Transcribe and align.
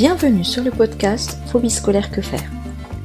Bienvenue 0.00 0.44
sur 0.44 0.64
le 0.64 0.70
podcast 0.70 1.36
Phobie 1.52 1.68
scolaire 1.68 2.10
que 2.10 2.22
faire. 2.22 2.50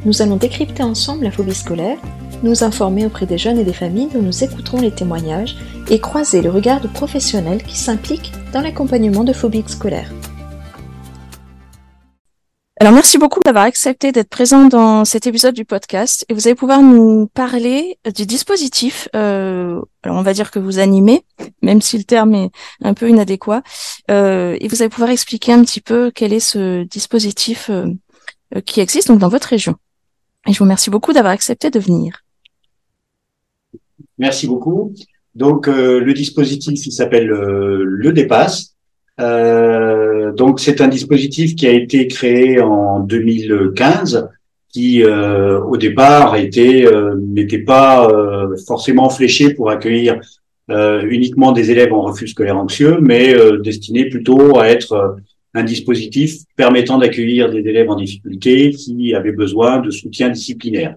Nous 0.05 0.21
allons 0.21 0.38
décrypter 0.38 0.82
ensemble 0.82 1.25
la 1.25 1.32
phobie 1.32 1.54
scolaire, 1.54 1.98
nous 2.41 2.64
informer 2.64 3.05
auprès 3.05 3.25
des 3.25 3.38
jeunes 3.38 3.60
et 3.60 3.66
des 3.66 3.73
familles 3.73 4.07
dont 4.14 4.21
nous 4.21 4.46
écouterons 4.46 4.79
les 4.79 4.91
témoignages 4.91 5.57
et 5.89 6.00
croiser 6.00 6.42
le 6.42 6.50
regard 6.50 6.79
de 6.79 6.88
professionnels 6.88 7.64
qui 7.64 7.75
s'impliquent 7.75 8.32
dans 8.54 8.61
l'accompagnement 8.61 9.25
de 9.25 9.34
phobies 9.34 9.66
scolaires. 9.68 10.10
Alors 12.78 12.92
merci 12.92 13.18
beaucoup 13.18 13.39
d'avoir 13.39 13.64
accepté 13.64 14.12
d'être 14.12 14.28
présent 14.28 14.66
dans 14.66 15.05
cet 15.05 15.28
épisode 15.28 15.55
du 15.55 15.64
podcast 15.64 16.25
et 16.28 16.34
vous 16.34 16.46
allez 16.46 16.55
pouvoir 16.55 16.82
nous 16.82 17.28
parler 17.28 17.98
du 18.14 18.25
dispositif. 18.25 19.07
Euh, 19.16 19.82
alors 20.04 20.18
on 20.18 20.21
va 20.21 20.33
dire 20.33 20.52
que 20.52 20.60
vous 20.60 20.78
animez, 20.78 21.24
même 21.61 21.80
si 21.80 21.97
le 21.97 22.04
terme 22.04 22.36
est 22.36 22.50
un 22.82 22.93
peu 22.93 23.10
inadéquat, 23.10 23.64
euh, 24.11 24.57
et 24.60 24.68
vous 24.68 24.82
allez 24.82 24.89
pouvoir 24.89 25.10
expliquer 25.10 25.54
un 25.54 25.64
petit 25.64 25.80
peu 25.80 26.11
quel 26.14 26.33
est 26.33 26.42
ce 26.42 26.83
dispositif 26.83 27.69
euh, 27.69 27.93
qui 28.66 28.82
existe 28.82 29.07
donc 29.07 29.19
dans 29.19 29.30
votre 29.30 29.47
région. 29.47 29.75
Et 30.46 30.52
je 30.52 30.60
vous 30.60 30.66
remercie 30.66 30.89
beaucoup 30.89 31.14
d'avoir 31.14 31.32
accepté 31.32 31.69
de 31.69 31.80
venir. 31.80 32.25
Merci 34.17 34.47
beaucoup. 34.47 34.94
Donc 35.33 35.67
le 35.67 36.14
dispositif 36.14 36.86
il 36.86 36.92
s'appelle 36.92 37.28
le 37.28 38.11
dépasse. 38.11 38.75
Euh, 39.19 40.33
donc 40.33 40.59
c'est 40.59 40.81
un 40.81 40.88
dispositif 40.88 41.55
qui 41.55 41.67
a 41.67 41.72
été 41.72 42.08
créé 42.08 42.59
en 42.59 43.00
2015, 43.00 44.30
qui 44.75 45.03
euh, 45.03 45.61
au 45.61 45.78
départ 45.78 46.36
était 46.36 46.86
euh, 46.86 47.16
n'était 47.17 47.59
pas 47.59 48.09
euh, 48.09 48.58
forcément 48.67 49.09
fléché 49.09 49.53
pour 49.53 49.69
accueillir 49.69 50.19
uniquement 50.67 51.52
des 51.52 51.69
élèves 51.69 51.93
en 51.93 52.02
refus 52.02 52.27
scolaire 52.27 52.58
anxieux, 52.58 52.97
mais 52.99 53.36
destiné 53.63 54.09
plutôt 54.09 54.58
à 54.58 54.67
être 54.67 55.16
un 55.53 55.63
dispositif 55.63 56.39
permettant 56.55 56.97
d'accueillir 56.97 57.52
des 57.52 57.59
élèves 57.59 57.88
en 57.91 57.95
difficulté 57.95 58.71
qui 58.71 59.13
avaient 59.13 59.31
besoin 59.31 59.80
de 59.80 59.91
soutien 59.91 60.30
disciplinaire. 60.30 60.95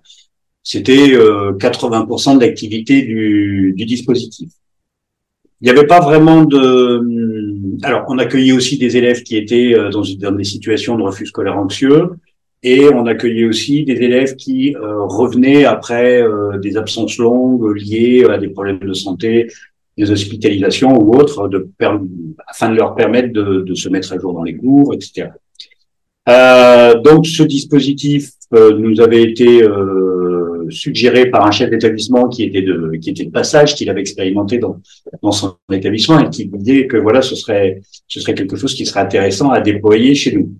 C'était 0.62 1.08
80% 1.14 2.36
de 2.36 2.40
l'activité 2.40 3.02
du, 3.02 3.74
du 3.76 3.84
dispositif. 3.84 4.48
Il 5.60 5.64
n'y 5.64 5.70
avait 5.70 5.86
pas 5.86 6.00
vraiment 6.00 6.44
de. 6.44 7.02
Alors, 7.82 8.04
on 8.08 8.18
accueillait 8.18 8.52
aussi 8.52 8.78
des 8.78 8.96
élèves 8.96 9.22
qui 9.22 9.36
étaient 9.36 9.74
euh, 9.74 9.90
dans, 9.90 10.32
des 10.32 10.44
situations 10.44 10.96
de 10.96 11.02
refus 11.02 11.26
scolaire 11.26 11.56
anxieux, 11.56 12.10
et 12.62 12.88
on 12.88 13.06
accueillait 13.06 13.44
aussi 13.44 13.84
des 13.84 13.94
élèves 13.94 14.34
qui 14.36 14.74
euh, 14.74 15.04
revenaient 15.04 15.64
après 15.64 16.20
euh, 16.22 16.58
des 16.58 16.76
absences 16.76 17.18
longues 17.18 17.76
liées 17.76 18.24
à 18.28 18.38
des 18.38 18.48
problèmes 18.48 18.80
de 18.80 18.94
santé, 18.94 19.48
des 19.96 20.10
hospitalisations 20.10 20.96
ou 21.00 21.14
autres, 21.14 21.50
afin 22.46 22.70
de 22.70 22.76
leur 22.76 22.94
permettre 22.94 23.32
de, 23.32 23.62
de, 23.62 23.74
se 23.74 23.88
mettre 23.88 24.12
à 24.12 24.18
jour 24.18 24.32
dans 24.32 24.44
les 24.44 24.56
cours, 24.56 24.94
etc. 24.94 25.28
donc, 27.04 27.26
ce 27.26 27.42
dispositif 27.42 28.30
nous 28.52 29.00
avait 29.00 29.22
été 29.22 29.62
suggéré 30.70 31.26
par 31.30 31.46
un 31.46 31.50
chef 31.50 31.70
d'établissement 31.70 32.28
qui 32.28 32.44
était 32.44 32.62
de 32.62 32.92
qui 33.00 33.10
était 33.10 33.24
de 33.24 33.30
passage, 33.30 33.74
qu'il 33.74 33.88
avait 33.90 34.00
expérimenté 34.00 34.58
dans 34.58 34.80
dans 35.22 35.32
son 35.32 35.56
établissement 35.72 36.20
et 36.20 36.30
qui 36.30 36.46
disait 36.46 36.86
que 36.86 36.96
voilà, 36.96 37.22
ce 37.22 37.36
serait 37.36 37.80
ce 38.06 38.20
serait 38.20 38.34
quelque 38.34 38.56
chose 38.56 38.74
qui 38.74 38.86
serait 38.86 39.00
intéressant 39.00 39.50
à 39.50 39.60
déployer 39.60 40.14
chez 40.14 40.32
nous. 40.32 40.52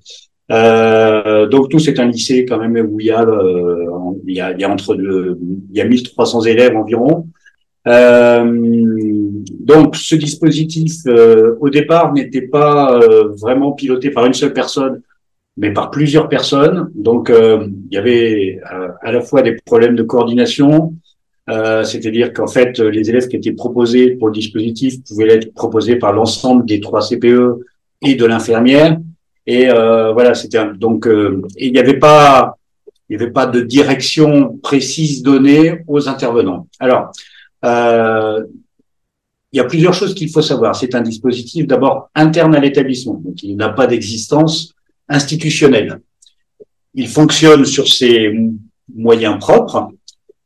Euh, 0.51 1.47
donc 1.47 1.69
tout 1.69 1.79
c'est 1.79 1.99
un 2.01 2.07
lycée 2.07 2.47
quand 2.47 2.59
même 2.59 2.89
où 2.91 3.01
il 3.01 3.07
y 3.07 3.11
a 3.11 3.23
euh, 3.23 3.85
il 4.27 4.35
y 4.35 4.41
a, 4.41 4.53
il 4.53 4.61
y 4.61 4.65
a 4.65 4.71
entre 4.71 4.95
deux, 4.95 5.39
il 5.71 5.77
y 5.77 5.81
a 5.81 5.85
1300 5.85 6.43
élèves 6.43 6.77
environ. 6.77 7.27
Euh, 7.87 8.45
donc 9.61 9.97
ce 9.97 10.15
dispositif 10.15 10.93
euh, 11.07 11.57
au 11.61 11.71
départ 11.71 12.13
n'était 12.13 12.43
pas 12.43 12.93
euh, 12.93 13.29
vraiment 13.41 13.73
piloté 13.73 14.11
par 14.11 14.27
une 14.27 14.35
seule 14.35 14.53
personne 14.53 15.01
mais 15.59 15.73
par 15.73 15.91
plusieurs 15.91 16.29
personnes. 16.29 16.91
Donc, 16.95 17.29
euh, 17.29 17.67
il 17.91 17.95
y 17.95 17.99
avait 17.99 18.61
euh, 18.73 18.89
à 19.03 19.11
la 19.11 19.21
fois 19.21 19.43
des 19.43 19.57
problèmes 19.67 19.97
de 19.97 20.05
coordination, 20.05 20.95
euh, 21.51 21.83
c'est-à-dire 21.83 22.33
qu'en 22.33 22.47
fait, 22.47 22.79
les 22.79 23.11
élèves 23.11 23.27
qui 23.27 23.37
étaient 23.37 23.53
proposés 23.53 24.13
pour 24.13 24.29
le 24.29 24.35
dispositif 24.35 25.03
pouvaient 25.05 25.35
être 25.35 25.53
proposés 25.55 25.97
par 25.97 26.13
l'ensemble 26.13 26.65
des 26.65 26.79
trois 26.79 27.01
CPE 27.01 27.67
et 28.03 28.15
de 28.15 28.25
l'infirmière. 28.25 28.99
Et 29.47 29.67
voilà, 29.67 30.35
c'était 30.35 30.63
donc 30.77 31.09
il 31.57 31.73
n'y 31.73 31.79
avait 31.79 31.99
pas 31.99 32.59
il 33.09 33.17
n'y 33.17 33.23
avait 33.23 33.33
pas 33.33 33.47
de 33.47 33.63
direction 33.63 34.59
précise 34.63 35.23
donnée 35.23 35.83
aux 35.87 36.07
intervenants. 36.07 36.67
Alors, 36.79 37.11
il 37.65 39.57
y 39.57 39.61
a 39.61 39.65
plusieurs 39.65 39.95
choses 39.95 40.15
qu'il 40.15 40.31
faut 40.31 40.43
savoir. 40.43 40.77
C'est 40.77 40.95
un 40.95 41.01
dispositif 41.01 41.67
d'abord 41.67 42.11
interne 42.15 42.55
à 42.55 42.61
l'établissement, 42.61 43.15
donc 43.15 43.43
il 43.43 43.57
n'a 43.57 43.71
pas 43.71 43.87
d'existence 43.87 44.75
institutionnel. 45.09 46.01
Il 46.95 47.09
fonctionne 47.09 47.65
sur 47.65 47.89
ses 47.89 48.33
moyens 48.95 49.39
propres, 49.39 49.91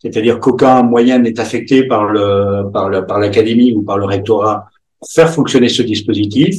c'est-à-dire 0.00 0.41
qu'aucun 0.41 0.83
moyen 0.83 1.19
n'est 1.19 1.39
affecté 1.39 1.84
par 1.84 2.05
le 2.05 2.71
par 2.73 3.19
l'académie 3.21 3.73
ou 3.73 3.83
par 3.83 3.99
le 3.99 4.05
rectorat 4.05 4.67
pour 4.99 5.09
faire 5.11 5.31
fonctionner 5.31 5.69
ce 5.69 5.83
dispositif. 5.83 6.56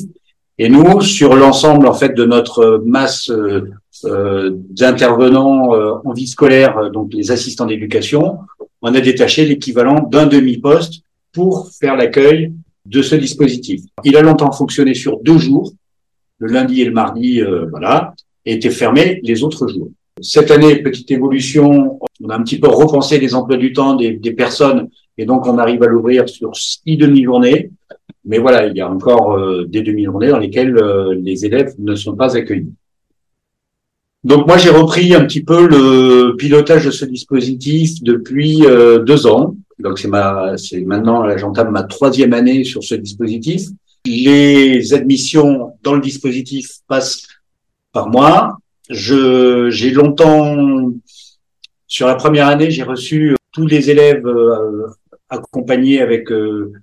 Et 0.58 0.69
nous, 0.69 1.02
sur 1.02 1.36
l'ensemble 1.36 1.88
en 1.88 1.94
fait 1.94 2.14
de 2.14 2.25
notre 2.25 2.84
masse 2.86 3.30
euh, 3.30 3.72
euh 4.06 4.52
d'intervenants 4.70 5.74
euh, 5.74 5.94
en 6.06 6.14
vie 6.14 6.28
scolaire, 6.28 6.91
donc 6.91 7.14
les 7.14 7.31
assistants 7.31 7.66
d'éducation, 7.66 8.40
on 8.81 8.94
a 8.94 9.02
détaché 9.02 9.46
l'équivalent 9.46 10.02
d'un 10.02 10.28
demi-poste 10.28 11.02
pour 11.31 11.70
faire 11.72 11.96
l'accueil 11.96 12.53
de 12.85 13.02
ce 13.02 13.16
dispositif. 13.16 13.81
Il 14.03 14.16
a 14.18 14.22
longtemps 14.22 14.52
fonctionné 14.52 14.94
sur 14.94 15.20
deux 15.22 15.38
jours, 15.38 15.72
le 16.44 16.52
lundi 16.52 16.81
et 16.81 16.86
le 16.86 16.92
mardi, 16.92 17.42
euh, 17.42 17.66
voilà, 17.70 18.14
étaient 18.46 18.70
fermés 18.70 19.22
les 19.24 19.44
autres 19.44 19.68
jours. 19.70 19.90
Cette 20.22 20.52
année, 20.52 20.76
petite 20.76 21.09
évolution, 21.09 22.00
on 22.22 22.30
a 22.30 22.36
un 22.36 22.44
petit 22.44 22.59
peu 22.59 22.68
repensé 22.68 23.18
les 23.18 23.34
emplois 23.34 23.58
du 23.58 23.72
temps 23.72 23.96
des, 23.96 24.34
personnes 24.34 24.90
et 25.18 25.26
donc 25.26 25.48
on 25.48 25.58
arrive 25.58 25.82
à 25.84 25.88
l'ouvrir 25.88 26.28
sur 26.28 26.56
six 26.56 26.98
demi-journées. 26.98 27.72
Mais 28.26 28.40
voilà, 28.40 28.68
il 28.68 28.76
y 28.76 28.82
a 28.82 28.90
encore 28.90 29.38
euh, 29.38 29.66
des 29.68 29.82
demi-journées 29.82 30.30
dans 30.30 30.38
lesquelles 30.38 30.78
euh, 30.78 31.16
les 31.16 31.46
élèves 31.46 31.74
ne 31.80 31.96
sont 31.96 32.16
pas 32.16 32.36
accueillis. 32.36 32.74
Donc 34.26 34.46
moi 34.46 34.58
j'ai 34.58 34.70
repris 34.70 35.14
un 35.14 35.26
petit 35.26 35.44
peu 35.44 35.68
le 35.68 36.36
pilotage 36.38 36.86
de 36.86 36.92
ce 36.92 37.06
dispositif 37.06 38.02
depuis 38.03 38.62
deux 39.06 39.28
ans. 39.28 39.56
Donc 39.80 40.00
c'est 40.00 40.08
ma, 40.08 40.56
c'est 40.58 40.80
maintenant 40.82 41.38
j'entame 41.38 41.72
ma 41.72 41.84
troisième 41.84 42.32
année 42.32 42.64
sur 42.64 42.84
ce 42.84 42.96
dispositif. 42.96 43.68
Les 44.06 44.94
admissions 44.94 45.78
dans 45.81 45.94
le 45.94 46.02
dispositif 46.02 46.68
passent 46.88 47.25
par 47.94 48.09
moi. 48.09 48.58
Je, 48.90 49.69
j'ai 49.69 49.91
longtemps, 49.91 50.91
sur 51.88 52.08
la 52.08 52.16
première 52.16 52.47
année, 52.47 52.69
j'ai 52.69 52.84
reçu 52.84 53.36
tous 53.53 53.66
les 53.66 53.90
élèves 53.90 54.25
euh, 54.25 54.88
accompagnés 55.30 56.02
avec 56.02 56.31
euh, 56.31 56.74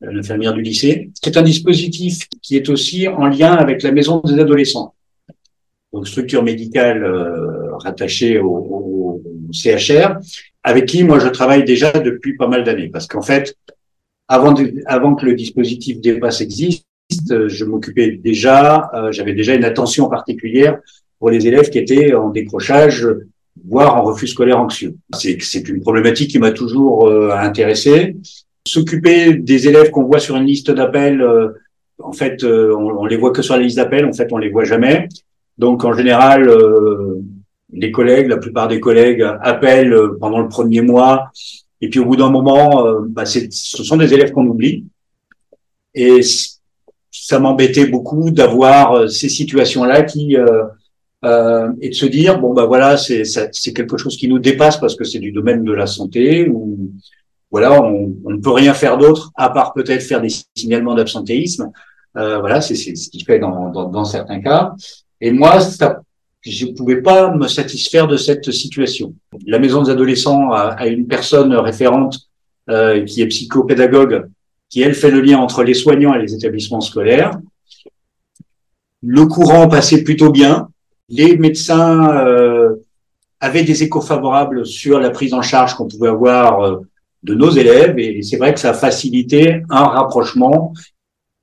l'infirmière 0.00 0.54
du 0.54 0.62
lycée. 0.62 1.10
C'est 1.22 1.36
un 1.36 1.42
dispositif 1.42 2.26
qui 2.40 2.56
est 2.56 2.68
aussi 2.70 3.06
en 3.06 3.26
lien 3.26 3.52
avec 3.52 3.82
la 3.82 3.92
maison 3.92 4.20
des 4.20 4.38
adolescents. 4.38 4.94
Donc, 5.92 6.08
structure 6.08 6.42
médicale 6.42 7.04
euh, 7.04 7.76
rattachée 7.76 8.38
au, 8.38 8.48
au, 8.48 9.22
CHR, 9.52 10.16
avec 10.62 10.86
qui 10.86 11.04
moi 11.04 11.18
je 11.18 11.28
travaille 11.28 11.64
déjà 11.64 11.92
depuis 11.92 12.36
pas 12.36 12.48
mal 12.48 12.64
d'années. 12.64 12.88
Parce 12.88 13.06
qu'en 13.06 13.20
fait, 13.20 13.54
avant, 14.32 14.54
avant 14.86 15.14
que 15.14 15.26
le 15.26 15.34
dispositif 15.34 16.00
dépasse 16.00 16.40
existe, 16.40 16.86
je 17.28 17.64
m'occupais 17.66 18.12
déjà, 18.12 18.90
euh, 18.94 19.12
j'avais 19.12 19.34
déjà 19.34 19.54
une 19.54 19.64
attention 19.64 20.08
particulière 20.08 20.78
pour 21.18 21.28
les 21.28 21.46
élèves 21.46 21.68
qui 21.68 21.78
étaient 21.78 22.14
en 22.14 22.30
décrochage, 22.30 23.06
voire 23.62 23.94
en 23.94 24.02
refus 24.02 24.28
scolaire 24.28 24.58
anxieux. 24.58 24.94
C'est 25.12 25.68
une 25.68 25.80
problématique 25.82 26.30
qui 26.30 26.38
m'a 26.38 26.50
toujours 26.52 27.06
euh, 27.06 27.30
intéressé. 27.32 28.16
S'occuper 28.66 29.34
des 29.34 29.68
élèves 29.68 29.90
qu'on 29.90 30.04
voit 30.04 30.18
sur 30.18 30.36
une 30.36 30.46
liste 30.46 30.70
d'appel, 30.70 31.20
euh, 31.20 31.48
en 32.02 32.12
fait, 32.12 32.42
on, 32.42 33.02
on, 33.02 33.04
les 33.04 33.18
voit 33.18 33.32
que 33.32 33.42
sur 33.42 33.54
la 33.54 33.62
liste 33.62 33.76
d'appel, 33.76 34.06
en 34.06 34.14
fait, 34.14 34.32
on 34.32 34.38
les 34.38 34.48
voit 34.48 34.64
jamais. 34.64 35.08
Donc, 35.58 35.84
en 35.84 35.92
général, 35.92 36.50
les 37.70 37.92
collègues, 37.92 38.28
la 38.28 38.38
plupart 38.38 38.66
des 38.66 38.80
collègues 38.80 39.24
appellent 39.42 39.94
pendant 40.18 40.40
le 40.40 40.48
premier 40.48 40.80
mois 40.80 41.30
et 41.82 41.90
puis 41.90 41.98
au 41.98 42.06
bout 42.06 42.16
d'un 42.16 42.30
moment, 42.30 42.86
euh, 42.86 43.00
bah, 43.08 43.26
ce 43.26 43.50
sont 43.50 43.96
des 43.96 44.14
élèves 44.14 44.30
qu'on 44.30 44.46
oublie. 44.46 44.86
Et 45.94 46.20
ça 47.10 47.38
m'embêtait 47.38 47.86
beaucoup 47.86 48.30
d'avoir 48.30 48.92
euh, 48.92 49.08
ces 49.08 49.28
situations-là 49.28 50.02
qui 50.02 50.36
euh, 50.36 50.62
euh, 51.24 51.70
et 51.80 51.90
de 51.90 51.94
se 51.94 52.06
dire 52.06 52.40
bon 52.40 52.52
bah 52.52 52.64
voilà 52.64 52.96
c'est 52.96 53.24
c'est 53.24 53.72
quelque 53.72 53.96
chose 53.96 54.16
qui 54.16 54.26
nous 54.28 54.38
dépasse 54.38 54.78
parce 54.78 54.96
que 54.96 55.04
c'est 55.04 55.20
du 55.20 55.30
domaine 55.30 55.62
de 55.62 55.72
la 55.72 55.86
santé 55.86 56.48
ou 56.48 56.90
voilà 57.50 57.80
on, 57.82 58.14
on 58.24 58.30
ne 58.30 58.40
peut 58.40 58.50
rien 58.50 58.74
faire 58.74 58.96
d'autre 58.96 59.30
à 59.36 59.50
part 59.50 59.72
peut-être 59.74 60.02
faire 60.02 60.22
des 60.22 60.30
signalements 60.56 60.94
d'absentéisme. 60.94 61.70
Euh, 62.16 62.38
voilà 62.40 62.60
c'est 62.60 62.74
ce 62.74 63.08
qui 63.10 63.24
fait 63.24 63.38
dans, 63.38 63.70
dans, 63.70 63.88
dans 63.88 64.04
certains 64.04 64.40
cas. 64.40 64.74
Et 65.20 65.30
moi 65.30 65.60
ça 65.60 66.00
je 66.42 66.66
ne 66.66 66.72
pouvais 66.72 67.00
pas 67.00 67.34
me 67.34 67.46
satisfaire 67.46 68.08
de 68.08 68.16
cette 68.16 68.50
situation. 68.50 69.14
La 69.46 69.58
maison 69.58 69.82
des 69.82 69.90
adolescents 69.90 70.50
a, 70.50 70.86
une 70.86 71.06
personne 71.06 71.54
référente 71.54 72.18
euh, 72.68 73.04
qui 73.04 73.22
est 73.22 73.26
psychopédagogue, 73.26 74.28
qui 74.68 74.82
elle 74.82 74.94
fait 74.94 75.10
le 75.10 75.20
lien 75.20 75.38
entre 75.38 75.62
les 75.62 75.74
soignants 75.74 76.14
et 76.14 76.20
les 76.20 76.34
établissements 76.34 76.80
scolaires. 76.80 77.38
Le 79.02 79.26
courant 79.26 79.68
passait 79.68 80.02
plutôt 80.02 80.30
bien, 80.30 80.68
les 81.08 81.36
médecins 81.36 82.10
euh, 82.26 82.76
avaient 83.40 83.64
des 83.64 83.82
échos 83.82 84.00
favorables 84.00 84.66
sur 84.66 84.98
la 84.98 85.10
prise 85.10 85.34
en 85.34 85.42
charge 85.42 85.74
qu'on 85.74 85.88
pouvait 85.88 86.08
avoir 86.08 86.60
euh, 86.62 86.80
de 87.22 87.34
nos 87.34 87.50
élèves 87.50 87.98
et 87.98 88.22
c'est 88.22 88.36
vrai 88.36 88.52
que 88.52 88.58
ça 88.58 88.70
a 88.70 88.74
facilité 88.74 89.62
un 89.70 89.84
rapprochement. 89.84 90.72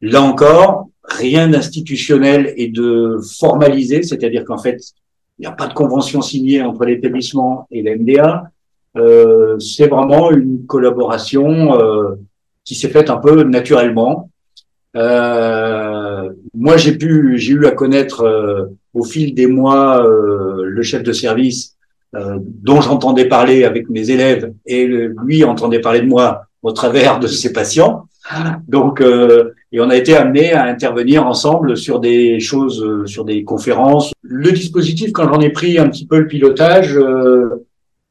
Là 0.02 0.22
encore, 0.22 0.89
rien 1.10 1.48
d'institutionnel 1.48 2.54
et 2.58 2.68
de 2.68 3.20
formalisé, 3.40 4.04
c'est-à-dire 4.04 4.46
qu'en 4.46 4.58
fait, 4.58 4.80
il 5.38 5.44
n'y 5.44 5.48
a 5.48 5.52
pas 5.52 5.68
de 5.68 5.74
convention 5.74 6.22
signée 6.22 6.62
entre 6.62 6.86
l'établissement 6.86 7.68
et 7.72 7.82
la 7.82 7.96
MDA. 7.96 8.44
Euh, 8.98 9.58
c'est 9.60 9.88
vraiment 9.88 10.32
une 10.32 10.66
collaboration 10.66 11.80
euh, 11.80 12.16
qui 12.64 12.76
s'est 12.76 12.90
faite 12.90 13.10
un 13.10 13.18
peu 13.18 13.44
naturellement. 13.44 14.30
Euh, 14.96 16.30
moi, 16.54 16.78
j'ai 16.78 16.98
pu, 16.98 17.38
j'ai 17.38 17.54
eu 17.54 17.66
à 17.66 17.72
connaître 17.72 18.22
euh, 18.22 18.66
au 18.94 19.04
fil 19.04 19.34
des 19.34 19.48
mois 19.48 20.06
euh, 20.06 20.64
le 20.64 20.82
chef 20.82 21.04
de 21.04 21.14
service 21.14 21.76
dont 22.12 22.82
j'entendais 22.82 23.28
parler 23.28 23.66
avec 23.66 23.88
mes 23.88 24.10
élèves 24.10 24.52
et 24.66 24.88
lui 24.88 25.44
entendait 25.44 25.80
parler 25.80 26.02
de 26.02 26.08
moi 26.08 26.42
au 26.64 26.72
travers 26.72 27.20
de 27.20 27.28
ses 27.28 27.54
patients. 27.54 28.08
Donc, 28.68 29.02
et 29.02 29.80
on 29.80 29.90
a 29.90 29.96
été 29.96 30.16
amené 30.16 30.54
à 30.54 30.66
intervenir 30.66 31.26
ensemble 31.26 31.78
sur 31.78 32.00
des 32.00 32.40
choses, 32.40 33.06
sur 33.06 33.26
des 33.26 33.44
conférences. 33.44 34.14
Le 34.22 34.52
dispositif, 34.52 35.12
quand 35.12 35.32
j'en 35.32 35.40
ai 35.42 35.50
pris 35.50 35.78
un 35.78 35.90
petit 35.90 36.06
peu 36.06 36.20
le 36.20 36.28
pilotage, 36.28 37.00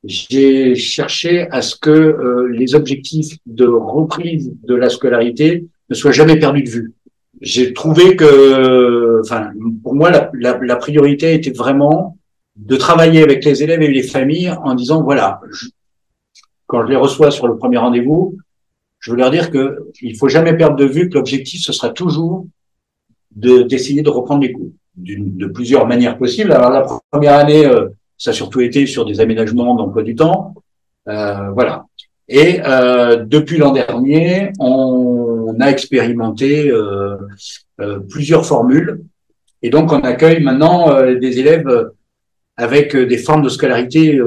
j'ai 0.05 0.75
cherché 0.75 1.49
à 1.51 1.63
ce 1.63 1.77
que 1.77 2.49
les 2.51 2.75
objectifs 2.75 3.37
de 3.47 3.67
reprise 3.67 4.53
de 4.65 4.75
la 4.75 4.89
scolarité 4.89 5.67
ne 5.91 5.95
soient 5.95 6.13
jamais 6.13 6.39
perdus 6.39 6.63
de 6.63 6.71
vue 6.71 6.93
j'ai 7.41 7.73
trouvé 7.73 8.17
que, 8.17 9.21
enfin, 9.21 9.51
pour 9.83 9.95
moi, 9.95 10.11
la, 10.11 10.31
la, 10.35 10.59
la, 10.61 10.77
priorité 10.77 11.35
était 11.35 11.51
vraiment 11.51 12.17
de 12.57 12.77
travailler 12.77 13.23
avec 13.23 13.45
les 13.45 13.63
élèves 13.63 13.83
et 13.83 13.89
les 13.89 14.03
familles 14.03 14.53
en 14.63 14.75
disant, 14.75 15.03
voilà, 15.03 15.41
quand 16.67 16.85
je 16.85 16.91
les 16.91 16.97
reçois 16.97 17.31
sur 17.31 17.47
le 17.47 17.57
premier 17.57 17.79
rendez-vous, 17.79 18.37
je 19.01 19.11
veux 19.11 19.17
leur 19.17 19.31
dire 19.31 19.51
que 19.51 19.91
il 20.03 20.17
faut 20.17 20.29
jamais 20.29 20.57
perdre 20.57 20.77
de 20.77 20.85
vue 20.85 21.09
que 21.09 21.15
l'objectif, 21.15 21.63
ce 21.63 21.73
sera 21.73 21.91
toujours 21.91 22.47
de, 23.35 23.63
d'essayer 23.63 24.03
de 24.03 24.11
reprendre 24.11 24.43
les 24.43 24.53
cours 24.53 24.71
de 24.97 25.47
plusieurs 25.47 25.87
manières 25.87 26.19
possibles. 26.19 26.53
Alors, 26.53 26.71
la 26.71 26.87
première 27.11 27.35
année, 27.35 27.65
euh, 27.65 27.89
ça 28.17 28.31
a 28.31 28.33
surtout 28.33 28.61
été 28.61 28.87
sur 28.87 29.05
des 29.05 29.21
aménagements 29.21 29.77
d'emploi 29.77 30.03
du 30.03 30.17
temps. 30.17 30.55
Euh, 31.09 31.51
voilà. 31.51 31.87
Et 32.29 32.61
euh, 32.65 33.25
depuis 33.25 33.57
l'an 33.57 33.73
dernier, 33.73 34.53
on, 34.59 35.57
a 35.61 35.71
expérimenté 35.71 36.71
euh, 36.71 37.17
euh, 37.81 38.01
plusieurs 38.01 38.47
formules. 38.47 39.03
Et 39.63 39.71
donc, 39.71 39.93
on 39.93 40.01
accueille 40.01 40.41
maintenant 40.41 41.03
des 41.15 41.41
élèves 41.41 41.91
avec 42.57 42.95
des 42.95 43.19
formes 43.19 43.43
de 43.43 43.49
scolarité 43.49 44.21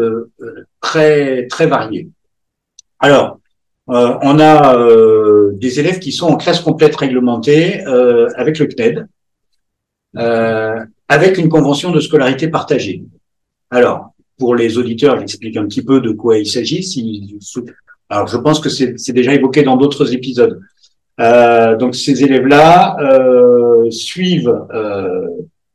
très 0.82 1.48
très 1.48 1.68
variées. 1.68 2.10
Alors, 3.00 3.40
on 3.88 4.40
a 4.40 4.76
des 5.54 5.80
élèves 5.80 6.00
qui 6.00 6.12
sont 6.12 6.28
en 6.28 6.38
classe 6.38 6.60
complète 6.62 6.96
réglementée 6.96 7.84
avec 8.36 8.60
le 8.60 8.68
CNED, 8.68 9.08
avec 11.08 11.38
une 11.38 11.50
convention 11.50 11.92
de 11.92 12.00
scolarité 12.00 12.48
partagée. 12.48 13.04
Alors, 13.70 14.14
pour 14.38 14.56
les 14.56 14.78
auditeurs, 14.78 15.20
j'explique 15.20 15.56
un 15.56 15.66
petit 15.66 15.84
peu 15.84 16.02
de 16.02 16.12
quoi 16.12 16.38
il 16.38 16.48
s'agit. 16.48 16.84
Alors, 18.10 18.28
je 18.28 18.38
pense 18.38 18.60
que 18.60 18.70
c'est 18.70 19.14
déjà 19.14 19.34
évoqué 19.34 19.64
dans 19.64 19.78
d'autres 19.78 20.14
épisodes. 20.14 20.60
Euh, 21.20 21.78
donc, 21.78 21.96
ces 21.96 22.24
élèves-là 22.24 22.98
euh, 23.00 23.90
suivent 23.92 24.66
euh, 24.74 25.28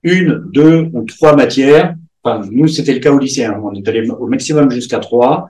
une, 0.03 0.45
deux 0.53 0.89
ou 0.93 1.05
trois 1.05 1.37
matières. 1.37 1.95
Enfin, 2.23 2.47
nous, 2.51 2.67
c'était 2.67 2.93
le 2.93 2.99
cas 2.99 3.13
au 3.13 3.19
lycée. 3.19 3.45
Hein. 3.45 3.61
On 3.63 3.73
est 3.73 3.87
allé 3.89 4.09
au 4.11 4.27
maximum 4.27 4.71
jusqu'à 4.71 4.99
trois. 4.99 5.49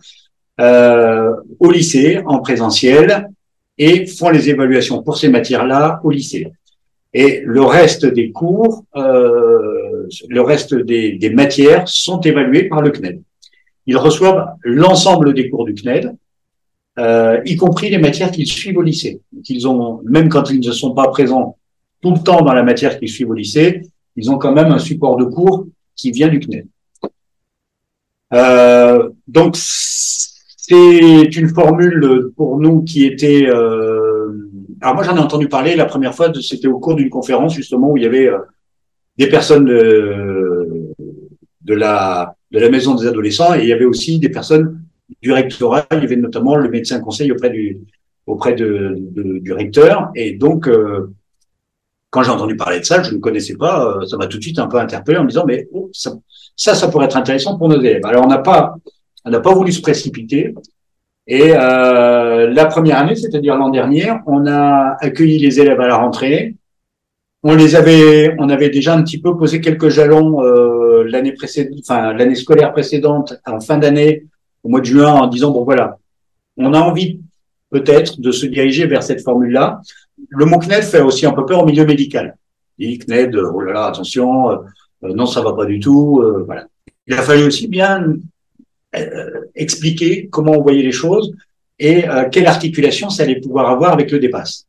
Euh, 0.59 1.35
au 1.59 1.71
lycée, 1.71 2.23
en 2.25 2.39
présentiel, 2.39 3.29
et 3.77 4.07
font 4.07 4.31
les 4.31 4.49
évaluations 4.49 5.03
pour 5.03 5.19
ces 5.19 5.29
matières-là 5.29 6.01
au 6.03 6.11
lycée. 6.11 6.51
Et 7.13 7.43
le 7.45 7.63
reste 7.63 8.07
des 8.07 8.33
cours, 8.33 8.85
euh, 8.97 10.09
le 10.29 10.41
reste 10.41 10.75
des, 10.75 11.13
des 11.13 11.31
matières 11.31 11.87
sont 11.87 12.21
évaluées 12.21 12.65
par 12.65 12.81
le 12.81 12.91
CNED. 12.91 13.21
Ils 13.87 13.99
reçoivent 13.99 14.47
l'ensemble 14.63 15.35
des 15.35 15.51
cours 15.51 15.67
du 15.67 15.75
CNED, 15.75 16.17
euh, 16.99 17.43
y 17.45 17.57
compris 17.57 17.91
les 17.91 17.99
matières 17.99 18.31
qu'ils 18.31 18.47
suivent 18.47 18.79
au 18.79 18.83
lycée. 18.83 19.21
Qu'ils 19.45 19.69
ont, 19.69 20.01
même 20.05 20.31
quand 20.31 20.51
ils 20.51 20.61
ne 20.61 20.73
sont 20.73 20.95
pas 20.95 21.09
présents 21.09 21.59
tout 22.01 22.13
le 22.13 22.21
temps 22.21 22.43
dans 22.43 22.55
la 22.55 22.63
matière 22.63 22.99
qu'ils 22.99 23.11
suivent 23.11 23.31
au 23.31 23.35
lycée, 23.35 23.83
ils 24.17 24.31
ont 24.31 24.39
quand 24.39 24.53
même 24.53 24.73
un 24.73 24.79
support 24.79 25.17
de 25.17 25.25
cours 25.25 25.67
qui 25.95 26.13
vient 26.13 26.29
du 26.29 26.41
CNED. 26.41 26.67
Euh, 28.33 29.11
donc 29.29 29.57
c'est 30.69 31.37
une 31.37 31.49
formule 31.49 32.31
pour 32.37 32.59
nous 32.59 32.83
qui 32.83 33.05
était. 33.05 33.47
Euh... 33.47 34.33
Alors 34.81 34.95
moi 34.95 35.05
j'en 35.05 35.17
ai 35.17 35.21
entendu 35.21 35.49
parler 35.49 35.77
la 35.77 35.85
première 35.85 36.15
fois. 36.15 36.33
C'était 36.41 36.67
au 36.67 36.79
cours 36.79 36.97
d'une 36.97 37.09
conférence 37.09 37.55
justement 37.55 37.91
où 37.91 37.97
il 37.97 38.03
y 38.03 38.07
avait 38.07 38.29
euh, 38.29 38.39
des 39.17 39.29
personnes 39.29 39.67
de, 39.67 40.93
de 41.63 41.75
la 41.75 42.35
de 42.51 42.59
la 42.59 42.69
maison 42.69 42.95
des 42.95 43.07
adolescents 43.07 43.55
et 43.55 43.63
il 43.63 43.69
y 43.69 43.73
avait 43.73 43.85
aussi 43.85 44.19
des 44.19 44.29
personnes 44.29 44.83
du 45.23 45.33
rectorat. 45.33 45.87
Il 45.93 46.01
y 46.01 46.05
avait 46.05 46.17
notamment 46.17 46.57
le 46.57 46.69
médecin 46.69 47.01
conseil 47.01 47.31
auprès 47.31 47.51
du, 47.51 47.79
auprès 48.27 48.55
de, 48.55 48.97
du 49.41 49.53
recteur. 49.53 50.11
Et 50.15 50.33
donc, 50.33 50.69
euh, 50.69 51.13
quand 52.11 52.23
j'ai 52.23 52.31
entendu 52.31 52.57
parler 52.57 52.81
de 52.81 52.85
ça, 52.85 53.03
je 53.03 53.15
ne 53.15 53.19
connaissais 53.19 53.57
pas, 53.57 53.85
euh, 53.85 54.07
ça 54.07 54.17
m'a 54.17 54.27
tout 54.27 54.39
de 54.39 54.43
suite 54.43 54.59
un 54.59 54.67
peu 54.67 54.79
interpellé 54.79 55.19
en 55.19 55.25
me 55.25 55.29
disant, 55.29 55.45
mais 55.47 55.69
oh, 55.73 55.91
ça, 55.93 56.13
ça, 56.57 56.89
pourrait 56.89 57.07
être 57.07 57.17
intéressant 57.17 57.57
pour 57.57 57.69
nos 57.69 57.79
élèves. 57.79 58.05
Alors, 58.05 58.25
on 58.25 58.29
n'a 58.29 58.39
pas, 58.39 58.75
on 59.27 59.31
n'a 59.31 59.41
pas 59.41 59.53
voulu 59.53 59.73
se 59.73 59.83
précipiter. 59.83 60.55
Et 61.27 61.51
euh, 61.53 62.49
la 62.49 62.67
première 62.67 62.99
année, 62.99 63.17
c'est-à-dire 63.17 63.57
l'an 63.57 63.71
dernier, 63.71 64.13
on 64.27 64.47
a 64.47 64.97
accueilli 65.01 65.39
les 65.39 65.61
élèves 65.61 65.81
à 65.81 65.89
la 65.89 65.97
rentrée. 65.97 66.55
On 67.43 67.55
les 67.57 67.75
avait, 67.75 68.35
on 68.39 68.49
avait 68.49 68.71
déjà 68.71 68.95
un 68.95 69.03
petit 69.03 69.21
peu 69.21 69.37
posé 69.37 69.61
quelques 69.61 69.89
jalons 69.89 70.43
euh, 70.43 71.05
l'année 71.09 71.33
précédente, 71.33 71.79
enfin 71.81 72.13
l'année 72.13 72.37
scolaire 72.37 72.73
précédente, 72.73 73.35
en 73.45 73.61
fin 73.61 73.79
d'année, 73.79 74.25
au 74.63 74.69
mois 74.69 74.81
de 74.81 74.87
juin 74.87 75.13
en 75.13 75.27
disant, 75.27 75.51
bon 75.51 75.65
voilà, 75.65 75.99
on 76.57 76.73
a 76.73 76.81
envie 76.81 77.21
peut-être 77.71 78.21
de 78.21 78.31
se 78.31 78.47
diriger 78.47 78.87
vers 78.87 79.03
cette 79.03 79.23
formule-là. 79.23 79.81
Le 80.29 80.45
mot 80.45 80.59
CNED 80.59 80.83
fait 80.83 81.01
aussi 81.01 81.27
un 81.27 81.33
peu 81.33 81.45
peur 81.45 81.63
au 81.63 81.67
milieu 81.67 81.85
médical. 81.85 82.37
Il 82.79 82.89
dit 82.89 82.99
CNED, 82.99 83.37
oh 83.37 83.61
là 83.61 83.73
là, 83.73 83.87
attention, 83.87 84.51
euh, 84.51 84.57
non, 85.03 85.27
ça 85.27 85.43
va 85.43 85.53
pas 85.53 85.67
du 85.67 85.81
tout. 85.81 86.21
Euh, 86.21 86.45
voilà. 86.47 86.67
Il 87.07 87.15
a 87.15 87.23
fallu 87.23 87.45
aussi 87.45 87.69
bien 87.69 88.17
expliquer 89.55 90.29
comment 90.31 90.53
on 90.53 90.63
voyait 90.63 90.83
les 90.83 90.93
choses 90.93 91.35
et 91.79 92.05
quelle 92.33 92.47
articulation 92.47 93.11
ça 93.11 93.25
allait 93.25 93.41
pouvoir 93.41 93.71
avoir 93.71 93.93
avec 93.93 94.11
le 94.11 94.19
dépasse. 94.19 94.67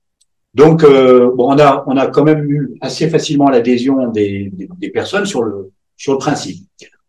Donc, 0.53 0.81
bon, 0.83 1.53
on 1.53 1.59
a, 1.59 1.83
on 1.87 1.97
a 1.97 2.07
quand 2.07 2.23
même 2.23 2.43
eu 2.49 2.77
assez 2.81 3.09
facilement 3.09 3.49
l'adhésion 3.49 4.07
des, 4.09 4.51
des, 4.53 4.67
des, 4.79 4.89
personnes 4.89 5.25
sur 5.25 5.43
le, 5.43 5.71
sur 5.95 6.13
le 6.13 6.19
principe. 6.19 6.65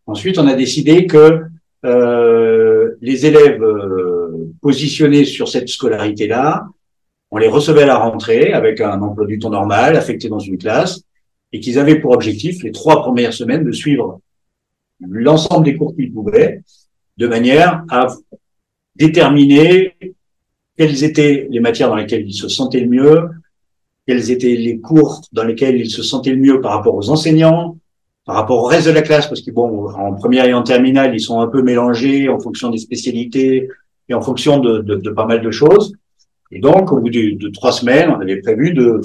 Ensuite, 0.07 0.39
on 0.39 0.47
a 0.47 0.55
décidé 0.55 1.07
que 1.07 1.43
euh, 1.85 2.97
les 3.01 3.27
élèves 3.27 3.63
euh, 3.63 4.53
positionnés 4.61 5.25
sur 5.25 5.49
cette 5.49 5.69
scolarité-là, 5.69 6.67
on 7.31 7.37
les 7.37 7.49
recevait 7.49 7.83
à 7.83 7.87
la 7.87 7.99
rentrée 7.99 8.53
avec 8.53 8.81
un 8.81 9.01
emploi 9.01 9.27
du 9.27 9.39
temps 9.39 9.51
normal, 9.51 9.97
affecté 9.97 10.29
dans 10.29 10.39
une 10.39 10.59
classe, 10.59 11.03
et 11.53 11.61
qu'ils 11.61 11.79
avaient 11.79 12.01
pour 12.01 12.13
objectif 12.13 12.63
les 12.63 12.73
trois 12.73 13.03
premières 13.03 13.33
semaines 13.33 13.65
de 13.65 13.73
suivre 13.73 14.21
l'ensemble 15.01 15.67
des 15.67 15.77
cours 15.77 15.95
qu'ils 15.95 16.13
pouvaient, 16.13 16.63
de 17.19 17.27
manière 17.27 17.85
à 17.91 18.07
déterminer 18.97 19.95
quelles 20.77 21.03
étaient 21.05 21.49
les 21.51 21.61
matières 21.61 21.89
dans 21.89 21.97
lesquelles 21.97 22.27
ils 22.27 22.35
se 22.35 22.49
sentaient 22.49 22.81
le 22.81 22.89
mieux, 22.89 23.29
quels 24.07 24.31
étaient 24.31 24.55
les 24.55 24.79
cours 24.79 25.23
dans 25.33 25.45
lesquels 25.45 25.79
ils 25.81 25.91
se 25.91 26.03
sentaient 26.03 26.31
le 26.31 26.41
mieux 26.41 26.61
par 26.61 26.73
rapport 26.73 26.95
aux 26.95 27.11
enseignants, 27.11 27.77
par 28.25 28.37
rapport 28.37 28.63
au 28.63 28.67
reste 28.67 28.87
de 28.87 28.93
la 28.93 29.03
classe, 29.03 29.27
parce 29.27 29.41
que 29.41 29.51
bon, 29.51 29.91
en 29.91 30.15
première 30.15 30.45
et 30.45 30.55
en 30.55 30.63
terminale, 30.63 31.13
ils 31.15 31.21
sont 31.21 31.41
un 31.41 31.49
peu 31.49 31.63
mélangés 31.63 32.29
en 32.29 32.39
fonction 32.39 32.71
des 32.71 32.79
spécialités 32.79 33.69
et 34.09 34.15
en 34.15 34.23
fonction 34.23 34.59
de, 34.61 35.11
pas 35.11 35.27
mal 35.27 35.43
de 35.43 35.51
choses. 35.51 35.93
Et 36.53 36.61
donc, 36.61 36.93
au 36.93 37.01
bout 37.01 37.11
de, 37.11 37.49
trois 37.49 37.73
semaines, 37.73 38.11
on 38.11 38.21
avait 38.21 38.41
prévu 38.41 38.73
de, 38.73 39.01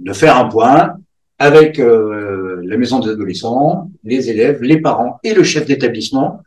de 0.00 0.12
faire 0.12 0.36
un 0.36 0.44
point 0.48 0.92
avec 1.38 1.78
euh, 1.78 2.60
la 2.64 2.76
maison 2.76 2.98
des 3.00 3.10
adolescents, 3.10 3.90
les 4.04 4.28
élèves, 4.28 4.60
les 4.62 4.80
parents 4.80 5.18
et 5.22 5.34
le 5.34 5.44
chef 5.44 5.66
d'établissement 5.66 6.42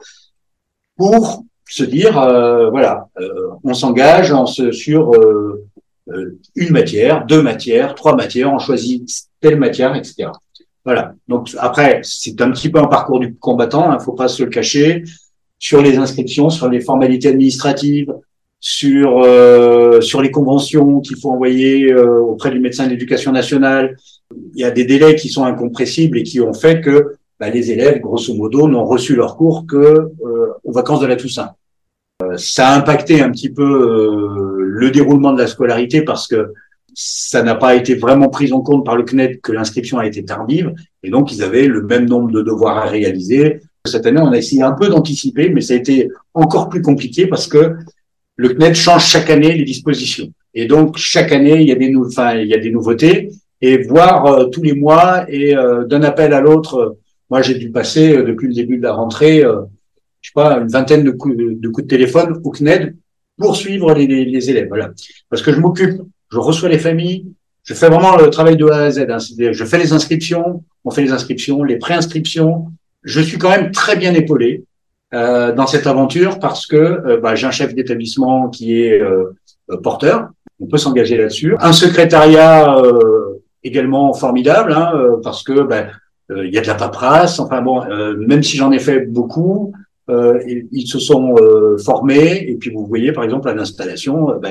pour 1.01 1.45
se 1.67 1.83
dire, 1.83 2.19
euh, 2.19 2.69
voilà, 2.69 3.07
euh, 3.19 3.47
on 3.63 3.73
s'engage 3.73 4.35
sur 4.71 5.15
euh, 5.15 5.67
euh, 6.09 6.37
une 6.55 6.69
matière, 6.69 7.25
deux 7.25 7.41
matières, 7.41 7.95
trois 7.95 8.15
matières, 8.15 8.53
on 8.53 8.59
choisit 8.59 9.09
telle 9.39 9.57
matière, 9.57 9.95
etc. 9.95 10.29
Voilà. 10.85 11.15
Donc 11.27 11.49
après, 11.57 12.01
c'est 12.03 12.39
un 12.39 12.51
petit 12.51 12.69
peu 12.69 12.77
un 12.77 12.85
parcours 12.85 13.19
du 13.19 13.33
combattant, 13.33 13.85
il 13.85 13.93
hein, 13.93 13.97
ne 13.97 14.03
faut 14.03 14.13
pas 14.13 14.27
se 14.27 14.43
le 14.43 14.51
cacher, 14.51 15.03
sur 15.57 15.81
les 15.81 15.97
inscriptions, 15.97 16.51
sur 16.51 16.69
les 16.69 16.81
formalités 16.81 17.29
administratives, 17.29 18.13
sur 18.59 19.23
euh, 19.23 20.01
sur 20.01 20.21
les 20.21 20.29
conventions 20.29 20.99
qu'il 20.99 21.17
faut 21.17 21.31
envoyer 21.31 21.91
euh, 21.91 22.19
auprès 22.19 22.51
du 22.51 22.59
médecin 22.59 22.85
de 22.85 22.91
l'éducation 22.91 23.31
nationale. 23.31 23.97
Il 24.53 24.61
y 24.61 24.65
a 24.65 24.69
des 24.69 24.85
délais 24.85 25.15
qui 25.15 25.29
sont 25.29 25.45
incompressibles 25.45 26.19
et 26.19 26.23
qui 26.23 26.39
ont 26.41 26.53
fait 26.53 26.79
que 26.79 27.15
bah, 27.41 27.49
les 27.49 27.71
élèves, 27.71 27.99
grosso 27.99 28.33
modo, 28.33 28.69
n'ont 28.69 28.85
reçu 28.85 29.15
leur 29.15 29.35
cours 29.35 29.65
que 29.67 30.11
aux 30.63 30.71
vacances 30.71 31.01
de 31.01 31.07
la 31.07 31.15
Toussaint. 31.15 31.51
ça 32.37 32.69
a 32.69 32.77
impacté 32.77 33.21
un 33.21 33.31
petit 33.31 33.49
peu 33.49 34.61
le 34.81 34.91
déroulement 34.91 35.33
de 35.33 35.39
la 35.39 35.47
scolarité 35.47 36.03
parce 36.03 36.27
que 36.27 36.53
ça 36.93 37.41
n'a 37.43 37.55
pas 37.55 37.75
été 37.75 37.95
vraiment 37.95 38.29
pris 38.29 38.51
en 38.51 38.61
compte 38.61 38.85
par 38.85 38.95
le 38.95 39.03
CNED 39.03 39.41
que 39.41 39.51
l'inscription 39.51 39.97
a 39.97 40.05
été 40.05 40.23
tardive 40.23 40.73
et 41.03 41.09
donc 41.09 41.31
ils 41.31 41.41
avaient 41.43 41.67
le 41.67 41.81
même 41.83 42.07
nombre 42.07 42.31
de 42.31 42.41
devoirs 42.41 42.77
à 42.77 42.85
réaliser. 42.85 43.61
Cette 43.85 44.05
année, 44.05 44.21
on 44.21 44.31
a 44.31 44.37
essayé 44.37 44.61
un 44.61 44.73
peu 44.73 44.89
d'anticiper, 44.89 45.49
mais 45.49 45.61
ça 45.61 45.73
a 45.73 45.77
été 45.77 46.09
encore 46.33 46.69
plus 46.69 46.81
compliqué 46.81 47.27
parce 47.27 47.47
que 47.47 47.75
le 48.35 48.49
CNED 48.49 48.75
change 48.75 49.05
chaque 49.05 49.29
année 49.29 49.53
les 49.53 49.63
dispositions. 49.63 50.31
Et 50.53 50.65
donc 50.65 50.97
chaque 50.97 51.31
année, 51.31 51.61
il 51.61 51.67
y 51.67 51.71
a 51.71 51.75
des, 51.75 51.93
enfin, 51.95 52.35
il 52.35 52.47
y 52.47 52.53
a 52.53 52.59
des 52.59 52.71
nouveautés 52.71 53.29
et 53.61 53.77
voir 53.83 54.25
euh, 54.25 54.45
tous 54.45 54.61
les 54.61 54.73
mois 54.73 55.25
et 55.29 55.55
euh, 55.55 55.85
d'un 55.85 56.03
appel 56.03 56.33
à 56.33 56.41
l'autre. 56.41 56.97
Euh, 57.31 57.35
moi, 57.35 57.41
j'ai 57.41 57.55
dû 57.55 57.71
passer 57.71 58.23
depuis 58.23 58.47
le 58.47 58.53
début 58.53 58.77
de 58.77 58.83
la 58.83 58.93
rentrée, 58.93 59.41
je 59.41 60.29
sais 60.29 60.33
pas, 60.33 60.57
une 60.57 60.67
vingtaine 60.67 61.03
de 61.03 61.11
coups 61.11 61.37
de, 61.37 61.67
coups 61.69 61.83
de 61.83 61.89
téléphone 61.89 62.41
au 62.43 62.51
CNED 62.51 62.95
pour 63.37 63.55
suivre 63.55 63.93
les, 63.93 64.25
les 64.25 64.49
élèves. 64.49 64.67
Voilà, 64.67 64.91
parce 65.29 65.41
que 65.41 65.51
je 65.51 65.59
m'occupe 65.59 66.01
je 66.31 66.37
reçois 66.37 66.69
les 66.69 66.79
familles, 66.79 67.25
je 67.63 67.73
fais 67.73 67.89
vraiment 67.89 68.15
le 68.15 68.29
travail 68.29 68.55
de 68.55 68.65
A 68.67 68.83
à 68.83 68.91
Z. 68.91 69.05
Hein. 69.09 69.17
Je 69.19 69.65
fais 69.65 69.77
les 69.77 69.93
inscriptions, 69.93 70.63
on 70.85 70.91
fait 70.91 71.03
les 71.03 71.11
inscriptions, 71.11 71.63
les 71.63 71.77
préinscriptions. 71.77 72.67
Je 73.03 73.21
suis 73.21 73.37
quand 73.37 73.49
même 73.49 73.71
très 73.71 73.95
bien 73.95 74.13
épaulé 74.13 74.63
euh, 75.13 75.51
dans 75.51 75.67
cette 75.67 75.87
aventure 75.87 76.39
parce 76.39 76.65
que 76.65 76.75
euh, 76.75 77.19
bah, 77.19 77.35
j'ai 77.35 77.47
un 77.47 77.51
chef 77.51 77.75
d'établissement 77.75 78.49
qui 78.49 78.81
est 78.81 79.01
euh, 79.01 79.33
porteur. 79.83 80.29
On 80.59 80.67
peut 80.67 80.77
s'engager 80.77 81.17
là-dessus. 81.17 81.55
Un 81.59 81.73
secrétariat 81.73 82.77
euh, 82.77 83.41
également 83.63 84.13
formidable 84.13 84.71
hein, 84.73 84.93
parce 85.23 85.43
que 85.43 85.63
bah, 85.63 85.87
il 86.35 86.53
y 86.53 86.57
a 86.57 86.61
de 86.61 86.67
la 86.67 86.75
paperasse. 86.75 87.39
Enfin 87.39 87.61
bon, 87.61 87.83
même 88.27 88.43
si 88.43 88.57
j'en 88.57 88.71
ai 88.71 88.79
fait 88.79 89.01
beaucoup, 89.01 89.73
euh, 90.11 90.41
ils, 90.71 90.87
se 90.87 90.99
sont 90.99 91.35
euh, 91.37 91.77
formés 91.77 92.43
et 92.49 92.55
puis 92.55 92.69
vous 92.69 92.85
voyez 92.85 93.13
par 93.13 93.23
exemple 93.23 93.47
à 93.47 93.53
l'installation, 93.53 94.31
euh, 94.31 94.39
bah, 94.39 94.49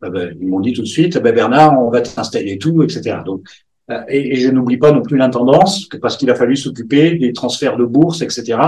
bah, 0.00 0.08
bah, 0.08 0.20
ils, 0.40 0.46
m'ont 0.46 0.60
dit 0.60 0.72
tout 0.72 0.80
de 0.80 0.86
suite, 0.86 1.18
bah, 1.18 1.32
Bernard, 1.32 1.78
on 1.82 1.90
va 1.90 2.00
t'installer 2.00 2.56
tout, 2.56 2.82
etc. 2.82 3.18
Donc 3.26 3.42
et, 4.08 4.34
et, 4.34 4.36
je 4.36 4.48
n'oublie 4.48 4.78
pas 4.78 4.92
non 4.92 5.02
plus 5.02 5.18
l'intendance, 5.18 5.86
parce 6.00 6.16
qu'il 6.16 6.30
a 6.30 6.34
fallu 6.34 6.56
s'occuper 6.56 7.16
des 7.16 7.32
transferts 7.32 7.76
de 7.76 7.84
bourses, 7.84 8.22
etc. 8.22 8.58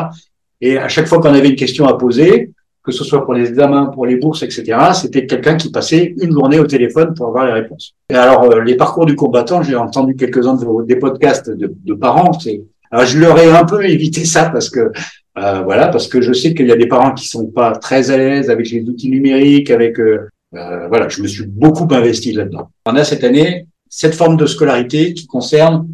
Et 0.60 0.76
à 0.76 0.88
chaque 0.88 1.06
fois 1.06 1.18
qu'on 1.18 1.32
avait 1.32 1.48
une 1.48 1.56
question 1.56 1.86
à 1.86 1.96
poser, 1.96 2.50
que 2.84 2.92
ce 2.92 3.02
soit 3.02 3.24
pour 3.24 3.34
les 3.34 3.48
examens, 3.48 3.86
pour 3.86 4.04
les 4.04 4.16
bourses, 4.16 4.42
etc., 4.42 4.78
c'était 4.92 5.26
quelqu'un 5.26 5.56
qui 5.56 5.70
passait 5.70 6.14
une 6.20 6.32
journée 6.32 6.58
au 6.58 6.66
téléphone 6.66 7.14
pour 7.14 7.28
avoir 7.28 7.46
les 7.46 7.52
réponses. 7.52 7.94
Et 8.10 8.14
alors, 8.14 8.60
les 8.60 8.76
parcours 8.76 9.06
du 9.06 9.16
combattant, 9.16 9.62
j'ai 9.62 9.74
entendu 9.74 10.14
quelques-uns 10.16 10.54
de 10.54 10.84
des 10.84 10.96
podcasts 10.96 11.50
de, 11.50 11.94
parents. 11.94 12.38
Je 12.38 13.18
leur 13.18 13.38
ai 13.38 13.50
un 13.50 13.64
peu 13.64 13.84
évité 13.96 14.24
ça 14.26 14.50
parce 14.50 14.68
que 14.68 14.92
euh, 15.36 15.62
voilà, 15.62 15.88
parce 15.88 16.06
que 16.06 16.20
je 16.20 16.32
sais 16.32 16.54
qu'il 16.54 16.68
y 16.68 16.72
a 16.72 16.76
des 16.76 16.86
parents 16.86 17.12
qui 17.12 17.26
sont 17.26 17.46
pas 17.46 17.72
très 17.72 18.10
à 18.10 18.16
l'aise 18.16 18.50
avec 18.50 18.70
les 18.70 18.82
outils 18.82 19.10
numériques, 19.10 19.70
avec 19.70 19.98
euh, 19.98 20.28
euh, 20.54 20.86
voilà, 20.88 21.08
je 21.08 21.22
me 21.22 21.26
suis 21.26 21.44
beaucoup 21.44 21.88
investi 21.92 22.32
là-dedans. 22.32 22.70
On 22.86 22.94
a 22.94 23.04
cette 23.04 23.24
année 23.24 23.66
cette 23.88 24.14
forme 24.14 24.36
de 24.36 24.46
scolarité 24.46 25.14
qui 25.14 25.26
concerne 25.26 25.88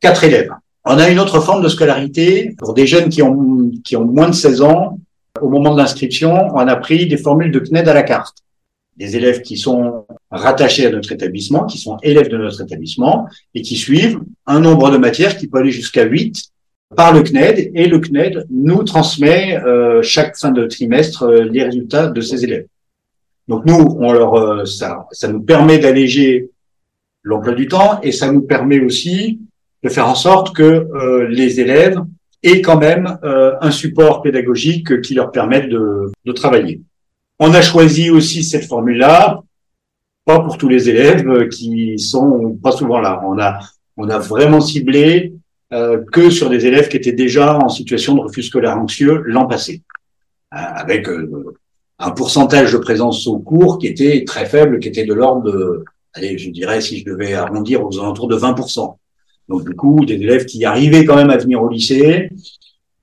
quatre 0.00 0.24
élèves. 0.24 0.50
On 0.84 0.98
a 0.98 1.08
une 1.08 1.18
autre 1.18 1.40
forme 1.40 1.62
de 1.62 1.68
scolarité 1.68 2.54
pour 2.58 2.74
des 2.74 2.86
jeunes 2.86 3.08
qui 3.08 3.22
ont 3.22 3.70
qui 3.84 3.96
ont 3.96 4.04
moins 4.04 4.28
de 4.28 4.34
16 4.34 4.62
ans. 4.62 4.98
Au 5.42 5.48
moment 5.48 5.72
de 5.72 5.78
l'inscription, 5.78 6.48
on 6.54 6.66
a 6.66 6.76
pris 6.76 7.06
des 7.06 7.16
formules 7.16 7.50
de 7.50 7.60
CNED 7.60 7.88
à 7.88 7.94
la 7.94 8.02
carte. 8.02 8.38
Des 8.96 9.16
élèves 9.16 9.42
qui 9.42 9.56
sont 9.56 10.06
rattachés 10.30 10.86
à 10.86 10.90
notre 10.90 11.12
établissement, 11.12 11.64
qui 11.64 11.78
sont 11.78 11.96
élèves 12.02 12.28
de 12.28 12.36
notre 12.36 12.62
établissement 12.62 13.28
et 13.54 13.62
qui 13.62 13.76
suivent 13.76 14.20
un 14.46 14.60
nombre 14.60 14.90
de 14.90 14.98
matières 14.98 15.36
qui 15.36 15.46
peut 15.46 15.58
aller 15.58 15.70
jusqu'à 15.70 16.04
8 16.04 16.50
par 16.96 17.12
le 17.12 17.22
CNED 17.22 17.70
et 17.74 17.86
le 17.86 18.00
CNED 18.00 18.46
nous 18.50 18.82
transmet 18.82 19.56
euh, 19.62 20.02
chaque 20.02 20.36
fin 20.36 20.50
de 20.50 20.66
trimestre 20.66 21.24
euh, 21.24 21.44
les 21.44 21.62
résultats 21.62 22.08
de 22.08 22.20
ses 22.20 22.44
élèves. 22.44 22.66
Donc 23.46 23.64
nous, 23.66 23.96
on 24.00 24.12
euh, 24.14 24.64
ça, 24.64 25.06
ça 25.12 25.28
nous 25.28 25.42
permet 25.42 25.78
d'alléger 25.78 26.50
l'emploi 27.22 27.54
du 27.54 27.68
temps 27.68 28.00
et 28.02 28.12
ça 28.12 28.32
nous 28.32 28.42
permet 28.42 28.80
aussi 28.80 29.40
de 29.82 29.88
faire 29.88 30.08
en 30.08 30.14
sorte 30.14 30.56
que 30.56 31.26
les 31.28 31.60
élèves 31.60 32.00
aient 32.42 32.62
quand 32.62 32.78
même 32.78 33.18
un 33.22 33.70
support 33.70 34.22
pédagogique 34.22 35.00
qui 35.00 35.14
leur 35.14 35.30
permette 35.30 35.68
de, 35.68 36.12
de 36.24 36.32
travailler. 36.32 36.80
On 37.40 37.54
a 37.54 37.62
choisi 37.62 38.10
aussi 38.10 38.44
cette 38.44 38.64
formule-là, 38.64 39.40
pas 40.24 40.40
pour 40.40 40.58
tous 40.58 40.68
les 40.68 40.88
élèves 40.90 41.48
qui 41.48 41.98
sont 41.98 42.58
pas 42.62 42.72
souvent 42.72 43.00
là. 43.00 43.22
On 43.24 43.38
a, 43.38 43.60
on 43.96 44.08
a 44.08 44.18
vraiment 44.18 44.60
ciblé 44.60 45.32
euh, 45.72 46.02
que 46.12 46.30
sur 46.30 46.48
des 46.48 46.64
élèves 46.64 46.88
qui 46.88 46.96
étaient 46.96 47.12
déjà 47.12 47.58
en 47.58 47.68
situation 47.68 48.14
de 48.14 48.20
refus 48.20 48.42
scolaire 48.42 48.78
anxieux 48.78 49.22
l'an 49.26 49.46
passé, 49.46 49.82
euh, 50.54 50.56
avec 50.56 51.08
euh, 51.08 51.54
un 51.98 52.10
pourcentage 52.12 52.72
de 52.72 52.78
présence 52.78 53.26
au 53.26 53.38
cours 53.38 53.78
qui 53.78 53.86
était 53.86 54.24
très 54.24 54.46
faible, 54.46 54.80
qui 54.80 54.88
était 54.88 55.04
de 55.04 55.12
l'ordre 55.12 55.42
de, 55.42 55.84
allez, 56.14 56.38
je 56.38 56.50
dirais, 56.50 56.80
si 56.80 57.00
je 57.00 57.04
devais 57.04 57.34
arrondir, 57.34 57.84
aux 57.84 57.98
alentours 57.98 58.28
de 58.28 58.36
20%. 58.36 58.96
Donc 59.48 59.66
du 59.68 59.74
coup, 59.74 60.04
des 60.04 60.14
élèves 60.14 60.44
qui 60.44 60.64
arrivaient 60.64 61.04
quand 61.04 61.16
même 61.16 61.30
à 61.30 61.36
venir 61.36 61.62
au 61.62 61.68
lycée, 61.68 62.30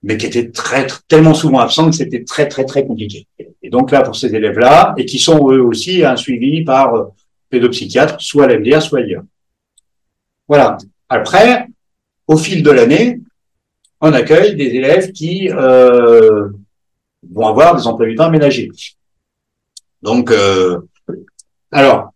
mais 0.04 0.18
qui 0.18 0.28
étaient 0.28 0.52
très, 0.52 0.88
tellement 1.08 1.34
souvent 1.34 1.60
absents 1.60 1.90
que 1.90 1.96
c'était 1.96 2.24
très 2.24 2.48
très 2.48 2.66
très 2.66 2.86
compliqué. 2.86 3.28
Et 3.62 3.70
donc 3.70 3.92
là, 3.92 4.02
pour 4.02 4.16
ces 4.16 4.34
élèves-là, 4.36 4.94
et 4.98 5.06
qui 5.06 5.18
sont 5.18 5.52
eux 5.52 5.62
aussi 5.62 6.06
un 6.06 6.16
suivi 6.16 6.64
par 6.64 7.10
pédopsychiatre, 7.50 8.18
soit 8.20 8.46
à 8.46 8.48
l'MDR, 8.48 8.82
soit 8.82 9.00
ailleurs. 9.00 9.24
Voilà. 10.48 10.78
Après, 11.10 11.68
au 12.28 12.38
fil 12.38 12.64
de 12.64 12.72
l'année, 12.72 13.22
on 14.02 14.14
accueille 14.14 14.56
des 14.56 14.68
élèves 14.68 15.12
qui 15.12 15.50
euh, 15.50 16.50
vont 17.32 17.48
avoir 17.48 17.76
des 17.76 17.88
emplois 17.88 18.08
du 18.08 18.16
temps 18.16 18.26
aménagés. 18.26 18.70
Donc, 20.02 20.32
euh, 20.32 20.80
alors, 21.72 22.14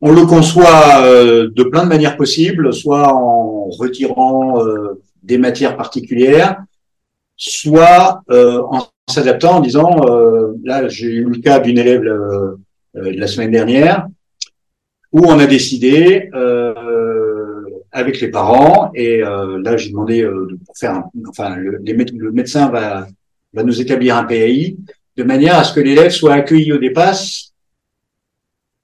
on 0.00 0.12
le 0.12 0.26
conçoit 0.26 1.02
euh, 1.02 1.50
de 1.52 1.62
plein 1.64 1.84
de 1.84 1.88
manières 1.88 2.16
possibles, 2.16 2.72
soit 2.72 3.12
en 3.12 3.68
retirant 3.70 4.64
euh, 4.64 5.00
des 5.22 5.38
matières 5.38 5.76
particulières, 5.76 6.62
soit 7.36 8.22
euh, 8.30 8.62
en 8.70 8.86
s'adaptant 9.08 9.56
en 9.56 9.60
disant, 9.60 9.96
là 10.64 10.86
j'ai 10.88 11.06
eu 11.06 11.24
le 11.24 11.40
cas 11.40 11.60
d'une 11.60 11.78
élève 11.78 12.04
la 12.92 13.26
semaine 13.26 13.50
dernière, 13.50 14.06
où 15.12 15.24
on 15.24 15.38
a 15.38 15.46
décidé 15.46 16.28
avec 17.90 18.20
les 18.20 18.28
parents. 18.28 18.90
Et 18.94 19.20
là, 19.20 19.78
j'ai 19.78 19.88
demandé 19.88 20.28
pour 20.66 20.76
faire, 20.76 21.04
enfin, 21.26 21.56
le, 21.56 21.80
le, 21.82 22.32
médecin 22.32 22.68
va, 22.68 23.06
va 23.54 23.62
nous 23.62 23.80
établir 23.80 24.14
un 24.14 24.24
PAI 24.24 24.76
de 25.16 25.22
manière 25.22 25.56
à 25.56 25.64
ce 25.64 25.72
que 25.72 25.80
l'élève 25.80 26.10
soit 26.10 26.34
accueilli 26.34 26.70
au 26.74 26.78
dépasse 26.78 27.54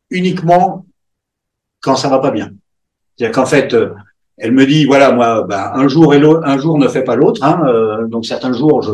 uniquement 0.09 0.87
quand 1.85 1.97
ça 1.97 2.09
va 2.09 2.19
pas 2.19 2.31
bien. 2.31 2.51
C'est-à-dire 3.17 3.35
qu'en 3.35 3.47
fait, 3.47 3.75
euh, 3.75 3.91
elle 4.39 4.53
me 4.53 4.67
dit 4.67 4.85
voilà 4.85 5.13
moi 5.13 5.45
ben, 5.49 5.71
un 5.75 5.87
jour 5.87 6.15
et 6.15 6.21
un 6.21 6.59
jour 6.59 6.79
ne 6.79 6.89
fait 6.89 7.05
pas 7.05 7.15
l'autre 7.15 7.45
hein, 7.45 7.63
euh, 7.67 8.09
donc 8.09 8.27
certains 8.27 8.53
jours 8.53 8.83
je 8.83 8.91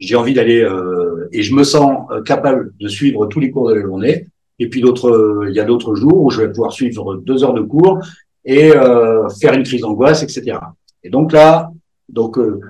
j'ai 0.00 0.16
envie 0.16 0.32
d'aller 0.32 0.62
euh, 0.62 1.28
et 1.32 1.42
je 1.42 1.54
me 1.54 1.64
sens 1.64 2.06
capable 2.24 2.72
de 2.80 2.88
suivre 2.88 3.26
tous 3.26 3.40
les 3.40 3.50
cours 3.50 3.68
de 3.68 3.74
la 3.74 3.82
journée 3.82 4.26
et 4.58 4.70
puis 4.70 4.80
d'autres 4.80 5.44
il 5.50 5.54
y 5.54 5.60
a 5.60 5.64
d'autres 5.64 5.94
jours 5.96 6.22
où 6.22 6.30
je 6.30 6.40
vais 6.40 6.48
pouvoir 6.48 6.72
suivre 6.72 7.16
deux 7.16 7.44
heures 7.44 7.52
de 7.52 7.60
cours 7.60 8.00
et 8.48 8.74
euh, 8.74 9.28
faire 9.28 9.52
une 9.52 9.62
crise 9.62 9.82
d'angoisse, 9.82 10.22
etc. 10.22 10.58
Et 11.04 11.10
donc 11.10 11.32
là, 11.32 11.70
donc 12.08 12.38
euh, 12.38 12.60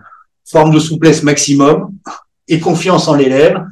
forme 0.44 0.72
de 0.72 0.80
souplesse 0.80 1.22
maximum 1.22 1.94
et 2.48 2.58
confiance 2.58 3.06
en 3.06 3.14
l'élève 3.14 3.64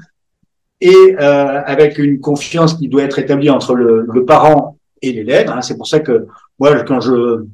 et 0.80 1.16
euh, 1.18 1.62
avec 1.64 1.98
une 1.98 2.20
confiance 2.20 2.74
qui 2.74 2.88
doit 2.88 3.02
être 3.02 3.18
établie 3.18 3.50
entre 3.50 3.74
le, 3.74 4.06
le 4.08 4.24
parent 4.24 4.75
et 5.02 5.12
l'élève. 5.12 5.50
Hein. 5.50 5.62
C'est 5.62 5.76
pour 5.76 5.86
ça 5.86 6.00
que 6.00 6.26
moi, 6.58 6.82
quand 6.84 7.00
je 7.00 7.44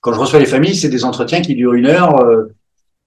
quand 0.00 0.12
je 0.12 0.20
reçois 0.20 0.38
les 0.38 0.46
familles, 0.46 0.76
c'est 0.76 0.88
des 0.88 1.04
entretiens 1.04 1.40
qui 1.40 1.56
durent 1.56 1.74
une 1.74 1.86
heure, 1.86 2.20
euh, 2.20 2.44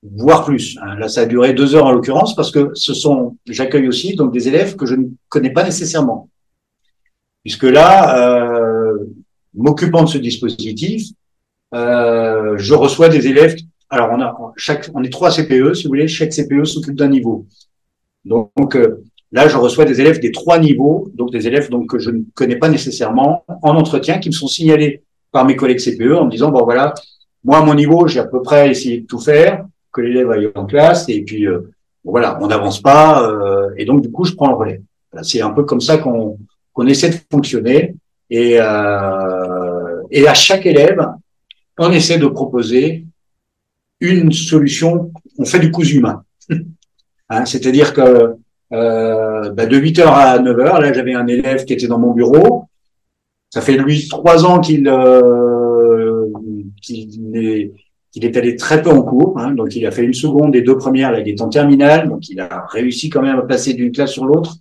voire 0.03 0.43
plus. 0.43 0.77
Hein. 0.81 0.95
Là, 0.95 1.07
ça 1.07 1.21
a 1.21 1.25
duré 1.25 1.53
deux 1.53 1.73
heures 1.73 1.85
en 1.85 1.93
l'occurrence 1.93 2.35
parce 2.35 2.51
que 2.51 2.71
ce 2.73 2.93
sont, 2.93 3.37
j'accueille 3.47 3.87
aussi 3.87 4.15
donc 4.15 4.33
des 4.33 4.49
élèves 4.49 4.75
que 4.75 4.85
je 4.85 4.95
ne 4.95 5.05
connais 5.29 5.51
pas 5.51 5.63
nécessairement, 5.63 6.29
puisque 7.43 7.63
là, 7.63 8.19
euh, 8.19 8.97
m'occupant 9.53 10.03
de 10.03 10.09
ce 10.09 10.17
dispositif, 10.17 11.07
euh, 11.73 12.57
je 12.57 12.73
reçois 12.73 13.07
des 13.07 13.27
élèves. 13.27 13.55
Alors 13.89 14.09
on 14.11 14.21
a 14.21 14.37
on 14.93 15.03
est 15.03 15.09
trois 15.09 15.31
CPE, 15.31 15.73
si 15.75 15.83
vous 15.83 15.89
voulez, 15.89 16.07
chaque 16.09 16.31
CPE 16.31 16.65
s'occupe 16.65 16.95
d'un 16.95 17.07
niveau. 17.07 17.47
Donc, 18.25 18.77
là, 19.31 19.47
je 19.47 19.57
reçois 19.57 19.85
des 19.85 20.01
élèves 20.01 20.19
des 20.19 20.31
trois 20.31 20.59
niveaux, 20.59 21.11
donc 21.13 21.31
des 21.31 21.47
élèves 21.47 21.69
donc 21.69 21.89
que 21.89 21.99
je 21.99 22.11
ne 22.11 22.21
connais 22.33 22.57
pas 22.57 22.69
nécessairement 22.69 23.43
en 23.47 23.75
entretien, 23.75 24.19
qui 24.19 24.29
me 24.29 24.33
sont 24.33 24.47
signalés 24.47 25.03
par 25.31 25.45
mes 25.45 25.55
collègues 25.55 25.79
CPE 25.79 26.13
en 26.13 26.25
me 26.25 26.31
disant 26.31 26.49
bon 26.51 26.63
voilà, 26.63 26.93
moi 27.43 27.59
à 27.59 27.63
mon 27.63 27.75
niveau, 27.75 28.07
j'ai 28.07 28.19
à 28.19 28.25
peu 28.25 28.41
près 28.41 28.69
essayé 28.71 29.01
de 29.01 29.05
tout 29.05 29.19
faire, 29.19 29.65
que 29.91 30.01
l'élève 30.01 30.31
aille 30.31 30.51
en 30.55 30.65
classe, 30.65 31.07
et 31.09 31.21
puis 31.21 31.47
euh, 31.47 31.71
voilà, 32.03 32.37
on 32.41 32.47
n'avance 32.47 32.81
pas, 32.81 33.29
euh, 33.29 33.69
et 33.77 33.85
donc 33.85 34.01
du 34.01 34.11
coup, 34.11 34.25
je 34.25 34.33
prends 34.33 34.49
le 34.49 34.55
relais. 34.55 34.81
C'est 35.23 35.41
un 35.41 35.51
peu 35.51 35.63
comme 35.63 35.81
ça 35.81 35.97
qu'on 35.97 36.37
qu'on 36.73 36.87
essaie 36.87 37.09
de 37.09 37.17
fonctionner. 37.31 37.95
Et, 38.29 38.57
euh, 38.59 40.01
et 40.11 40.27
à 40.27 40.33
chaque 40.33 40.65
élève, 40.65 41.05
on 41.77 41.91
essaie 41.91 42.17
de 42.17 42.27
proposer 42.27 43.05
une 43.99 44.31
solution, 44.31 45.11
on 45.37 45.45
fait 45.45 45.59
du 45.59 45.71
cousu 45.71 45.97
humain. 45.97 46.23
Hein, 47.31 47.45
C'est-à-dire 47.45 47.93
que 47.93 48.37
euh, 48.71 49.51
bah, 49.51 49.65
de 49.65 49.77
8h 49.77 50.03
à 50.03 50.39
9h, 50.39 50.81
là 50.81 50.93
j'avais 50.93 51.13
un 51.13 51.27
élève 51.27 51.65
qui 51.65 51.73
était 51.73 51.87
dans 51.87 51.99
mon 51.99 52.13
bureau. 52.13 52.65
Ça 53.49 53.61
fait 53.61 53.77
lui 53.77 54.07
trois 54.07 54.45
ans 54.45 54.59
qu'il 54.59 54.87
euh, 54.87 56.27
qu'il 56.81 57.35
est, 57.35 57.71
est, 58.15 58.37
allé 58.37 58.55
très 58.55 58.81
peu 58.81 58.91
en 58.91 59.01
cours. 59.01 59.39
Hein, 59.39 59.51
donc 59.51 59.75
il 59.75 59.85
a 59.85 59.91
fait 59.91 60.03
une 60.03 60.13
seconde 60.13 60.55
et 60.55 60.61
deux 60.61 60.77
premières, 60.77 61.11
là 61.11 61.19
il 61.19 61.27
est 61.27 61.41
en 61.41 61.49
terminale. 61.49 62.09
Donc 62.09 62.29
il 62.29 62.39
a 62.39 62.65
réussi 62.69 63.09
quand 63.09 63.21
même 63.21 63.39
à 63.39 63.43
passer 63.43 63.73
d'une 63.73 63.91
classe 63.91 64.11
sur 64.11 64.25
l'autre. 64.25 64.57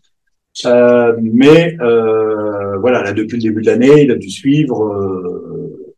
Euh, 0.67 1.17
mais 1.21 1.77
euh, 1.81 2.79
voilà, 2.79 3.03
là 3.03 3.12
depuis 3.12 3.37
le 3.37 3.43
début 3.43 3.62
de 3.62 3.67
l'année, 3.67 4.03
il 4.03 4.11
a 4.11 4.17
dû 4.17 4.31
suivre, 4.31 4.85
euh, 4.85 5.95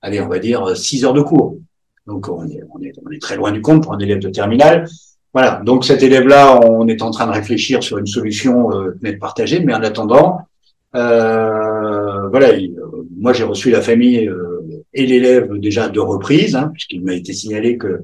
allez, 0.00 0.20
on 0.20 0.28
va 0.28 0.38
dire 0.38 0.76
six 0.76 1.04
heures 1.04 1.12
de 1.12 1.22
cours. 1.22 1.58
Donc 2.06 2.28
on 2.28 2.46
est, 2.48 2.62
on 2.74 2.82
est, 2.82 2.92
on 3.04 3.10
est 3.10 3.20
très 3.20 3.36
loin 3.36 3.52
du 3.52 3.60
compte 3.60 3.84
pour 3.84 3.94
un 3.94 3.98
élève 3.98 4.18
de 4.18 4.28
terminale. 4.28 4.88
Voilà, 5.34 5.62
donc 5.64 5.84
cet 5.84 6.02
élève-là, 6.02 6.60
on 6.60 6.86
est 6.88 7.00
en 7.02 7.10
train 7.10 7.26
de 7.26 7.32
réfléchir 7.32 7.82
sur 7.82 7.98
une 7.98 8.06
solution 8.06 8.70
euh, 8.72 8.98
net 9.02 9.18
partagée, 9.18 9.60
mais 9.60 9.72
en 9.72 9.82
attendant, 9.82 10.46
euh, 10.94 12.28
voilà, 12.28 12.50
euh, 12.50 12.68
moi 13.16 13.32
j'ai 13.32 13.44
reçu 13.44 13.70
la 13.70 13.80
famille 13.80 14.28
euh, 14.28 14.84
et 14.92 15.06
l'élève 15.06 15.50
déjà 15.58 15.88
deux 15.88 16.02
reprises, 16.02 16.54
hein, 16.54 16.70
puisqu'il 16.72 17.02
m'a 17.02 17.14
été 17.14 17.32
signalé 17.32 17.78
que 17.78 18.02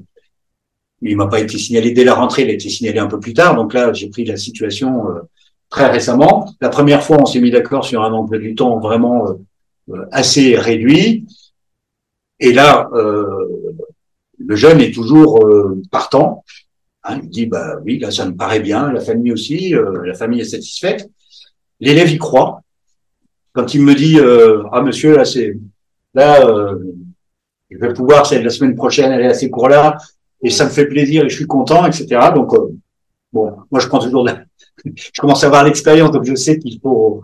il 1.01 1.15
m'a 1.15 1.27
pas 1.27 1.39
été 1.39 1.57
signalé 1.57 1.91
dès 1.91 2.03
la 2.03 2.15
rentrée, 2.15 2.41
il 2.43 2.49
a 2.49 2.53
été 2.53 2.67
signalé 2.67 2.99
un 2.99 3.07
peu 3.07 3.19
plus 3.19 3.33
tard. 3.33 3.55
Donc 3.55 3.73
là, 3.73 3.93
j'ai 3.93 4.09
pris 4.09 4.25
la 4.25 4.35
situation 4.35 5.05
très 5.69 5.89
récemment. 5.89 6.53
La 6.59 6.67
première 6.67 7.03
fois, 7.03 7.21
on 7.21 7.25
s'est 7.25 7.39
mis 7.39 7.51
d'accord 7.51 7.85
sur 7.85 8.03
un 8.03 8.11
emploi 8.11 8.37
du 8.37 8.53
temps 8.53 8.77
vraiment 8.79 9.27
assez 10.11 10.57
réduit. 10.57 11.25
Et 12.41 12.51
là, 12.51 12.89
le 12.93 14.55
jeune 14.57 14.81
est 14.81 14.93
toujours 14.93 15.39
partant. 15.89 16.43
Hein, 17.03 17.19
il 17.23 17.29
dit 17.29 17.45
bah 17.45 17.77
oui, 17.85 17.99
là 17.99 18.11
ça 18.11 18.25
me 18.25 18.35
paraît 18.35 18.59
bien, 18.59 18.91
la 18.91 18.99
famille 18.99 19.31
aussi, 19.31 19.73
euh, 19.73 20.05
la 20.05 20.13
famille 20.13 20.41
est 20.41 20.45
satisfaite. 20.45 21.09
L'élève 21.79 22.09
y 22.09 22.17
croit. 22.17 22.61
Quand 23.53 23.73
il 23.73 23.81
me 23.81 23.95
dit 23.95 24.19
euh, 24.19 24.63
ah 24.71 24.81
monsieur 24.81 25.15
là 25.15 25.25
c'est 25.25 25.57
là 26.13 26.45
euh, 26.45 26.77
je 27.69 27.77
vais 27.77 27.93
pouvoir 27.93 28.25
c'est 28.25 28.41
la 28.41 28.49
semaine 28.49 28.75
prochaine 28.75 29.11
aller 29.11 29.25
à 29.25 29.33
ces 29.33 29.49
cours 29.49 29.69
là 29.69 29.97
et 30.43 30.49
ça 30.49 30.65
me 30.65 30.69
fait 30.69 30.85
plaisir 30.85 31.25
et 31.25 31.29
je 31.29 31.35
suis 31.35 31.47
content 31.47 31.85
etc. 31.85 32.05
Donc 32.35 32.53
bon 33.33 33.53
moi 33.71 33.79
je 33.79 33.87
prends 33.87 33.99
toujours 33.99 34.27
je 34.85 35.21
commence 35.21 35.43
à 35.43 35.47
avoir 35.47 35.63
l'expérience 35.63 36.11
donc 36.11 36.25
je 36.25 36.35
sais 36.35 36.59
qu'il 36.59 36.79
faut 36.79 37.21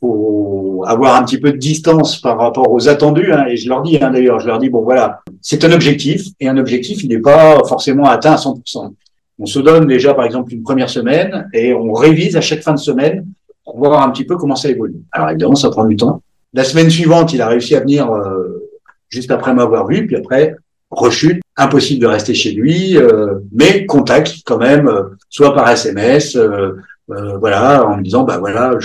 faut 0.00 0.82
avoir 0.86 1.16
un 1.16 1.24
petit 1.24 1.38
peu 1.38 1.52
de 1.52 1.58
distance 1.58 2.20
par 2.20 2.38
rapport 2.38 2.70
aux 2.70 2.88
attendus 2.88 3.32
hein, 3.32 3.46
et 3.46 3.56
je 3.56 3.68
leur 3.68 3.82
dis 3.82 3.98
hein, 4.02 4.10
d'ailleurs 4.10 4.40
je 4.40 4.46
leur 4.46 4.58
dis 4.58 4.70
bon 4.70 4.82
voilà 4.82 5.20
c'est 5.40 5.62
un 5.64 5.72
objectif 5.72 6.26
et 6.40 6.48
un 6.48 6.56
objectif 6.56 7.04
il 7.04 7.10
n'est 7.10 7.18
pas 7.18 7.62
forcément 7.68 8.04
atteint 8.04 8.32
à 8.32 8.36
100%. 8.36 8.92
On 9.40 9.46
se 9.46 9.58
donne 9.58 9.86
déjà, 9.86 10.12
par 10.12 10.26
exemple, 10.26 10.52
une 10.52 10.62
première 10.62 10.90
semaine 10.90 11.48
et 11.54 11.72
on 11.72 11.94
révise 11.94 12.36
à 12.36 12.42
chaque 12.42 12.60
fin 12.60 12.74
de 12.74 12.78
semaine 12.78 13.26
pour 13.64 13.78
voir 13.78 14.02
un 14.02 14.10
petit 14.10 14.24
peu 14.24 14.36
comment 14.36 14.54
ça 14.54 14.68
évolue. 14.68 15.00
Alors 15.12 15.30
évidemment, 15.30 15.54
ça 15.54 15.70
prend 15.70 15.86
du 15.86 15.96
temps. 15.96 16.22
La 16.52 16.62
semaine 16.62 16.90
suivante, 16.90 17.32
il 17.32 17.40
a 17.40 17.48
réussi 17.48 17.74
à 17.74 17.80
venir 17.80 18.12
euh, 18.12 18.68
juste 19.08 19.30
après 19.30 19.54
m'avoir 19.54 19.86
vu, 19.86 20.06
puis 20.06 20.16
après, 20.16 20.56
rechute, 20.90 21.40
impossible 21.56 22.02
de 22.02 22.06
rester 22.06 22.34
chez 22.34 22.52
lui, 22.52 22.98
euh, 22.98 23.36
mais 23.50 23.86
contact 23.86 24.42
quand 24.44 24.58
même, 24.58 24.88
euh, 24.88 25.04
soit 25.30 25.54
par 25.54 25.70
SMS, 25.70 26.36
voilà, 27.08 27.86
en 27.86 27.96
me 27.96 28.02
disant, 28.02 28.24
bah 28.24 28.38
voilà, 28.38 28.78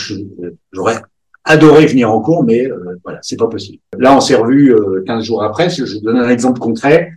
j'aurais 0.72 1.02
adoré 1.44 1.86
venir 1.86 2.12
en 2.12 2.22
cours, 2.22 2.44
mais 2.44 2.70
voilà, 3.04 3.20
c'est 3.22 3.38
pas 3.38 3.48
possible. 3.48 3.80
Là, 4.00 4.16
on 4.16 4.22
s'est 4.22 4.36
revu 4.36 4.76
15 5.06 5.24
jours 5.24 5.44
après. 5.44 5.70
Je 5.70 5.84
vous 5.84 6.02
donne 6.02 6.18
un 6.18 6.30
exemple 6.30 6.60
concret. 6.60 7.12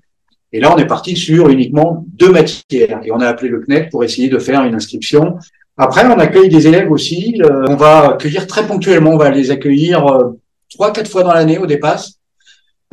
Et 0.53 0.61
là, 0.61 0.75
on 0.75 0.79
est 0.79 0.87
parti 0.87 1.17
sur 1.17 1.49
uniquement 1.49 2.07
deux 2.15 2.31
matières. 2.31 3.01
Et 3.05 3.13
on 3.13 3.21
a 3.21 3.27
appelé 3.27 3.49
le 3.51 3.61
CNET 3.61 3.89
pour 3.91 4.05
essayer 4.05 4.29
de 4.29 4.39
faire 4.39 4.65
une 4.65 4.75
inscription. 4.75 5.39
Après, 5.77 6.05
on 6.07 6.19
accueille 6.19 6.49
des 6.49 6.67
élèves 6.67 6.91
aussi. 6.91 7.41
Euh, 7.43 7.67
on 7.69 7.77
va 7.77 8.15
accueillir 8.15 8.47
très 8.47 8.67
ponctuellement. 8.67 9.13
On 9.13 9.19
va 9.19 9.31
les 9.31 9.51
accueillir 9.51 10.07
euh, 10.07 10.39
trois, 10.71 10.93
quatre 10.93 11.11
fois 11.11 11.23
dans 11.23 11.35
l'année 11.35 11.59
au 11.59 11.67
départ. 11.67 12.03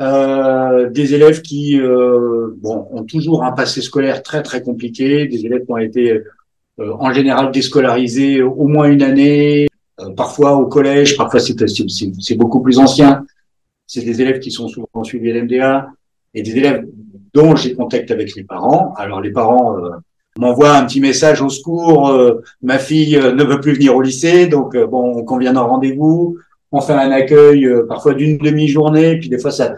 Euh, 0.02 0.90
des 0.90 1.14
élèves 1.14 1.40
qui 1.40 1.80
euh, 1.80 2.54
bon, 2.58 2.86
ont 2.90 3.04
toujours 3.04 3.44
un 3.44 3.52
passé 3.52 3.80
scolaire 3.80 4.22
très 4.22 4.42
très 4.42 4.62
compliqué, 4.62 5.26
des 5.26 5.46
élèves 5.46 5.64
qui 5.64 5.72
ont 5.72 5.78
été 5.78 6.20
en 6.78 7.10
général 7.14 7.50
déscolarisés 7.50 8.42
au 8.42 8.68
moins 8.68 8.90
une 8.90 9.02
année, 9.02 9.66
parfois 10.14 10.56
au 10.56 10.66
collège, 10.66 11.16
parfois 11.16 11.40
c'est 11.40 12.36
beaucoup 12.36 12.60
plus 12.60 12.78
ancien. 12.78 13.24
C'est 13.86 14.04
des 14.04 14.20
élèves 14.20 14.40
qui 14.40 14.50
sont 14.50 14.68
souvent 14.68 15.02
suivis 15.02 15.30
à 15.30 15.34
l'MDA 15.40 15.88
et 16.34 16.42
des 16.42 16.54
élèves 16.58 16.86
dont 17.36 17.54
j'ai 17.54 17.74
contact 17.74 18.10
avec 18.10 18.34
les 18.34 18.44
parents. 18.44 18.94
Alors 18.96 19.20
les 19.20 19.30
parents 19.30 19.76
euh, 19.76 19.90
m'envoient 20.38 20.74
un 20.74 20.86
petit 20.86 21.00
message 21.00 21.42
au 21.42 21.50
secours, 21.50 22.08
euh, 22.08 22.40
ma 22.62 22.78
fille 22.78 23.16
euh, 23.16 23.32
ne 23.32 23.44
veut 23.44 23.60
plus 23.60 23.74
venir 23.74 23.94
au 23.94 24.00
lycée, 24.00 24.46
donc 24.46 24.74
bon, 24.76 25.18
on 25.18 25.22
convient 25.22 25.52
d'un 25.52 25.60
rendez-vous, 25.60 26.38
on 26.72 26.80
fait 26.80 26.94
un 26.94 27.10
accueil 27.10 27.68
parfois 27.88 28.14
d'une 28.14 28.38
demi-journée, 28.38 29.18
puis 29.18 29.28
des 29.28 29.38
fois 29.38 29.50
ça, 29.50 29.74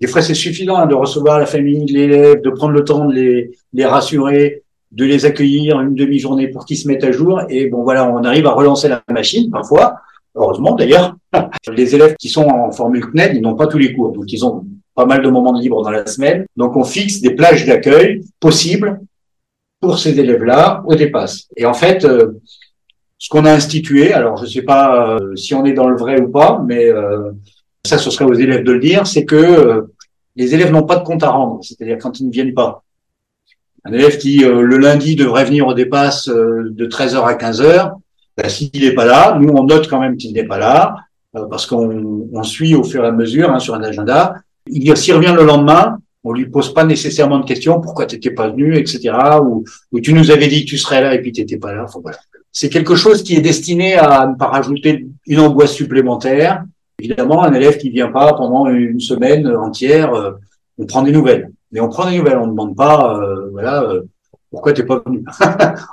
des 0.00 0.06
fois 0.06 0.22
c'est 0.22 0.34
suffisant 0.34 0.76
hein, 0.76 0.86
de 0.86 0.94
recevoir 0.94 1.40
la 1.40 1.46
famille, 1.46 1.84
l'élève, 1.86 2.40
de 2.42 2.50
prendre 2.50 2.72
le 2.72 2.84
temps 2.84 3.06
de 3.06 3.12
les, 3.12 3.50
les 3.72 3.84
rassurer, 3.84 4.62
de 4.92 5.04
les 5.04 5.26
accueillir 5.26 5.80
une 5.80 5.96
demi-journée 5.96 6.46
pour 6.46 6.64
qu'ils 6.64 6.78
se 6.78 6.86
mettent 6.86 7.04
à 7.04 7.10
jour, 7.10 7.42
et 7.48 7.66
bon 7.66 7.82
voilà, 7.82 8.08
on 8.08 8.22
arrive 8.22 8.46
à 8.46 8.52
relancer 8.52 8.88
la 8.88 9.02
machine 9.10 9.50
parfois. 9.50 9.96
Heureusement 10.36 10.76
d'ailleurs, 10.76 11.16
les 11.76 11.92
élèves 11.96 12.14
qui 12.20 12.28
sont 12.28 12.46
en 12.46 12.70
formule 12.70 13.04
CNED, 13.10 13.32
ils 13.34 13.42
n'ont 13.42 13.56
pas 13.56 13.66
tous 13.66 13.78
les 13.78 13.92
cours, 13.92 14.12
donc 14.12 14.32
ils 14.32 14.44
ont 14.44 14.64
pas 14.94 15.06
mal 15.06 15.22
de 15.22 15.28
moments 15.28 15.52
de 15.52 15.60
libre 15.60 15.82
dans 15.82 15.90
la 15.90 16.06
semaine. 16.06 16.46
Donc, 16.56 16.76
on 16.76 16.84
fixe 16.84 17.20
des 17.20 17.34
plages 17.34 17.66
d'accueil 17.66 18.22
possibles 18.38 19.00
pour 19.80 19.98
ces 19.98 20.18
élèves-là 20.18 20.82
au 20.86 20.94
dépasse. 20.94 21.48
Et 21.56 21.64
en 21.64 21.74
fait, 21.74 22.04
euh, 22.04 22.38
ce 23.18 23.28
qu'on 23.28 23.44
a 23.44 23.52
institué, 23.52 24.12
alors 24.12 24.36
je 24.36 24.44
ne 24.44 24.48
sais 24.48 24.62
pas 24.62 25.16
euh, 25.18 25.34
si 25.36 25.54
on 25.54 25.64
est 25.64 25.72
dans 25.72 25.88
le 25.88 25.96
vrai 25.96 26.20
ou 26.20 26.30
pas, 26.30 26.62
mais 26.66 26.86
euh, 26.86 27.30
ça, 27.84 27.98
ce 27.98 28.10
serait 28.10 28.26
aux 28.26 28.34
élèves 28.34 28.64
de 28.64 28.72
le 28.72 28.78
dire, 28.78 29.06
c'est 29.06 29.24
que 29.24 29.86
les 30.36 30.54
élèves 30.54 30.70
n'ont 30.70 30.84
pas 30.84 30.96
de 30.96 31.04
compte 31.04 31.22
à 31.22 31.30
rendre, 31.30 31.60
c'est-à-dire 31.62 31.98
quand 31.98 32.20
ils 32.20 32.26
ne 32.26 32.32
viennent 32.32 32.54
pas. 32.54 32.82
Un 33.84 33.92
élève 33.92 34.18
qui, 34.18 34.38
le 34.38 34.76
lundi, 34.76 35.16
devrait 35.16 35.46
venir 35.46 35.66
au 35.66 35.72
dépasse 35.72 36.28
de 36.28 36.86
13h 36.86 37.24
à 37.24 37.34
15h, 37.34 37.92
ben, 38.36 38.48
s'il 38.48 38.70
n'est 38.74 38.92
pas 38.92 39.06
là, 39.06 39.38
nous, 39.40 39.48
on 39.48 39.64
note 39.64 39.88
quand 39.88 39.98
même 39.98 40.18
qu'il 40.18 40.34
n'est 40.34 40.44
pas 40.44 40.58
là, 40.58 40.96
parce 41.32 41.64
qu'on 41.64 42.28
on 42.30 42.42
suit 42.42 42.74
au 42.74 42.84
fur 42.84 43.04
et 43.04 43.08
à 43.08 43.12
mesure 43.12 43.50
hein, 43.50 43.58
sur 43.58 43.74
un 43.74 43.82
agenda, 43.82 44.34
il 44.66 44.96
s'y 44.96 45.12
revient 45.12 45.34
le 45.36 45.44
lendemain, 45.44 45.98
on 46.24 46.32
lui 46.32 46.46
pose 46.46 46.74
pas 46.74 46.84
nécessairement 46.84 47.38
de 47.38 47.46
questions, 47.46 47.80
pourquoi 47.80 48.06
tu 48.06 48.16
n'étais 48.16 48.30
pas 48.30 48.48
venu, 48.48 48.76
etc. 48.76 49.14
Ou, 49.42 49.64
tu 50.00 50.12
nous 50.12 50.30
avais 50.30 50.48
dit 50.48 50.64
que 50.64 50.70
tu 50.70 50.78
serais 50.78 51.00
là 51.00 51.14
et 51.14 51.20
puis 51.20 51.32
tu 51.32 51.40
n'étais 51.40 51.56
pas 51.56 51.72
là. 51.72 51.86
C'est 52.52 52.68
quelque 52.68 52.94
chose 52.94 53.22
qui 53.22 53.36
est 53.36 53.40
destiné 53.40 53.94
à 53.94 54.26
ne 54.26 54.34
pas 54.34 54.48
rajouter 54.48 55.06
une 55.26 55.40
angoisse 55.40 55.72
supplémentaire. 55.72 56.64
Évidemment, 56.98 57.42
un 57.42 57.52
élève 57.54 57.78
qui 57.78 57.90
vient 57.90 58.10
pas 58.10 58.34
pendant 58.34 58.66
une 58.66 59.00
semaine 59.00 59.46
entière, 59.48 60.12
euh, 60.12 60.32
on 60.76 60.84
prend 60.84 61.02
des 61.02 61.12
nouvelles. 61.12 61.50
Mais 61.72 61.80
on 61.80 61.88
prend 61.88 62.10
des 62.10 62.18
nouvelles, 62.18 62.36
on 62.36 62.46
ne 62.46 62.50
demande 62.50 62.76
pas, 62.76 63.18
euh, 63.18 63.48
voilà, 63.52 63.84
euh, 63.84 64.02
pourquoi 64.50 64.72
t'es 64.72 64.82
pas 64.82 65.02
venu. 65.06 65.24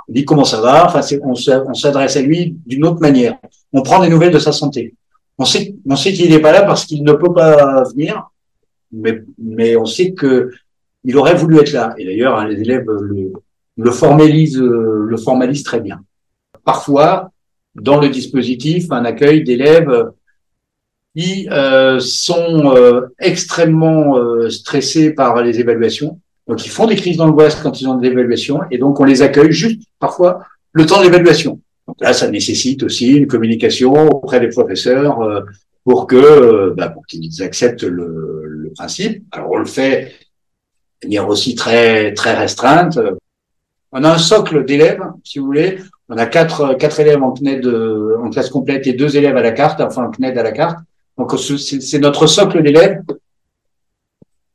on 0.09 0.13
dit 0.13 0.25
comment 0.25 0.43
ça 0.43 0.59
va. 0.59 0.87
Enfin, 0.87 0.99
on 1.23 1.73
s'adresse 1.73 2.17
à 2.17 2.21
lui 2.21 2.57
d'une 2.65 2.85
autre 2.85 2.99
manière. 2.99 3.37
On 3.71 3.83
prend 3.83 4.01
des 4.01 4.09
nouvelles 4.09 4.33
de 4.33 4.39
sa 4.39 4.51
santé. 4.51 4.95
On 5.37 5.45
sait 5.45 5.73
qu'il 6.13 6.31
n'est 6.31 6.39
pas 6.39 6.51
là 6.51 6.63
parce 6.63 6.85
qu'il 6.85 7.03
ne 7.03 7.13
peut 7.13 7.33
pas 7.33 7.83
venir 7.83 8.27
mais, 8.91 9.23
mais 9.37 9.75
on 9.75 9.85
sait 9.85 10.11
que 10.11 10.51
il 11.03 11.15
aurait 11.17 11.35
voulu 11.35 11.57
être 11.59 11.71
là. 11.71 11.93
Et 11.97 12.05
d'ailleurs, 12.05 12.37
hein, 12.37 12.47
les 12.47 12.59
élèves 12.59 12.85
le, 12.85 13.31
le 13.77 13.91
formalisent, 13.91 14.59
le 14.59 15.17
formalisent 15.17 15.63
très 15.63 15.79
bien. 15.79 16.01
Parfois, 16.65 17.31
dans 17.75 17.99
le 17.99 18.09
dispositif, 18.09 18.91
un 18.91 19.05
accueil 19.05 19.43
d'élèves 19.43 20.11
qui 21.15 21.47
euh, 21.51 21.99
sont 21.99 22.75
euh, 22.75 23.07
extrêmement 23.19 24.17
euh, 24.17 24.49
stressés 24.49 25.11
par 25.11 25.41
les 25.41 25.59
évaluations. 25.59 26.19
Donc, 26.47 26.65
ils 26.65 26.69
font 26.69 26.85
des 26.85 26.95
crises 26.95 27.17
d'angoisse 27.17 27.55
quand 27.55 27.81
ils 27.81 27.87
ont 27.87 27.95
des 27.95 28.07
évaluations, 28.09 28.61
et 28.71 28.77
donc 28.77 28.99
on 28.99 29.03
les 29.03 29.21
accueille 29.21 29.51
juste 29.51 29.81
parfois 29.99 30.41
le 30.73 30.85
temps 30.85 30.99
de 30.99 31.05
l'évaluation. 31.05 31.59
Donc 31.87 31.97
là, 32.01 32.13
ça 32.13 32.29
nécessite 32.29 32.83
aussi 32.83 33.13
une 33.13 33.27
communication 33.27 33.93
auprès 34.07 34.39
des 34.39 34.49
professeurs 34.49 35.21
euh, 35.21 35.41
pour 35.83 36.05
que 36.05 36.73
bah, 36.75 36.89
pour 36.89 37.05
qu'ils 37.07 37.41
acceptent 37.41 37.83
le, 37.83 38.36
principe. 38.69 39.23
Alors 39.31 39.51
on 39.51 39.57
le 39.57 39.65
fait 39.65 40.13
de 41.01 41.07
manière 41.07 41.27
aussi 41.27 41.55
très 41.55 42.13
très 42.13 42.33
restreinte. 42.33 42.99
On 43.91 44.03
a 44.03 44.13
un 44.13 44.17
socle 44.17 44.65
d'élèves, 44.65 45.03
si 45.23 45.39
vous 45.39 45.45
voulez. 45.45 45.79
On 46.09 46.17
a 46.17 46.25
quatre 46.25 46.99
élèves 46.99 47.21
en 47.21 47.33
CNED 47.33 47.67
en 47.67 48.29
classe 48.29 48.49
complète 48.49 48.87
et 48.87 48.93
deux 48.93 49.17
élèves 49.17 49.37
à 49.37 49.41
la 49.41 49.51
carte, 49.51 49.81
enfin 49.81 50.05
en 50.05 50.11
CNED 50.11 50.37
à 50.37 50.43
la 50.43 50.51
carte. 50.51 50.79
Donc 51.17 51.33
c'est 51.39 51.99
notre 51.99 52.27
socle 52.27 52.61
d'élèves 52.61 53.01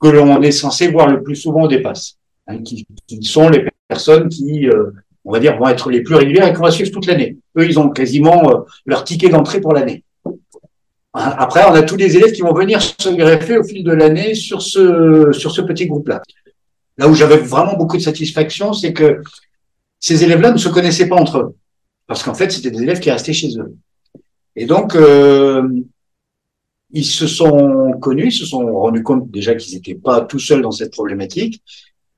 que 0.03 0.09
l'on 0.09 0.43
est 0.43 0.53
censé 0.53 0.89
voir 0.89 1.09
le 1.09 1.23
plus 1.23 1.37
souvent 1.37 1.63
au 1.63 1.69
dépasse, 1.69 2.19
hein, 2.49 2.59
qui, 2.63 2.87
sont 3.23 3.49
les 3.49 3.67
personnes 3.87 4.29
qui, 4.29 4.69
euh, 4.69 4.91
on 5.25 5.33
va 5.33 5.39
dire, 5.39 5.57
vont 5.57 5.69
être 5.69 5.91
les 5.91 6.03
plus 6.03 6.17
régulières 6.17 6.49
et 6.49 6.53
qu'on 6.53 6.65
va 6.65 6.73
suivre 6.73 6.91
toute 6.91 7.07
l'année. 7.07 7.37
Eux, 7.57 7.65
ils 7.65 7.79
ont 7.79 7.89
quasiment 7.89 8.51
euh, 8.51 8.61
leur 8.85 9.05
ticket 9.05 9.29
d'entrée 9.29 9.61
pour 9.61 9.73
l'année. 9.73 10.03
Après, 11.15 11.63
on 11.69 11.75
a 11.75 11.83
tous 11.83 11.97
les 11.97 12.17
élèves 12.17 12.33
qui 12.33 12.41
vont 12.41 12.55
venir 12.55 12.81
se 12.81 13.11
greffer 13.11 13.59
au 13.59 13.65
fil 13.65 13.85
de 13.85 13.93
l'année 13.93 14.35
sur 14.35 14.63
ce, 14.63 15.31
sur 15.33 15.51
ce 15.51 15.61
petit 15.61 15.87
groupe-là. 15.87 16.23
là 16.97 17.09
où 17.09 17.15
j'avais 17.15 17.37
vraiment 17.37 17.77
beaucoup 17.77 17.99
de 17.99 18.03
satisfaction, 18.03 18.73
c'est 18.73 18.93
que 18.93 19.21
ces 20.01 20.25
élèves-là 20.25 20.53
ne 20.53 20.59
se 20.59 20.69
connaissaient 20.69 21.09
pas 21.09 21.17
entre 21.17 21.39
eux. 21.39 21.57
Parce 22.07 22.23
qu'en 22.23 22.35
fait, 22.35 22.51
c'était 22.51 22.71
des 22.71 22.83
élèves 22.83 23.01
qui 23.01 23.11
restaient 23.11 23.33
chez 23.33 23.51
eux. 23.59 23.77
Et 24.57 24.67
donc, 24.67 24.95
euh, 24.95 25.69
ils 26.91 27.05
se 27.05 27.27
sont 27.27 27.93
connus, 28.01 28.29
ils 28.29 28.33
se 28.33 28.47
sont 28.47 28.65
rendus 28.73 29.03
compte 29.03 29.31
déjà 29.31 29.55
qu'ils 29.55 29.75
n'étaient 29.75 29.95
pas 29.95 30.23
tout 30.23 30.39
seuls 30.39 30.63
dans 30.63 30.71
cette 30.71 30.93
problématique. 30.93 31.63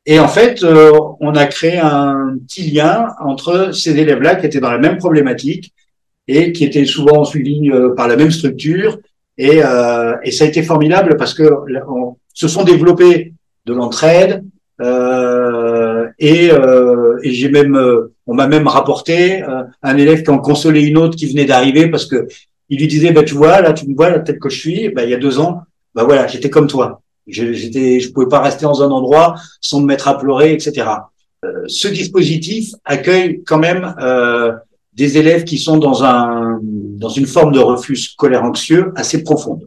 Et 0.07 0.19
en 0.19 0.29
fait, 0.29 0.63
euh, 0.63 0.93
on 1.21 1.35
a 1.35 1.47
créé 1.47 1.79
un 1.79 2.37
petit 2.47 2.71
lien 2.71 3.09
entre 3.21 3.73
ces 3.73 3.97
élèves-là 3.97 4.37
qui 4.37 4.47
étaient 4.47 4.61
dans 4.61 4.71
la 4.71 4.79
même 4.79 4.99
problématique 4.99 5.73
et 6.29 6.53
qui 6.53 6.65
étaient 6.65 6.87
souvent 6.87 7.25
suivis 7.25 7.71
euh, 7.71 7.95
par 7.95 8.09
la 8.09 8.17
même 8.17 8.31
structure. 8.31 8.99
Et, 9.37 9.61
euh, 9.63 10.15
et, 10.23 10.31
ça 10.31 10.45
a 10.45 10.49
été 10.49 10.63
formidable 10.63 11.17
parce 11.17 11.35
que 11.35 11.45
on, 11.89 12.17
se 12.33 12.49
sont 12.49 12.65
développés 12.65 13.33
de 13.67 13.73
l'entraide. 13.73 14.45
et, 16.19 16.51
et 17.23 17.31
j'ai 17.33 17.49
même, 17.49 17.79
on 18.27 18.35
m'a 18.35 18.49
même 18.49 18.67
rapporté 18.67 19.43
un 19.83 19.97
élève 19.97 20.25
qui 20.25 20.31
en 20.31 20.39
consolait 20.39 20.83
une 20.83 20.99
autre 20.99 21.17
qui 21.17 21.27
venait 21.27 21.45
d'arriver 21.45 21.89
parce 21.89 22.07
que 22.07 22.27
il 22.69 22.81
lui 22.81 22.89
disait, 22.89 23.13
bah, 23.13 23.23
tu 23.23 23.35
vois, 23.35 23.61
là, 23.61 23.73
tu 23.73 23.87
me 23.89 23.95
vois, 23.95 24.11
la 24.11 24.21
tête 24.21 24.39
que 24.39 24.49
je 24.49 24.59
suis, 24.59 24.89
bah, 24.89 25.05
il 25.05 25.11
y 25.11 25.15
a 25.15 25.19
deux 25.19 25.39
ans, 25.39 25.63
bah 25.95 26.05
voilà, 26.05 26.27
j'étais 26.27 26.51
comme 26.51 26.67
toi. 26.67 27.03
J'étais, 27.27 28.01
je 28.01 28.13
pouvais 28.13 28.29
pas 28.29 28.41
rester 28.41 28.65
dans 28.65 28.83
un 28.83 28.91
endroit 28.91 29.37
sans 29.61 29.81
me 29.81 29.87
mettre 29.87 30.09
à 30.09 30.19
pleurer, 30.19 30.53
etc. 30.53 30.89
Euh, 31.45 31.63
ce 31.67 31.89
dispositif 31.89 32.75
accueille 32.85 33.43
quand 33.47 33.59
même 33.59 33.95
euh, 34.01 34.53
des 34.95 35.19
élèves 35.19 35.45
qui 35.45 35.59
sont 35.59 35.79
dans 35.79 36.05
un 36.05 36.61
dans 36.63 37.09
une 37.09 37.27
forme 37.27 37.53
de 37.53 37.59
refus 37.59 37.97
scolaire 37.97 38.45
anxieux 38.45 38.93
assez 38.97 39.23
profonde. 39.23 39.67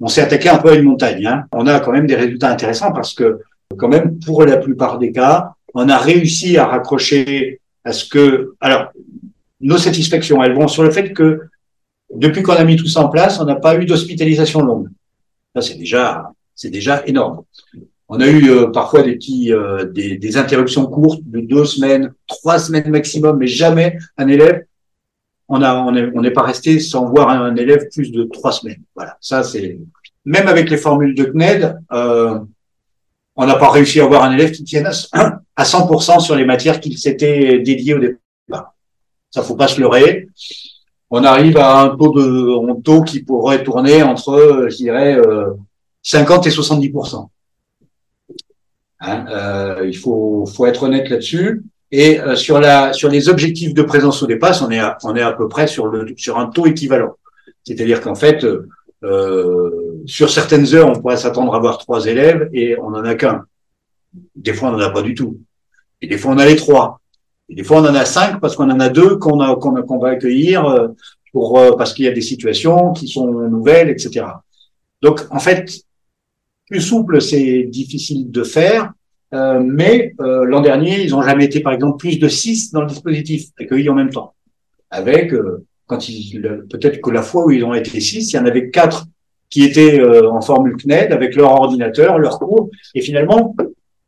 On 0.00 0.08
s'est 0.08 0.22
attaqué 0.22 0.48
un 0.48 0.58
peu 0.58 0.70
à 0.70 0.74
une 0.74 0.84
montagne. 0.84 1.26
Hein. 1.26 1.44
On 1.52 1.66
a 1.66 1.80
quand 1.80 1.92
même 1.92 2.06
des 2.06 2.14
résultats 2.14 2.50
intéressants 2.50 2.92
parce 2.92 3.14
que 3.14 3.40
quand 3.76 3.88
même 3.88 4.18
pour 4.20 4.44
la 4.44 4.56
plupart 4.56 4.98
des 4.98 5.12
cas, 5.12 5.54
on 5.74 5.88
a 5.88 5.98
réussi 5.98 6.56
à 6.56 6.66
raccrocher 6.66 7.60
à 7.84 7.92
ce 7.92 8.04
que 8.04 8.54
alors 8.60 8.92
nos 9.60 9.78
satisfactions, 9.78 10.42
elles 10.42 10.54
vont 10.54 10.68
sur 10.68 10.82
le 10.82 10.90
fait 10.90 11.12
que 11.12 11.40
depuis 12.14 12.42
qu'on 12.42 12.54
a 12.54 12.64
mis 12.64 12.76
tout 12.76 12.86
ça 12.86 13.00
en 13.00 13.08
place, 13.08 13.40
on 13.40 13.44
n'a 13.44 13.56
pas 13.56 13.76
eu 13.76 13.86
d'hospitalisation 13.86 14.60
longue. 14.60 14.88
Ça, 15.54 15.62
c'est 15.62 15.76
déjà, 15.76 16.30
c'est 16.54 16.70
déjà 16.70 17.02
énorme. 17.06 17.42
On 18.08 18.20
a 18.20 18.26
eu 18.26 18.50
euh, 18.50 18.66
parfois 18.66 19.02
des 19.02 19.14
petits, 19.14 19.52
euh, 19.52 19.84
des, 19.86 20.18
des, 20.18 20.36
interruptions 20.36 20.86
courtes 20.86 21.22
de 21.24 21.40
deux 21.40 21.64
semaines, 21.64 22.12
trois 22.26 22.58
semaines 22.58 22.90
maximum, 22.90 23.38
mais 23.38 23.46
jamais 23.46 23.98
un 24.18 24.28
élève. 24.28 24.64
On 25.48 25.62
a, 25.62 25.74
on 25.74 25.92
n'est 25.92 26.10
on 26.14 26.32
pas 26.32 26.42
resté 26.42 26.80
sans 26.80 27.06
voir 27.06 27.28
un, 27.30 27.56
élève 27.56 27.88
plus 27.92 28.12
de 28.12 28.24
trois 28.24 28.52
semaines. 28.52 28.82
Voilà, 28.94 29.16
ça 29.20 29.42
c'est. 29.42 29.78
Même 30.26 30.48
avec 30.48 30.70
les 30.70 30.78
formules 30.78 31.14
de 31.14 31.24
CNED, 31.24 31.76
euh, 31.92 32.38
on 33.36 33.46
n'a 33.46 33.56
pas 33.56 33.70
réussi 33.70 34.00
à 34.00 34.04
avoir 34.04 34.22
un 34.22 34.32
élève 34.32 34.52
qui 34.52 34.64
tienne 34.64 34.86
à 34.86 35.64
100% 35.64 36.20
sur 36.20 36.34
les 36.34 36.46
matières 36.46 36.80
qu'il 36.80 36.96
s'était 36.96 37.58
dédié 37.60 37.94
au 37.94 37.98
départ. 37.98 38.74
Ça 39.30 39.42
faut 39.42 39.56
pas 39.56 39.68
se 39.68 39.80
leurrer 39.80 40.28
on 41.16 41.22
arrive 41.22 41.58
à 41.58 41.80
un 41.80 41.96
taux 41.96 42.12
de 42.12 42.70
un 42.72 42.80
taux 42.80 43.02
qui 43.02 43.22
pourrait 43.22 43.62
tourner 43.62 44.02
entre, 44.02 44.66
je 44.68 44.76
dirais, 44.76 45.16
50 46.02 46.46
euh, 46.46 46.48
et 46.48 46.50
70 46.50 46.92
hein, 49.04 49.26
euh, 49.30 49.86
Il 49.86 49.96
faut, 49.96 50.44
faut 50.46 50.66
être 50.66 50.82
honnête 50.84 51.08
là-dessus. 51.08 51.62
Et 51.90 52.20
euh, 52.20 52.34
sur 52.34 52.58
la 52.60 52.92
sur 52.92 53.08
les 53.08 53.28
objectifs 53.28 53.72
de 53.72 53.82
présence 53.82 54.22
au 54.22 54.26
départ, 54.26 54.56
on 54.66 54.70
est 54.70 54.80
à, 54.80 54.98
on 55.04 55.14
est 55.14 55.22
à 55.22 55.32
peu 55.32 55.48
près 55.48 55.66
sur 55.66 55.86
le 55.86 56.14
sur 56.16 56.38
un 56.38 56.46
taux 56.46 56.66
équivalent. 56.66 57.16
C'est-à-dire 57.62 58.00
qu'en 58.00 58.14
fait, 58.14 58.44
sur 60.06 60.30
certaines 60.30 60.74
heures, 60.74 60.88
on 60.88 61.00
pourrait 61.00 61.16
s'attendre 61.16 61.54
à 61.54 61.56
avoir 61.56 61.78
trois 61.78 62.06
élèves 62.06 62.48
et 62.52 62.78
on 62.78 62.90
n'en 62.90 63.04
a 63.04 63.14
qu'un. 63.14 63.44
Des 64.34 64.52
fois, 64.52 64.68
on 64.68 64.72
n'en 64.72 64.80
a 64.80 64.90
pas 64.90 65.02
du 65.02 65.14
tout. 65.14 65.38
Et 66.00 66.06
des 66.06 66.18
fois, 66.18 66.32
on 66.32 66.38
a 66.38 66.46
les 66.46 66.56
trois. 66.56 67.00
Et 67.48 67.54
des 67.54 67.64
fois, 67.64 67.80
on 67.80 67.86
en 67.86 67.94
a 67.94 68.04
cinq 68.04 68.40
parce 68.40 68.56
qu'on 68.56 68.70
en 68.70 68.80
a 68.80 68.88
deux 68.88 69.16
qu'on 69.16 69.40
a 69.40 69.54
qu'on 69.56 69.98
va 69.98 70.08
accueillir 70.10 70.64
euh, 70.64 70.88
pour 71.32 71.58
euh, 71.58 71.72
parce 71.76 71.92
qu'il 71.92 72.04
y 72.04 72.08
a 72.08 72.12
des 72.12 72.20
situations 72.20 72.92
qui 72.92 73.08
sont 73.08 73.26
nouvelles, 73.26 73.90
etc. 73.90 74.26
Donc, 75.02 75.22
en 75.30 75.38
fait, 75.38 75.72
plus 76.66 76.80
souple, 76.80 77.20
c'est 77.20 77.64
difficile 77.64 78.30
de 78.30 78.42
faire. 78.42 78.92
Euh, 79.32 79.60
mais 79.64 80.14
euh, 80.20 80.44
l'an 80.44 80.60
dernier, 80.60 81.02
ils 81.02 81.14
ont 81.14 81.22
jamais 81.22 81.46
été, 81.46 81.60
par 81.60 81.72
exemple, 81.72 81.96
plus 81.98 82.18
de 82.18 82.28
six 82.28 82.72
dans 82.72 82.82
le 82.82 82.86
dispositif 82.86 83.46
accueillis 83.58 83.88
en 83.88 83.94
même 83.94 84.10
temps. 84.10 84.34
Avec 84.90 85.34
quand 85.86 86.08
ils 86.08 86.40
peut-être 86.70 87.00
que 87.00 87.10
la 87.10 87.22
fois 87.22 87.44
où 87.46 87.50
ils 87.50 87.64
ont 87.64 87.74
été 87.74 88.00
six, 88.00 88.32
il 88.32 88.36
y 88.36 88.38
en 88.38 88.46
avait 88.46 88.70
quatre 88.70 89.06
qui 89.50 89.64
étaient 89.64 90.00
en 90.04 90.40
formule 90.40 90.76
CNED 90.76 91.12
avec 91.12 91.34
leur 91.34 91.50
ordinateur, 91.50 92.18
leur 92.18 92.38
cours, 92.38 92.70
et 92.94 93.00
finalement 93.00 93.54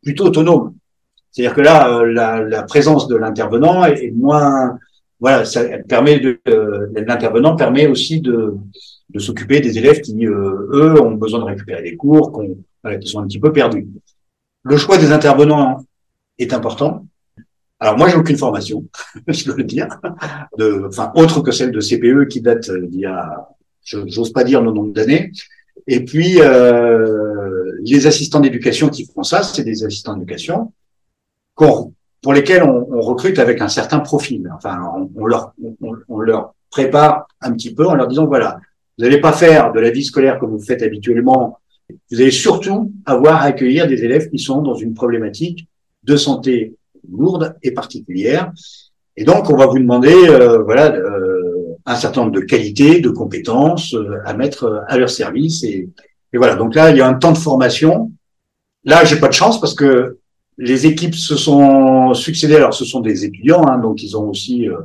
plutôt 0.02 0.26
autonomes. 0.26 0.74
C'est-à-dire 1.36 1.54
que 1.54 1.60
là, 1.60 1.90
euh, 1.90 2.06
la, 2.06 2.40
la 2.40 2.62
présence 2.62 3.08
de 3.08 3.16
l'intervenant 3.16 3.84
est, 3.84 4.10
moins, 4.10 4.78
voilà, 5.20 5.44
ça 5.44 5.64
permet 5.86 6.18
de, 6.18 6.40
euh, 6.48 6.86
l'intervenant 6.94 7.56
permet 7.56 7.86
aussi 7.86 8.22
de, 8.22 8.54
de 9.10 9.18
s'occuper 9.18 9.60
des 9.60 9.78
élèves 9.78 10.00
qui, 10.00 10.26
euh, 10.26 10.68
eux, 10.72 11.00
ont 11.00 11.12
besoin 11.12 11.40
de 11.40 11.44
récupérer 11.44 11.82
des 11.82 11.96
cours, 11.96 12.42
qui 13.00 13.08
sont 13.08 13.20
un 13.20 13.26
petit 13.26 13.38
peu 13.38 13.52
perdus. 13.52 13.86
Le 14.62 14.76
choix 14.76 14.98
des 14.98 15.12
intervenants 15.12 15.84
est 16.38 16.52
important. 16.52 17.06
Alors 17.78 17.96
moi, 17.98 18.08
j'ai 18.08 18.16
aucune 18.16 18.38
formation, 18.38 18.84
je 19.28 19.44
dois 19.44 19.56
le 19.56 19.64
dire, 19.64 19.88
de, 20.58 20.86
enfin 20.88 21.12
autre 21.14 21.40
que 21.40 21.52
celle 21.52 21.72
de 21.72 21.80
CPE 21.80 22.28
qui 22.28 22.40
date 22.40 22.70
d'il 22.70 23.00
y 23.00 23.06
a, 23.06 23.48
j'ose 23.84 24.32
pas 24.32 24.44
dire 24.44 24.62
le 24.62 24.72
nombre 24.72 24.92
d'années. 24.92 25.30
Et 25.86 26.04
puis 26.04 26.40
euh, 26.40 27.72
les 27.82 28.06
assistants 28.06 28.40
d'éducation 28.40 28.88
qui 28.88 29.06
font 29.06 29.22
ça, 29.22 29.42
c'est 29.42 29.62
des 29.62 29.84
assistants 29.84 30.14
d'éducation 30.14 30.72
pour 31.54 32.32
lesquels 32.32 32.62
on, 32.62 32.88
on, 32.90 33.00
recrute 33.00 33.38
avec 33.38 33.60
un 33.60 33.68
certain 33.68 34.00
profil. 34.00 34.50
Enfin, 34.54 34.78
on 35.14 35.26
leur, 35.26 35.54
on, 36.08 36.20
leur 36.20 36.54
prépare 36.70 37.28
un 37.40 37.52
petit 37.52 37.74
peu 37.74 37.86
en 37.86 37.94
leur 37.94 38.08
disant 38.08 38.26
voilà, 38.26 38.58
vous 38.98 39.04
n'allez 39.04 39.20
pas 39.20 39.32
faire 39.32 39.72
de 39.72 39.80
la 39.80 39.90
vie 39.90 40.04
scolaire 40.04 40.38
comme 40.38 40.50
vous 40.50 40.62
faites 40.62 40.82
habituellement. 40.82 41.58
Vous 42.10 42.20
allez 42.20 42.30
surtout 42.30 42.92
avoir 43.04 43.42
à 43.42 43.44
accueillir 43.44 43.86
des 43.86 44.04
élèves 44.04 44.30
qui 44.30 44.38
sont 44.38 44.62
dans 44.62 44.74
une 44.74 44.94
problématique 44.94 45.68
de 46.02 46.16
santé 46.16 46.74
lourde 47.10 47.56
et 47.62 47.72
particulière. 47.72 48.52
Et 49.16 49.24
donc, 49.24 49.50
on 49.50 49.56
va 49.56 49.66
vous 49.66 49.78
demander, 49.78 50.14
euh, 50.14 50.62
voilà, 50.62 50.94
euh, 50.94 51.76
un 51.86 51.94
certain 51.94 52.22
nombre 52.22 52.32
de 52.32 52.40
qualités, 52.40 53.00
de 53.00 53.10
compétences 53.10 53.94
euh, 53.94 54.18
à 54.24 54.34
mettre 54.34 54.84
à 54.88 54.98
leur 54.98 55.10
service. 55.10 55.62
Et, 55.62 55.88
et, 56.32 56.38
voilà. 56.38 56.56
Donc 56.56 56.74
là, 56.74 56.90
il 56.90 56.96
y 56.96 57.00
a 57.00 57.08
un 57.08 57.14
temps 57.14 57.32
de 57.32 57.38
formation. 57.38 58.10
Là, 58.84 59.04
j'ai 59.04 59.16
pas 59.16 59.28
de 59.28 59.32
chance 59.32 59.60
parce 59.60 59.74
que 59.74 60.18
les 60.58 60.86
équipes 60.86 61.14
se 61.14 61.36
sont 61.36 62.14
succédées. 62.14 62.56
Alors, 62.56 62.74
ce 62.74 62.84
sont 62.84 63.00
des 63.00 63.24
étudiants, 63.24 63.66
hein, 63.66 63.78
donc 63.78 64.02
ils 64.02 64.16
ont 64.16 64.28
aussi 64.30 64.68
euh, 64.68 64.76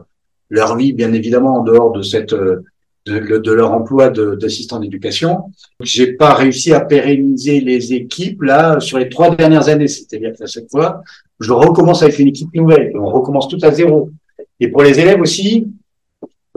leur 0.49 0.75
vie, 0.75 0.93
bien 0.93 1.13
évidemment, 1.13 1.59
en 1.59 1.63
dehors 1.63 1.91
de 1.91 2.01
cette 2.01 2.33
euh, 2.33 2.63
de, 3.05 3.37
de, 3.37 3.51
leur 3.51 3.71
emploi 3.71 4.09
d'assistant 4.09 4.79
d'éducation. 4.79 5.51
J'ai 5.81 6.13
pas 6.13 6.33
réussi 6.33 6.73
à 6.73 6.81
pérenniser 6.81 7.59
les 7.61 7.93
équipes 7.93 8.43
là 8.43 8.79
sur 8.79 8.99
les 8.99 9.09
trois 9.09 9.35
dernières 9.35 9.69
années. 9.69 9.87
C'est-à-dire 9.87 10.33
qu'à 10.37 10.45
chaque 10.45 10.69
fois, 10.69 11.03
je 11.39 11.51
recommence 11.51 12.03
avec 12.03 12.19
une 12.19 12.27
équipe 12.27 12.53
nouvelle. 12.53 12.91
On 12.95 13.09
recommence 13.09 13.47
tout 13.47 13.59
à 13.63 13.71
zéro. 13.71 14.11
Et 14.59 14.67
pour 14.67 14.83
les 14.83 14.99
élèves 14.99 15.21
aussi, 15.21 15.67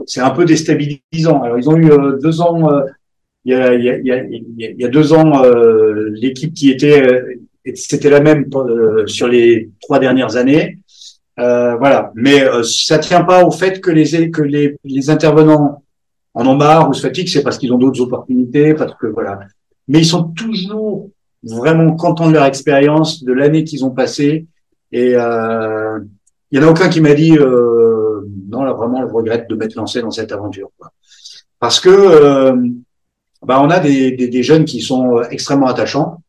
c'est 0.05 0.21
un 0.21 0.29
peu 0.29 0.45
déstabilisant. 0.45 1.41
Alors, 1.41 1.57
ils 1.57 1.69
ont 1.69 1.77
eu 1.77 1.91
euh, 1.91 2.19
deux 2.21 2.41
ans. 2.41 2.69
il, 3.43 3.51
y 3.51 3.55
a, 3.55 3.73
il, 3.73 3.83
y 3.83 4.11
a, 4.11 4.23
il, 4.23 4.75
y 4.77 4.85
a, 4.85 4.89
deux 4.89 5.13
ans, 5.13 5.41
l'équipe 6.13 6.53
qui 6.53 6.69
était 6.69 7.01
c'était 7.73 8.09
la 8.09 8.19
même 8.19 8.45
euh, 8.53 9.07
sur 9.07 9.27
les 9.27 9.71
trois 9.81 9.99
dernières 9.99 10.35
années. 10.35 10.77
Euh, 11.39 11.75
voilà, 11.75 12.11
mais 12.15 12.43
euh, 12.43 12.63
ça 12.63 12.99
tient 12.99 13.23
pas 13.23 13.43
au 13.43 13.51
fait 13.51 13.81
que 13.81 13.91
les 13.91 14.31
que 14.31 14.41
les, 14.41 14.77
les 14.85 15.09
intervenants 15.09 15.83
en 16.35 16.45
ont 16.45 16.55
marre 16.55 16.89
ou 16.89 16.93
se 16.93 17.01
fatiguent, 17.01 17.29
c'est 17.29 17.41
parce 17.41 17.57
qu'ils 17.57 17.73
ont 17.73 17.77
d'autres 17.77 18.01
opportunités, 18.01 18.73
parce 18.73 18.93
que 18.95 19.07
voilà. 19.07 19.39
Mais 19.87 19.99
ils 19.99 20.05
sont 20.05 20.23
toujours 20.23 21.09
vraiment 21.43 21.95
contents 21.95 22.27
de 22.27 22.33
leur 22.33 22.45
expérience, 22.45 23.23
de 23.23 23.31
l'année 23.31 23.63
qu'ils 23.63 23.85
ont 23.85 23.91
passée. 23.91 24.45
Et 24.91 25.15
euh, 25.15 25.99
il 26.51 26.59
y 26.59 26.63
en 26.63 26.67
a 26.67 26.71
aucun 26.71 26.89
qui 26.89 27.01
m'a 27.01 27.13
dit 27.13 27.37
euh, 27.37 28.27
non 28.49 28.63
là 28.63 28.73
vraiment 28.73 29.07
je 29.07 29.13
regrette 29.13 29.49
de 29.49 29.55
m'être 29.55 29.75
lancé 29.75 30.01
dans 30.01 30.11
cette 30.11 30.31
aventure. 30.31 30.69
Parce 31.59 31.79
que 31.79 31.89
euh, 31.89 32.55
bah, 33.41 33.61
on 33.61 33.69
a 33.69 33.79
des, 33.79 34.43
jeunes 34.43 34.65
qui 34.65 34.81
sont 34.81 35.21
extrêmement 35.29 35.67
attachants 35.67 36.21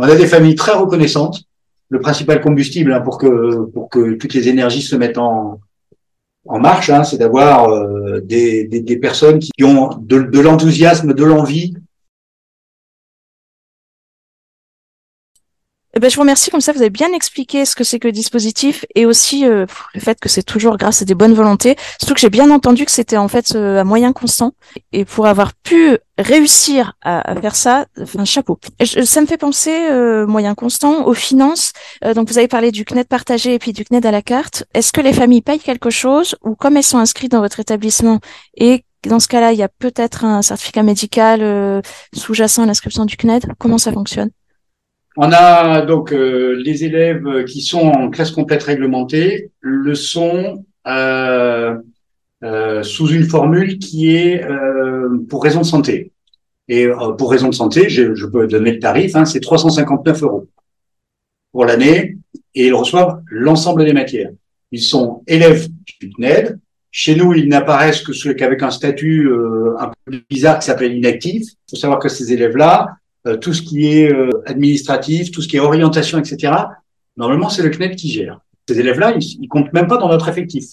on 0.00 0.04
a 0.04 0.14
des 0.14 0.28
familles 0.28 0.54
très 0.54 0.72
reconnaissantes. 0.72 1.42
Le 1.88 1.98
principal 1.98 2.40
combustible 2.40 2.92
hein, 2.92 3.00
pour 3.00 3.18
que 3.18 3.64
pour 3.64 3.88
que 3.88 4.14
toutes 4.14 4.34
les 4.34 4.48
énergies 4.48 4.82
se 4.82 4.94
mettent 4.94 5.18
en 5.18 5.58
en 6.48 6.58
marche, 6.58 6.90
hein, 6.90 7.04
c'est 7.04 7.18
d'avoir 7.18 7.68
euh, 7.70 8.20
des, 8.20 8.98
personnes 9.00 9.38
qui 9.38 9.64
ont 9.64 9.90
de 10.00 10.40
l'enthousiasme, 10.40 11.12
de 11.12 11.24
l'envie. 11.24 11.74
Eh 15.98 16.00
ben, 16.00 16.08
je 16.08 16.14
vous 16.14 16.22
remercie. 16.22 16.52
Comme 16.52 16.60
ça, 16.60 16.70
vous 16.70 16.80
avez 16.80 16.90
bien 16.90 17.12
expliqué 17.12 17.64
ce 17.64 17.74
que 17.74 17.82
c'est 17.82 17.98
que 17.98 18.06
le 18.06 18.12
dispositif 18.12 18.86
et 18.94 19.04
aussi 19.04 19.44
euh, 19.44 19.66
le 19.94 20.00
fait 20.00 20.20
que 20.20 20.28
c'est 20.28 20.44
toujours 20.44 20.76
grâce 20.76 21.02
à 21.02 21.04
des 21.04 21.16
bonnes 21.16 21.34
volontés. 21.34 21.74
Surtout 21.98 22.14
que 22.14 22.20
j'ai 22.20 22.30
bien 22.30 22.52
entendu 22.52 22.84
que 22.84 22.92
c'était 22.92 23.16
en 23.16 23.26
fait 23.26 23.56
euh, 23.56 23.80
à 23.80 23.82
moyen 23.82 24.12
constant. 24.12 24.52
Et 24.92 25.04
pour 25.04 25.26
avoir 25.26 25.54
pu 25.54 25.98
réussir 26.16 26.92
à, 27.02 27.34
faire 27.40 27.56
ça, 27.56 27.86
enfin, 28.00 28.24
chapeau. 28.24 28.60
ça 28.80 29.20
me 29.20 29.26
fait 29.26 29.38
penser, 29.38 29.88
euh, 29.90 30.24
moyen 30.24 30.54
constant, 30.54 31.04
aux 31.04 31.14
finances. 31.14 31.72
donc, 32.14 32.28
vous 32.28 32.38
avez 32.38 32.46
parlé 32.46 32.70
du 32.70 32.84
CNED 32.84 33.08
partagé 33.08 33.54
et 33.54 33.58
puis 33.58 33.72
du 33.72 33.84
CNED 33.84 34.06
à 34.06 34.12
la 34.12 34.22
carte. 34.22 34.62
Est-ce 34.74 34.92
que 34.92 35.00
les 35.00 35.12
familles 35.12 35.42
payent 35.42 35.58
quelque 35.58 35.90
chose 35.90 36.36
ou 36.44 36.54
comme 36.54 36.76
elles 36.76 36.84
sont 36.84 36.98
inscrites 36.98 37.32
dans 37.32 37.40
votre 37.40 37.58
établissement 37.58 38.20
et 38.56 38.84
dans 39.04 39.18
ce 39.18 39.26
cas-là, 39.26 39.50
il 39.50 39.58
y 39.58 39.64
a 39.64 39.68
peut-être 39.68 40.24
un 40.24 40.42
certificat 40.42 40.84
médical 40.84 41.82
sous-jacent 42.14 42.62
à 42.62 42.66
l'inscription 42.66 43.04
du 43.04 43.16
CNED. 43.16 43.46
Comment 43.58 43.78
ça 43.78 43.92
fonctionne? 43.92 44.30
On 45.20 45.32
a 45.32 45.82
donc 45.84 46.12
euh, 46.12 46.54
les 46.64 46.84
élèves 46.84 47.44
qui 47.44 47.60
sont 47.60 47.80
en 47.80 48.08
classe 48.08 48.30
complète 48.30 48.62
réglementée 48.62 49.50
le 49.58 49.96
sont 49.96 50.64
euh, 50.86 51.76
euh, 52.44 52.82
sous 52.84 53.08
une 53.08 53.24
formule 53.24 53.80
qui 53.80 54.14
est 54.14 54.46
pour 55.28 55.42
raison 55.42 55.62
de 55.62 55.66
santé. 55.66 56.12
Et 56.68 56.86
pour 57.16 57.32
raison 57.32 57.48
de 57.48 57.54
santé, 57.54 57.88
je, 57.88 58.26
peux 58.26 58.46
donner 58.46 58.72
le 58.72 58.78
tarif, 58.78 59.16
hein, 59.16 59.24
c'est 59.24 59.40
359 59.40 60.22
euros 60.22 60.48
pour 61.50 61.64
l'année 61.64 62.16
et 62.54 62.68
ils 62.68 62.74
reçoivent 62.74 63.20
l'ensemble 63.28 63.84
des 63.84 63.94
matières. 63.94 64.30
Ils 64.70 64.82
sont 64.82 65.24
élèves 65.26 65.66
du 66.00 66.10
CNED. 66.10 66.60
Chez 66.92 67.16
nous, 67.16 67.34
ils 67.34 67.48
n'apparaissent 67.48 68.02
que 68.02 68.32
qu'avec 68.32 68.62
un 68.62 68.70
statut 68.70 69.28
un 69.80 69.90
peu 70.04 70.20
bizarre 70.30 70.60
qui 70.60 70.66
s'appelle 70.66 70.96
inactif. 70.96 71.42
Il 71.42 71.70
faut 71.70 71.76
savoir 71.76 71.98
que 71.98 72.08
ces 72.08 72.32
élèves-là, 72.32 72.97
tout 73.36 73.52
ce 73.52 73.62
qui 73.62 73.88
est 73.88 74.12
euh, 74.12 74.30
administratif, 74.46 75.30
tout 75.30 75.42
ce 75.42 75.48
qui 75.48 75.56
est 75.56 75.60
orientation, 75.60 76.18
etc. 76.18 76.52
Normalement, 77.16 77.48
c'est 77.48 77.62
le 77.62 77.70
CNED 77.70 77.96
qui 77.96 78.10
gère. 78.10 78.40
Ces 78.68 78.78
élèves-là, 78.78 79.14
ils, 79.16 79.42
ils 79.42 79.48
comptent 79.48 79.72
même 79.72 79.86
pas 79.86 79.96
dans 79.96 80.08
notre 80.08 80.28
effectif. 80.28 80.64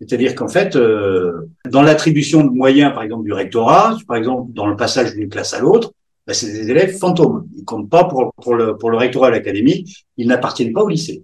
C'est-à-dire 0.00 0.34
qu'en 0.34 0.48
fait, 0.48 0.76
euh, 0.76 1.48
dans 1.70 1.82
l'attribution 1.82 2.44
de 2.44 2.50
moyens, 2.50 2.92
par 2.92 3.02
exemple 3.02 3.24
du 3.24 3.32
rectorat, 3.32 3.96
par 4.06 4.16
exemple 4.16 4.52
dans 4.52 4.66
le 4.66 4.76
passage 4.76 5.14
d'une 5.14 5.28
classe 5.28 5.54
à 5.54 5.60
l'autre, 5.60 5.92
ben, 6.26 6.34
c'est 6.34 6.52
des 6.52 6.70
élèves 6.70 6.96
fantômes. 6.98 7.46
Ils 7.56 7.64
comptent 7.64 7.90
pas 7.90 8.04
pour, 8.04 8.32
pour, 8.34 8.54
le, 8.54 8.76
pour 8.76 8.90
le 8.90 8.96
rectorat 8.96 9.28
à 9.28 9.30
l'académie. 9.30 9.84
Ils 10.16 10.26
n'appartiennent 10.26 10.72
pas 10.72 10.82
au 10.82 10.88
lycée. 10.88 11.22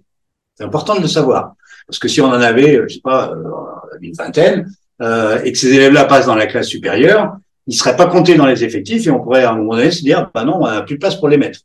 C'est 0.55 0.63
important 0.63 0.95
de 0.95 1.01
le 1.01 1.07
savoir. 1.07 1.55
Parce 1.87 1.99
que 1.99 2.07
si 2.07 2.21
on 2.21 2.27
en 2.27 2.33
avait, 2.33 2.81
je 2.87 2.95
sais 2.95 3.01
pas, 3.01 3.33
une 3.99 4.13
vingtaine, 4.13 4.71
euh, 5.01 5.41
et 5.43 5.51
que 5.51 5.57
ces 5.57 5.73
élèves-là 5.73 6.05
passent 6.05 6.27
dans 6.27 6.35
la 6.35 6.45
classe 6.45 6.67
supérieure, 6.67 7.35
ils 7.67 7.75
seraient 7.75 7.95
pas 7.95 8.07
comptés 8.07 8.35
dans 8.35 8.45
les 8.45 8.63
effectifs 8.63 9.07
et 9.07 9.11
on 9.11 9.21
pourrait 9.21 9.43
à 9.43 9.51
un 9.51 9.57
moment 9.57 9.75
donné 9.75 9.91
se 9.91 10.01
dire, 10.01 10.29
bah 10.33 10.43
non, 10.43 10.57
on 10.61 10.67
n'a 10.67 10.81
plus 10.81 10.95
de 10.95 10.99
place 10.99 11.15
pour 11.15 11.29
les 11.29 11.37
mettre. 11.37 11.59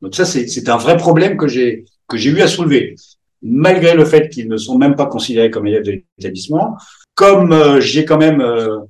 Donc 0.00 0.14
ça, 0.14 0.24
c'est 0.24 0.68
un 0.68 0.76
vrai 0.76 0.96
problème 0.96 1.36
que 1.36 1.48
j'ai 1.48 1.84
que 2.08 2.16
j'ai 2.16 2.30
eu 2.30 2.42
à 2.42 2.46
soulever, 2.46 2.96
malgré 3.42 3.94
le 3.94 4.04
fait 4.04 4.28
qu'ils 4.28 4.48
ne 4.48 4.56
sont 4.56 4.76
même 4.76 4.94
pas 4.94 5.06
considérés 5.06 5.50
comme 5.50 5.66
élèves 5.66 5.84
de 5.84 6.02
l'établissement. 6.18 6.76
Comme 7.14 7.52
euh, 7.52 7.80
j'ai 7.80 8.04
quand 8.04 8.18
même, 8.18 8.40
euh, 8.40 8.80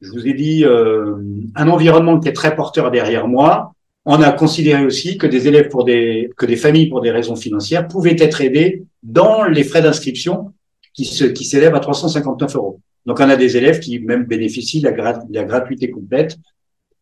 je 0.00 0.10
vous 0.10 0.26
ai 0.26 0.34
dit, 0.34 0.64
euh, 0.64 1.16
un 1.54 1.68
environnement 1.68 2.18
qui 2.18 2.28
est 2.28 2.32
très 2.32 2.56
porteur 2.56 2.90
derrière 2.90 3.28
moi, 3.28 3.72
on 4.06 4.20
a 4.20 4.32
considéré 4.32 4.84
aussi 4.84 5.16
que 5.16 5.26
des 5.26 5.48
élèves 5.48 5.68
pour 5.68 5.84
des 5.84 6.30
que 6.36 6.46
des 6.46 6.56
familles 6.56 6.88
pour 6.88 7.00
des 7.00 7.10
raisons 7.10 7.36
financières 7.36 7.86
pouvaient 7.88 8.16
être 8.18 8.40
aidés 8.40 8.84
dans 9.02 9.44
les 9.44 9.64
frais 9.64 9.82
d'inscription 9.82 10.52
qui 10.92 11.04
se 11.04 11.24
qui 11.24 11.44
s'élèvent 11.44 11.74
à 11.74 11.80
359 11.80 12.56
euros. 12.56 12.80
Donc, 13.06 13.20
on 13.20 13.28
a 13.28 13.36
des 13.36 13.56
élèves 13.56 13.80
qui 13.80 13.98
même 14.00 14.24
bénéficient 14.24 14.80
de 14.80 14.88
la, 14.88 15.44
gratuité 15.44 15.90
complète, 15.90 16.36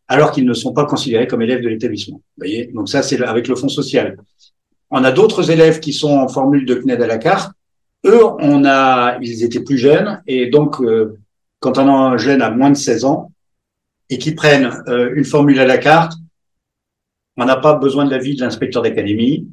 alors 0.08 0.32
qu'ils 0.32 0.44
ne 0.44 0.54
sont 0.54 0.72
pas 0.72 0.84
considérés 0.84 1.26
comme 1.26 1.42
élèves 1.42 1.62
de 1.62 1.68
l'établissement. 1.68 2.20
Voyez? 2.36 2.70
Donc 2.74 2.88
ça, 2.88 3.02
c'est 3.02 3.22
avec 3.22 3.48
le 3.48 3.54
fonds 3.54 3.68
social. 3.68 4.16
On 4.90 5.04
a 5.04 5.12
d'autres 5.12 5.50
élèves 5.50 5.80
qui 5.80 5.92
sont 5.92 6.18
en 6.18 6.28
formule 6.28 6.66
de 6.66 6.74
CNED 6.74 7.00
à 7.00 7.06
la 7.06 7.18
carte. 7.18 7.52
Eux, 8.04 8.24
on 8.40 8.64
a, 8.64 9.16
ils 9.22 9.44
étaient 9.44 9.62
plus 9.62 9.78
jeunes, 9.78 10.20
et 10.26 10.50
donc 10.50 10.80
euh, 10.80 11.18
quand 11.60 11.78
on 11.78 11.88
a 11.88 11.92
un 11.92 12.16
jeune 12.18 12.42
à 12.42 12.50
moins 12.50 12.70
de 12.70 12.76
16 12.76 13.04
ans 13.04 13.32
et 14.10 14.18
qui 14.18 14.34
prennent 14.34 14.70
euh, 14.88 15.12
une 15.14 15.24
formule 15.24 15.60
à 15.60 15.64
la 15.64 15.78
carte, 15.78 16.14
on 17.36 17.44
n'a 17.44 17.56
pas 17.56 17.74
besoin 17.74 18.04
de 18.04 18.10
l'avis 18.10 18.36
de 18.36 18.42
l'inspecteur 18.42 18.82
d'académie. 18.82 19.48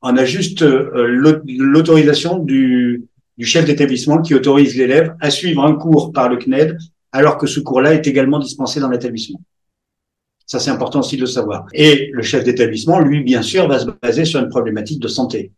On 0.00 0.16
a 0.16 0.24
juste 0.24 0.62
euh, 0.62 1.06
l'autorisation 1.44 2.38
du, 2.38 3.04
du 3.42 3.48
chef 3.48 3.64
d'établissement 3.64 4.22
qui 4.22 4.36
autorise 4.36 4.76
l'élève 4.76 5.16
à 5.18 5.28
suivre 5.28 5.64
un 5.64 5.74
cours 5.74 6.12
par 6.12 6.28
le 6.28 6.36
CNED 6.36 6.78
alors 7.10 7.38
que 7.38 7.48
ce 7.48 7.58
cours-là 7.58 7.92
est 7.94 8.06
également 8.06 8.38
dispensé 8.38 8.78
dans 8.78 8.88
l'établissement. 8.88 9.40
Ça, 10.46 10.60
c'est 10.60 10.70
important 10.70 11.00
aussi 11.00 11.16
de 11.16 11.22
le 11.22 11.26
savoir. 11.26 11.66
Et 11.74 12.10
le 12.12 12.22
chef 12.22 12.44
d'établissement, 12.44 13.00
lui, 13.00 13.24
bien 13.24 13.42
sûr, 13.42 13.66
va 13.66 13.80
se 13.80 13.86
baser 14.00 14.26
sur 14.26 14.38
une 14.38 14.48
problématique 14.48 15.00
de 15.00 15.08
santé. 15.08 15.50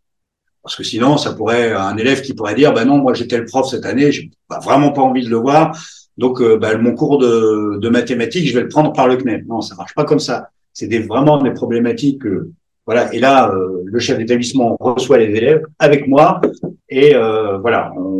Parce 0.63 0.75
que 0.75 0.83
sinon, 0.83 1.17
ça 1.17 1.33
pourrait, 1.33 1.73
un 1.73 1.95
élève 1.97 2.23
qui 2.23 2.33
pourrait 2.33 2.55
dire, 2.55 2.73
bah 2.73 2.85
non, 2.85 2.97
moi 2.97 3.13
j'étais 3.13 3.37
le 3.37 3.45
prof 3.45 3.69
cette 3.69 3.85
année, 3.85 4.11
j'ai 4.11 4.31
vraiment 4.63 4.91
pas 4.91 5.03
envie 5.03 5.23
de 5.23 5.29
le 5.29 5.37
voir, 5.37 5.77
donc 6.17 6.41
euh, 6.41 6.57
bah, 6.57 6.75
mon 6.79 6.95
cours 6.95 7.19
de, 7.19 7.87
mathématiques, 7.89 8.47
je 8.47 8.55
vais 8.55 8.63
le 8.63 8.67
prendre 8.67 8.93
par 8.93 9.07
le 9.07 9.17
CNED. 9.17 9.45
Non, 9.47 9.61
ça 9.61 9.75
marche 9.75 9.93
pas 9.93 10.05
comme 10.05 10.19
ça. 10.19 10.49
C'est 10.73 10.87
vraiment 11.05 11.37
des 11.37 11.51
problématiques 11.51 12.25
euh, 12.25 12.51
voilà. 12.85 13.13
Et 13.13 13.19
là, 13.19 13.51
euh, 13.51 13.81
le 13.85 13.99
chef 13.99 14.17
d'établissement 14.17 14.77
reçoit 14.79 15.17
les 15.17 15.35
élèves 15.35 15.63
avec 15.79 16.07
moi 16.07 16.41
et 16.89 17.15
euh, 17.15 17.57
voilà, 17.57 17.91
on, 17.97 18.15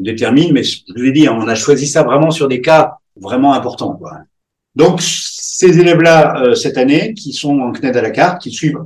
détermine. 0.00 0.52
Mais 0.52 0.62
je 0.62 0.82
vous 0.96 1.04
ai 1.04 1.12
dit, 1.12 1.28
on 1.28 1.46
a 1.46 1.54
choisi 1.54 1.86
ça 1.86 2.02
vraiment 2.02 2.30
sur 2.30 2.48
des 2.48 2.62
cas 2.62 2.96
vraiment 3.16 3.52
importants. 3.52 3.94
Quoi. 3.96 4.12
Donc 4.74 5.02
ces 5.02 5.78
élèves-là 5.78 6.42
euh, 6.42 6.54
cette 6.54 6.78
année, 6.78 7.12
qui 7.12 7.34
sont 7.34 7.60
en 7.60 7.72
CNED 7.72 7.96
à 7.98 8.02
la 8.02 8.10
carte, 8.10 8.40
qui 8.40 8.50
suivent 8.50 8.78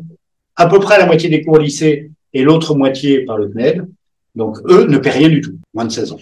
à 0.57 0.67
peu 0.67 0.81
près 0.81 0.99
la 0.99 1.07
moitié 1.07 1.29
des 1.29 1.43
cours 1.43 1.55
au 1.55 1.61
lycée 1.61 2.11
et 2.33 2.43
l'autre 2.43 2.75
moitié 2.75 3.25
par 3.25 3.39
le 3.39 3.49
CNED, 3.49 3.87
donc 4.35 4.59
eux 4.69 4.87
ne 4.87 4.99
paient 4.99 5.11
rien 5.11 5.29
du 5.29 5.41
tout, 5.41 5.57
moins 5.73 5.85
de 5.85 5.93
16 5.93 6.13
ans. 6.13 6.19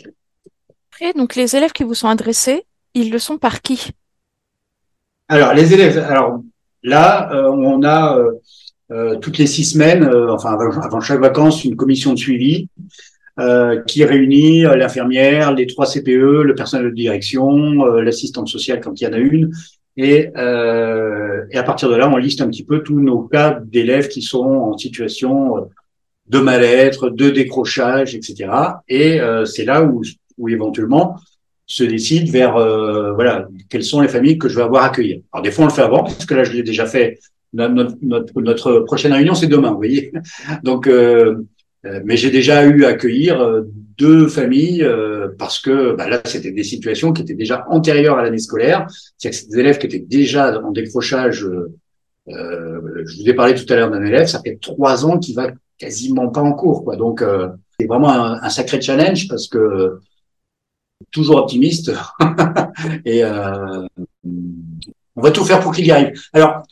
Après, 0.91 1.15
donc 1.15 1.37
les 1.37 1.57
élèves 1.57 1.73
qui 1.73 1.85
vous 1.85 1.95
sont 1.95 2.09
adressés, 2.09 2.65
ils 2.93 3.11
le 3.11 3.19
sont 3.19 3.38
par 3.38 3.62
qui? 3.62 3.93
Alors 5.29 5.55
les 5.55 5.73
élèves, 5.73 5.97
alors 5.99 6.43
là, 6.83 7.31
on 7.49 7.83
a 7.83 8.19
euh, 8.19 8.33
toutes 9.20 9.38
les 9.38 9.46
six 9.46 9.64
semaines, 9.64 10.05
euh, 10.05 10.33
enfin 10.33 10.57
avant, 10.83 11.00
chaque 11.00 11.20
vacances, 11.20 11.64
une 11.64 11.76
commission 11.76 12.12
de 12.12 12.18
suivi 12.18 12.68
euh, 13.38 13.81
qui 13.83 14.05
réunit 14.05 14.62
l'infirmière, 14.62 15.55
les 15.55 15.66
trois 15.66 15.87
CPE, 15.87 16.42
le 16.42 16.55
personnel 16.55 16.87
de 16.87 16.94
direction, 16.94 17.85
l'assistante 17.85 18.48
sociale 18.48 18.81
quand 18.81 19.00
il 19.00 19.05
y 19.05 19.07
en 19.07 19.12
a 19.12 19.18
une, 19.18 19.52
et, 19.96 20.28
à 20.35 21.62
partir 21.64 21.88
de 21.90 21.96
là, 21.96 22.09
on 22.09 22.16
liste 22.16 22.40
un 22.40 22.48
petit 22.48 22.64
peu 22.64 22.83
tous 22.83 23.00
nos 23.00 23.22
cas 23.22 23.61
d'élèves 23.64 24.09
qui 24.09 24.22
sont 24.22 24.44
en 24.44 24.78
situation 24.78 25.68
de 26.28 26.38
mal-être, 26.38 27.11
de 27.11 27.31
décrochage, 27.31 28.14
etc. 28.14 28.50
Et 28.88 29.20
c'est 29.44 29.64
là 29.64 29.83
où, 29.83 30.02
où 30.38 30.48
éventuellement 30.48 31.16
se 31.66 31.85
décide 31.85 32.31
vers 32.31 32.55
voilà 33.14 33.48
quelles 33.70 33.85
sont 33.85 34.00
les 34.00 34.09
familles 34.09 34.38
que 34.38 34.48
je 34.48 34.57
vais 34.57 34.62
avoir 34.62 34.85
accueillir. 34.85 35.20
Alors 35.33 35.42
des 35.42 35.50
fois 35.50 35.64
on 35.64 35.68
le 35.68 35.72
fait 35.72 35.83
avant 35.83 36.02
parce 36.05 36.26
que 36.26 36.35
là 36.35 36.44
je 36.44 36.52
l'ai 36.52 36.62
déjà 36.62 36.87
fait 36.87 37.18
notre, 37.53 37.97
notre, 38.03 38.41
notre, 38.41 38.81
prochaine 38.81 39.12
réunion, 39.12 39.35
c'est 39.35 39.47
demain, 39.47 39.71
vous 39.71 39.77
voyez. 39.77 40.12
Donc, 40.62 40.87
euh, 40.87 41.37
euh, 41.85 42.01
mais 42.05 42.17
j'ai 42.17 42.31
déjà 42.31 42.65
eu 42.65 42.85
à 42.85 42.88
accueillir 42.88 43.41
euh, 43.41 43.62
deux 43.99 44.29
familles 44.29 44.87
parce 45.38 45.61
que 45.61 45.95
bah, 45.95 46.09
là, 46.09 46.21
c'était 46.25 46.53
des 46.53 46.65
situations 46.65 47.12
qui 47.12 47.23
étaient 47.23 47.35
déjà 47.35 47.67
antérieures 47.69 48.19
à 48.19 48.23
l'année 48.23 48.38
scolaire. 48.38 48.87
C'est-à-dire 49.19 49.41
que 49.41 49.51
des 49.51 49.61
élèves 49.61 49.79
qui 49.79 49.87
étaient 49.87 49.99
déjà 50.07 50.61
en 50.61 50.71
décrochage. 50.71 51.47
je 52.27 53.23
vous 53.23 53.29
ai 53.29 53.35
parlé 53.35 53.55
tout 53.55 53.71
à 53.73 53.77
l'heure 53.77 53.91
d'un 53.91 54.05
élève, 54.05 54.27
ça 54.27 54.41
fait 54.41 54.59
trois 54.61 55.05
ans 55.05 55.19
qu'il 55.19 55.35
va 55.35 55.51
quasiment 55.79 56.29
pas 56.29 56.41
en 56.41 56.53
cours, 56.53 56.85
quoi. 56.85 56.97
Donc, 56.97 57.23
c'est 57.79 57.87
vraiment 57.87 58.11
un, 58.11 58.43
un, 58.43 58.51
sacré 58.51 58.81
challenge 58.81 59.29
parce 59.29 59.47
que 59.49 59.99
toujours 61.11 61.37
optimiste 61.37 61.93
et 63.05 63.23
on 65.15 65.21
va 65.21 65.31
tout 65.31 65.45
faire 65.45 65.61
pour 65.61 65.75
qu'il 65.75 65.87
y 65.87 65.91
arrive. 65.91 66.12
Alors, 66.33 66.62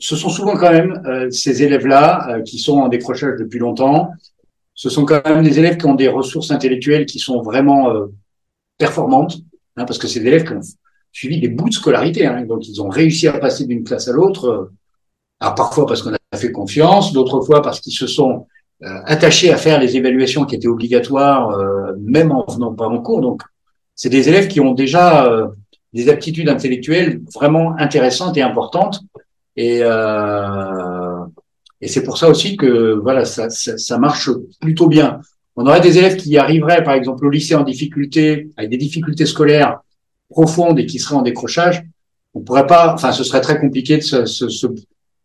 ce 0.00 0.16
sont 0.16 0.28
souvent 0.28 0.56
quand 0.56 0.72
même 0.72 1.02
euh, 1.06 1.30
ces 1.30 1.62
élèves-là 1.62 2.28
euh, 2.30 2.42
qui 2.42 2.58
sont 2.58 2.78
en 2.78 2.88
décrochage 2.88 3.38
depuis 3.38 3.58
longtemps. 3.58 4.10
Ce 4.74 4.90
sont 4.90 5.04
quand 5.04 5.24
même 5.26 5.42
des 5.42 5.58
élèves 5.58 5.76
qui 5.76 5.86
ont 5.86 5.94
des 5.94 6.08
ressources 6.08 6.50
intellectuelles 6.50 7.06
qui 7.06 7.18
sont 7.18 7.42
vraiment 7.42 7.90
euh, 7.90 8.06
performantes, 8.76 9.38
hein, 9.76 9.84
parce 9.84 9.98
que 9.98 10.06
c'est 10.06 10.20
des 10.20 10.28
élèves 10.28 10.44
qui 10.44 10.52
ont 10.52 10.60
suivi 11.12 11.40
des 11.40 11.48
bouts 11.48 11.68
de 11.68 11.74
scolarité, 11.74 12.26
hein, 12.26 12.44
donc 12.44 12.68
ils 12.68 12.80
ont 12.80 12.88
réussi 12.88 13.26
à 13.28 13.38
passer 13.38 13.66
d'une 13.66 13.82
classe 13.82 14.08
à 14.08 14.12
l'autre. 14.12 14.70
parfois 15.40 15.86
parce 15.86 16.02
qu'on 16.02 16.12
a 16.12 16.36
fait 16.36 16.52
confiance, 16.52 17.12
d'autres 17.12 17.40
fois 17.40 17.62
parce 17.62 17.80
qu'ils 17.80 17.94
se 17.94 18.06
sont 18.06 18.46
attachés 18.80 19.52
à 19.52 19.56
faire 19.56 19.80
les 19.80 19.96
évaluations 19.96 20.44
qui 20.44 20.54
étaient 20.54 20.68
obligatoires, 20.68 21.56
même 21.98 22.30
en 22.30 22.44
venant 22.48 22.74
pas 22.74 22.86
en 22.86 23.00
cours. 23.00 23.20
Donc 23.20 23.42
c'est 23.96 24.10
des 24.10 24.28
élèves 24.28 24.46
qui 24.46 24.60
ont 24.60 24.74
déjà 24.74 25.28
des 25.92 26.08
aptitudes 26.08 26.48
intellectuelles 26.48 27.20
vraiment 27.34 27.74
intéressantes 27.78 28.36
et 28.36 28.42
importantes 28.42 29.00
et, 29.58 29.80
euh, 29.82 31.24
et 31.80 31.88
c'est 31.88 32.04
pour 32.04 32.16
ça 32.16 32.30
aussi 32.30 32.56
que 32.56 32.92
voilà, 32.94 33.24
ça, 33.24 33.50
ça, 33.50 33.76
ça, 33.76 33.98
marche 33.98 34.30
plutôt 34.60 34.86
bien. 34.86 35.20
On 35.56 35.66
aurait 35.66 35.80
des 35.80 35.98
élèves 35.98 36.14
qui 36.14 36.38
arriveraient, 36.38 36.84
par 36.84 36.94
exemple, 36.94 37.26
au 37.26 37.28
lycée 37.28 37.56
en 37.56 37.64
difficulté, 37.64 38.50
avec 38.56 38.70
des 38.70 38.76
difficultés 38.76 39.26
scolaires 39.26 39.80
profondes 40.30 40.78
et 40.78 40.86
qui 40.86 41.00
seraient 41.00 41.16
en 41.16 41.22
décrochage. 41.22 41.82
On 42.34 42.40
pourrait 42.40 42.68
pas, 42.68 42.94
enfin, 42.94 43.10
ce 43.10 43.24
serait 43.24 43.40
très 43.40 43.58
compliqué 43.58 43.96
de 43.96 44.02
se, 44.02 44.26
se, 44.26 44.46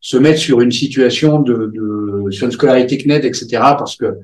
se, 0.02 0.17
mettre 0.17 0.39
sur 0.39 0.62
une 0.62 0.72
situation 0.72 1.39
de, 1.39 1.72
de, 1.72 2.32
sur 2.32 2.48
une 2.48 2.54
scolarité 2.54 2.98
CNED, 2.98 3.26
etc. 3.26 3.46
Parce 3.78 3.96
que 3.96 4.17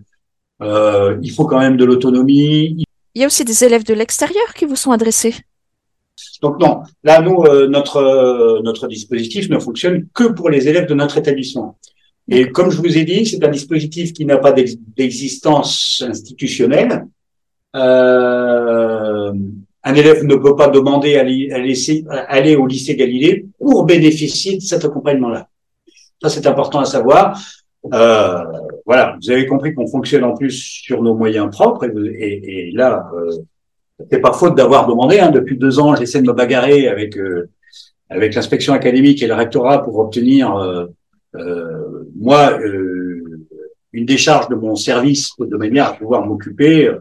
euh, 0.63 1.19
il 1.21 1.31
faut 1.31 1.45
quand 1.45 1.59
même 1.59 1.77
de 1.77 1.85
l'autonomie. 1.85 2.83
Il 3.13 3.21
y 3.21 3.23
a 3.23 3.27
aussi 3.27 3.45
des 3.45 3.63
élèves 3.63 3.83
de 3.83 3.93
l'extérieur 3.93 4.55
qui 4.55 4.65
vous 4.65 4.75
sont 4.75 4.91
adressés. 4.91 5.35
Donc 6.41 6.59
non, 6.59 6.81
là 7.03 7.21
nous 7.21 7.43
euh, 7.43 7.67
notre 7.67 7.97
euh, 7.97 8.61
notre 8.63 8.87
dispositif 8.87 9.49
ne 9.49 9.59
fonctionne 9.59 10.07
que 10.13 10.25
pour 10.25 10.49
les 10.49 10.67
élèves 10.67 10.87
de 10.87 10.93
notre 10.93 11.17
établissement. 11.17 11.77
Et 12.29 12.49
comme 12.49 12.69
je 12.69 12.77
vous 12.77 12.97
ai 12.97 13.03
dit, 13.05 13.25
c'est 13.25 13.43
un 13.43 13.49
dispositif 13.49 14.13
qui 14.13 14.25
n'a 14.25 14.37
pas 14.37 14.53
d'existence 14.53 16.03
institutionnelle. 16.07 17.07
Euh, 17.75 19.33
un 19.83 19.95
élève 19.95 20.23
ne 20.23 20.35
peut 20.35 20.55
pas 20.55 20.67
demander 20.67 21.17
à, 21.17 21.21
aller 22.27 22.55
au 22.55 22.67
lycée 22.67 22.95
Galilée 22.95 23.45
pour 23.57 23.85
bénéficier 23.85 24.57
de 24.57 24.61
cet 24.61 24.85
accompagnement-là. 24.85 25.47
Ça, 26.21 26.29
c'est 26.29 26.45
important 26.45 26.79
à 26.79 26.85
savoir. 26.85 27.39
Euh, 27.93 28.43
voilà, 28.85 29.17
vous 29.21 29.31
avez 29.31 29.45
compris 29.47 29.73
qu'on 29.73 29.87
fonctionne 29.87 30.25
en 30.25 30.35
plus 30.35 30.51
sur 30.51 31.01
nos 31.01 31.15
moyens 31.15 31.49
propres. 31.49 31.85
Et, 31.85 32.67
et, 32.67 32.71
là, 32.71 33.09
euh, 33.15 33.31
c'est 34.11 34.19
pas 34.19 34.33
faute 34.33 34.55
d'avoir 34.55 34.87
demandé. 34.87 35.19
Hein, 35.19 35.31
depuis 35.31 35.57
deux 35.57 35.79
ans, 35.79 35.95
j'essaie 35.95 36.21
de 36.21 36.27
me 36.27 36.33
bagarrer 36.33 36.87
avec 36.87 37.17
euh, 37.17 37.49
avec 38.09 38.33
l'inspection 38.33 38.73
académique 38.73 39.21
et 39.21 39.27
le 39.27 39.35
rectorat 39.35 39.83
pour 39.83 39.99
obtenir 39.99 40.55
euh, 40.55 40.85
euh 41.35 42.05
moi 42.19 42.57
une 43.93 44.05
décharge 44.05 44.49
de 44.49 44.55
mon 44.55 44.75
service 44.75 45.31
de 45.39 45.57
manière 45.57 45.87
à 45.87 45.93
pouvoir 45.93 46.25
m'occuper 46.25 46.91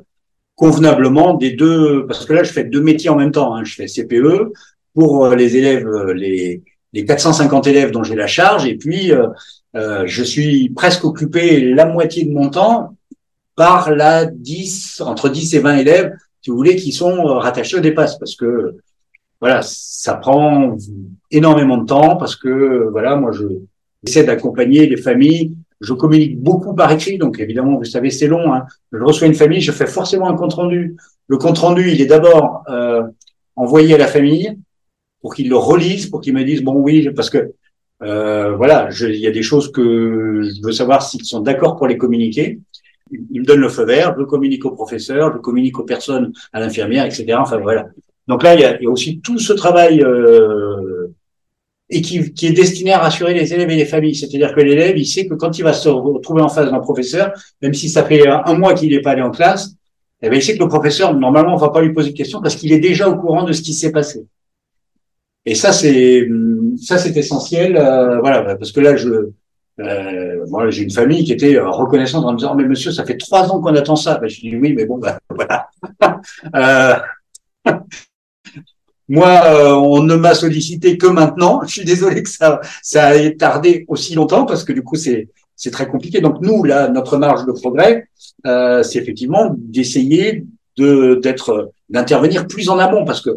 convenablement 0.59 1.35
des 1.35 1.53
deux, 1.53 2.05
parce 2.07 2.27
que 2.27 2.33
là, 2.33 2.43
je 2.43 2.53
fais 2.53 2.65
deux 2.65 2.83
métiers 2.83 3.09
en 3.11 3.15
même 3.15 3.31
temps. 3.31 3.55
Hein. 3.55 3.63
Je 3.65 3.75
fais 3.77 3.87
CPE 3.87 4.53
pour 4.93 5.25
euh, 5.25 5.37
les 5.37 5.57
élèves, 5.57 5.87
euh, 5.87 6.13
les, 6.13 6.65
les 6.93 7.05
450 7.05 7.69
élèves 7.69 7.93
dont 7.93 8.03
j'ai 8.03 8.17
la 8.17 8.27
charge, 8.27 8.67
et 8.67 8.77
puis 8.77 9.13
euh, 9.13 9.29
euh, 9.77 10.03
je 10.07 10.25
suis 10.25 10.71
presque 10.71 11.05
occupé 11.05 11.73
la 11.73 11.87
moitié 11.87 12.25
de 12.25 12.33
mon 12.33 12.51
temps 12.51 12.97
par 13.55 13.93
la 13.93 14.27
10, 14.27 15.01
entre 15.03 15.29
10 15.29 15.55
et 15.55 15.61
20 15.61 15.77
élèves, 15.77 16.13
si 16.43 16.51
vous 16.51 16.57
voulez, 16.57 16.77
qui 16.77 16.93
sont 16.93 17.25
rattachés 17.39 17.77
au 17.77 17.81
dépasse, 17.81 18.19
parce 18.19 18.37
que 18.37 18.77
voilà, 19.41 19.61
ça 19.63 20.15
prend 20.15 20.77
énormément 21.31 21.79
de 21.79 21.87
temps, 21.87 22.17
parce 22.17 22.37
que 22.37 22.89
voilà, 22.91 23.17
moi, 23.17 23.33
je 23.33 23.45
essaie 24.07 24.25
d'accompagner 24.25 24.87
les 24.87 24.97
familles 24.97 25.57
je 25.81 25.93
communique 25.93 26.41
beaucoup 26.41 26.75
par 26.75 26.91
écrit, 26.93 27.19
donc 27.19 27.39
évidemment, 27.39 27.77
vous 27.77 27.85
savez, 27.85 28.11
c'est 28.11 28.27
long. 28.27 28.53
Hein. 28.53 28.67
Je 28.93 28.99
reçois 28.99 29.27
une 29.27 29.35
famille, 29.35 29.61
je 29.61 29.73
fais 29.73 29.87
forcément 29.87 30.29
un 30.29 30.35
compte 30.35 30.55
rendu. 30.55 30.97
Le 31.29 31.37
compte 31.39 31.59
rendu, 31.59 31.91
il 31.91 32.01
est 32.01 32.07
d'abord 32.07 32.65
euh, 32.69 33.03
envoyé 33.55 33.95
à 33.95 33.99
la 33.99 34.07
famille 34.07 34.59
pour 35.21 35.35
qu'ils 35.35 35.49
le 35.49 35.57
relisent, 35.57 36.07
pour 36.07 36.21
qu'ils 36.21 36.35
me 36.35 36.45
disent 36.45 36.63
bon 36.63 36.75
oui, 36.75 37.11
parce 37.15 37.31
que 37.31 37.53
euh, 38.03 38.55
voilà, 38.57 38.89
il 39.01 39.17
y 39.17 39.27
a 39.27 39.31
des 39.31 39.43
choses 39.43 39.71
que 39.71 40.43
je 40.43 40.67
veux 40.67 40.73
savoir 40.73 41.03
s'ils 41.03 41.25
sont 41.25 41.41
d'accord 41.41 41.77
pour 41.77 41.87
les 41.87 41.97
communiquer. 41.97 42.61
Ils 43.31 43.41
me 43.41 43.47
donnent 43.47 43.61
le 43.61 43.69
feu 43.69 43.85
vert, 43.85 44.15
je 44.19 44.25
communique 44.25 44.65
au 44.65 44.73
professeur, 44.73 45.33
je 45.33 45.39
communique 45.39 45.79
aux 45.79 45.85
personnes, 45.85 46.33
à 46.53 46.61
l'infirmière, 46.61 47.05
etc. 47.05 47.35
Enfin 47.39 47.59
voilà. 47.59 47.87
Donc 48.27 48.43
là, 48.43 48.55
il 48.55 48.61
y 48.61 48.65
a, 48.65 48.79
il 48.81 48.89
aussi 48.89 49.21
tout 49.21 49.39
ce 49.39 49.53
travail 49.53 50.03
euh, 50.03 51.09
et 51.91 52.03
qui, 52.03 52.19
est 52.19 52.53
destiné 52.53 52.93
à 52.93 52.99
rassurer 52.99 53.33
les 53.33 53.55
élèves 53.55 53.71
et 53.71 53.77
les 53.77 53.87
familles. 53.87 54.15
C'est-à-dire 54.15 54.55
que 54.55 54.61
l'élève, 54.61 54.97
il 54.99 55.07
sait 55.07 55.27
que 55.27 55.35
quand 55.35 55.59
il 55.59 55.63
va 55.63 55.73
se 55.73 55.89
retrouver 55.89 56.43
en 56.43 56.49
face 56.49 56.71
d'un 56.71 56.81
professeur, 56.81 57.33
même 57.63 57.75
si 57.75 57.89
ça 57.89 58.05
fait 58.05 58.29
un 58.29 58.55
mois 58.55 58.75
qu'il 58.75 58.91
n'est 58.91 59.01
pas 59.01 59.13
allé 59.13 59.23
en 59.23 59.31
classe, 59.31 59.75
eh 60.21 60.29
bien, 60.29 60.39
il 60.39 60.43
sait 60.43 60.57
que 60.57 60.63
le 60.63 60.69
professeur, 60.69 61.15
normalement, 61.15 61.55
on 61.55 61.59
va 61.59 61.71
pas 61.71 61.81
lui 61.81 61.93
poser 61.93 62.11
de 62.11 62.17
questions 62.17 62.43
parce 62.43 62.57
qu'il 62.57 62.73
est 62.73 62.81
déjà 62.81 63.09
au 63.09 63.17
courant 63.17 63.45
de 63.45 63.53
ce 63.53 63.63
qui 63.63 63.73
s'est 63.73 63.93
passé. 63.93 64.27
Et 65.47 65.55
ça, 65.55 65.73
c'est 65.73 66.29
ça, 66.77 66.99
c'est 66.99 67.17
essentiel. 67.17 67.77
Euh, 67.77 68.21
voilà, 68.21 68.57
parce 68.57 68.73
que 68.73 68.81
là, 68.81 68.97
je 68.97 69.31
euh, 69.81 70.45
moi, 70.49 70.71
j'ai 70.71 70.83
une 70.83 70.91
famille 70.91 71.25
qui 71.25 71.33
était 71.33 71.59
reconnaissante 71.59 72.25
en 72.25 72.33
me 72.33 72.39
disant, 72.39 72.51
oh, 72.53 72.57
mais 72.57 72.65
monsieur, 72.65 72.91
ça 72.91 73.05
fait 73.05 73.17
trois 73.17 73.51
ans 73.51 73.61
qu'on 73.61 73.75
attend 73.75 73.97
ça. 73.97 74.19
Ben, 74.19 74.29
je 74.29 74.41
dis 74.41 74.57
oui, 74.57 74.75
mais 74.75 74.87
bon, 74.87 74.99
ben, 74.99 75.19
voilà. 75.31 75.69
euh, 76.57 76.97
moi, 79.09 79.43
euh, 79.47 79.75
on 79.75 80.03
ne 80.03 80.17
m'a 80.17 80.35
sollicité 80.35 80.99
que 80.99 81.07
maintenant. 81.07 81.63
Je 81.67 81.73
suis 81.73 81.85
désolé 81.85 82.23
que 82.23 82.31
ça, 82.31 82.61
ça 82.83 83.17
ait 83.17 83.35
tardé 83.37 83.85
aussi 83.89 84.15
longtemps 84.15 84.47
parce 84.47 84.65
que 84.65 84.73
du 84.73 84.83
coup, 84.83 84.97
c'est 84.97 85.29
c'est 85.59 85.73
très 85.73 85.89
compliqué. 85.89 86.21
Donc 86.21 86.41
nous, 86.41 86.63
là, 86.63 86.89
notre 86.89 87.19
marge 87.19 87.45
de 87.45 87.51
progrès, 87.51 88.09
euh, 88.47 88.85
c'est 88.85 89.01
effectivement 89.01 89.53
d'essayer 89.57 90.47
de 90.77 91.17
d'être 91.21 91.73
d'intervenir 91.89 92.47
plus 92.47 92.69
en 92.69 92.79
amont 92.79 93.05
parce 93.05 93.21
que 93.21 93.31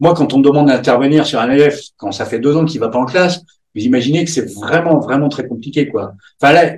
moi, 0.00 0.14
quand 0.14 0.32
on 0.32 0.38
me 0.38 0.44
demande 0.44 0.68
d'intervenir 0.68 1.26
sur 1.26 1.40
un 1.40 1.50
élève 1.50 1.78
quand 1.96 2.12
ça 2.12 2.24
fait 2.24 2.40
deux 2.40 2.56
ans 2.56 2.64
qu'il 2.64 2.80
va 2.80 2.88
pas 2.88 2.98
en 2.98 3.04
classe, 3.04 3.42
vous 3.78 3.84
imaginez 3.84 4.24
que 4.24 4.30
c'est 4.30 4.52
vraiment 4.54 4.98
vraiment 4.98 5.28
très 5.28 5.46
compliqué, 5.46 5.88
quoi. 5.88 6.14
Enfin 6.40 6.52
là, 6.52 6.74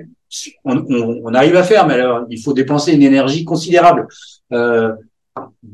on, 0.63 0.77
on, 0.89 1.21
on, 1.25 1.33
arrive 1.33 1.55
à 1.55 1.63
faire, 1.63 1.87
mais 1.87 1.95
alors 1.95 2.25
il 2.29 2.41
faut 2.41 2.53
dépenser 2.53 2.93
une 2.93 3.03
énergie 3.03 3.43
considérable. 3.43 4.07
Euh, 4.53 4.93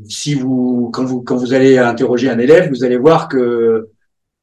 si 0.07 0.33
vous 0.35 0.89
quand 0.93 1.03
vous 1.03 1.21
quand 1.21 1.35
vous 1.35 1.53
allez 1.53 1.77
interroger 1.77 2.29
un 2.29 2.39
élève, 2.39 2.69
vous 2.69 2.83
allez 2.83 2.97
voir 2.97 3.27
que 3.27 3.89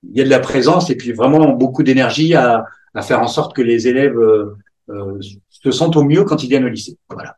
il 0.02 0.16
y 0.16 0.20
a 0.20 0.24
de 0.24 0.30
la 0.30 0.40
présence 0.40 0.90
et 0.90 0.96
puis 0.96 1.12
vraiment 1.12 1.52
beaucoup 1.52 1.82
d'énergie 1.82 2.34
à, 2.34 2.66
à 2.94 3.02
faire 3.02 3.20
en 3.20 3.28
sorte 3.28 3.54
que 3.54 3.62
les 3.62 3.88
élèves 3.88 4.18
euh, 4.18 4.56
euh, 4.90 5.18
se 5.48 5.70
sentent 5.70 5.96
au 5.96 6.04
mieux 6.04 6.24
quand 6.24 6.42
ils 6.42 6.48
viennent 6.48 6.64
au 6.64 6.68
lycée. 6.68 6.96
Voilà. 7.08 7.36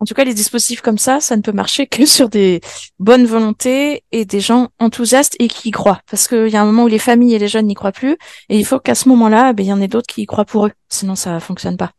En 0.00 0.06
tout 0.06 0.14
cas, 0.14 0.24
les 0.24 0.32
dispositifs 0.32 0.80
comme 0.80 0.96
ça, 0.96 1.20
ça 1.20 1.36
ne 1.36 1.42
peut 1.42 1.52
marcher 1.52 1.86
que 1.86 2.06
sur 2.06 2.30
des 2.30 2.62
bonnes 2.98 3.26
volontés 3.26 4.02
et 4.12 4.24
des 4.24 4.40
gens 4.40 4.70
enthousiastes 4.78 5.36
et 5.38 5.48
qui 5.48 5.68
y 5.68 5.70
croient. 5.70 6.00
Parce 6.10 6.26
qu'il 6.26 6.48
y 6.48 6.56
a 6.56 6.62
un 6.62 6.64
moment 6.64 6.84
où 6.84 6.88
les 6.88 6.98
familles 6.98 7.34
et 7.34 7.38
les 7.38 7.48
jeunes 7.48 7.66
n'y 7.66 7.74
croient 7.74 7.92
plus, 7.92 8.16
et 8.48 8.58
il 8.58 8.64
faut 8.64 8.80
qu'à 8.80 8.94
ce 8.94 9.08
moment-là, 9.10 9.52
ben, 9.52 9.64
il 9.64 9.68
y 9.68 9.72
en 9.72 9.80
ait 9.80 9.88
d'autres 9.88 10.06
qui 10.06 10.22
y 10.22 10.26
croient 10.26 10.46
pour 10.46 10.66
eux. 10.66 10.72
Sinon, 10.88 11.14
ça 11.14 11.38
fonctionne 11.38 11.76
pas. 11.76 11.92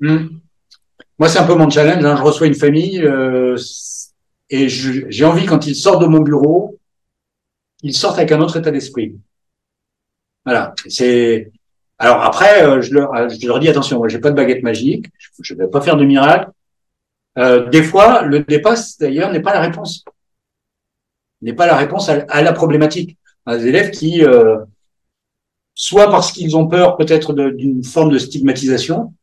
Mmh. 0.00 0.28
Moi, 1.18 1.28
c'est 1.28 1.38
un 1.38 1.46
peu 1.46 1.54
mon 1.54 1.68
challenge. 1.68 2.04
Hein. 2.04 2.16
Je 2.16 2.22
reçois 2.22 2.46
une 2.46 2.54
famille 2.54 3.02
euh, 3.02 3.56
et 4.50 4.68
j'ai 4.68 5.24
envie, 5.24 5.46
quand 5.46 5.66
ils 5.66 5.74
sortent 5.74 6.02
de 6.02 6.06
mon 6.06 6.20
bureau, 6.20 6.78
qu'ils 7.78 7.94
sortent 7.94 8.18
avec 8.18 8.32
un 8.32 8.40
autre 8.40 8.56
état 8.56 8.70
d'esprit. 8.70 9.16
Voilà. 10.44 10.74
C'est. 10.88 11.50
Alors 11.98 12.22
après, 12.22 12.62
euh, 12.62 12.82
je, 12.82 12.92
leur, 12.92 13.14
euh, 13.14 13.28
je 13.28 13.46
leur 13.48 13.58
dis 13.58 13.68
attention, 13.68 13.98
moi, 13.98 14.08
j'ai 14.08 14.18
pas 14.18 14.30
de 14.30 14.36
baguette 14.36 14.62
magique, 14.62 15.06
je 15.40 15.54
ne 15.54 15.60
vais 15.60 15.68
pas 15.68 15.80
faire 15.80 15.96
de 15.96 16.04
miracle. 16.04 16.50
Euh, 17.38 17.68
des 17.68 17.82
fois, 17.82 18.22
le 18.22 18.40
dépasse 18.40 18.98
d'ailleurs 18.98 19.32
n'est 19.32 19.42
pas 19.42 19.54
la 19.54 19.60
réponse, 19.60 20.04
n'est 21.42 21.52
pas 21.52 21.66
la 21.66 21.76
réponse 21.76 22.08
à, 22.08 22.42
la 22.42 22.52
problématique. 22.52 23.18
Des 23.46 23.66
élèves 23.66 23.90
qui, 23.90 24.24
euh, 24.24 24.56
soit 25.74 26.10
parce 26.10 26.32
qu'ils 26.32 26.56
ont 26.56 26.66
peur 26.66 26.96
peut-être 26.96 27.32
d'une 27.32 27.84
forme 27.84 28.10
de 28.10 28.18
stigmatisation, 28.18 29.14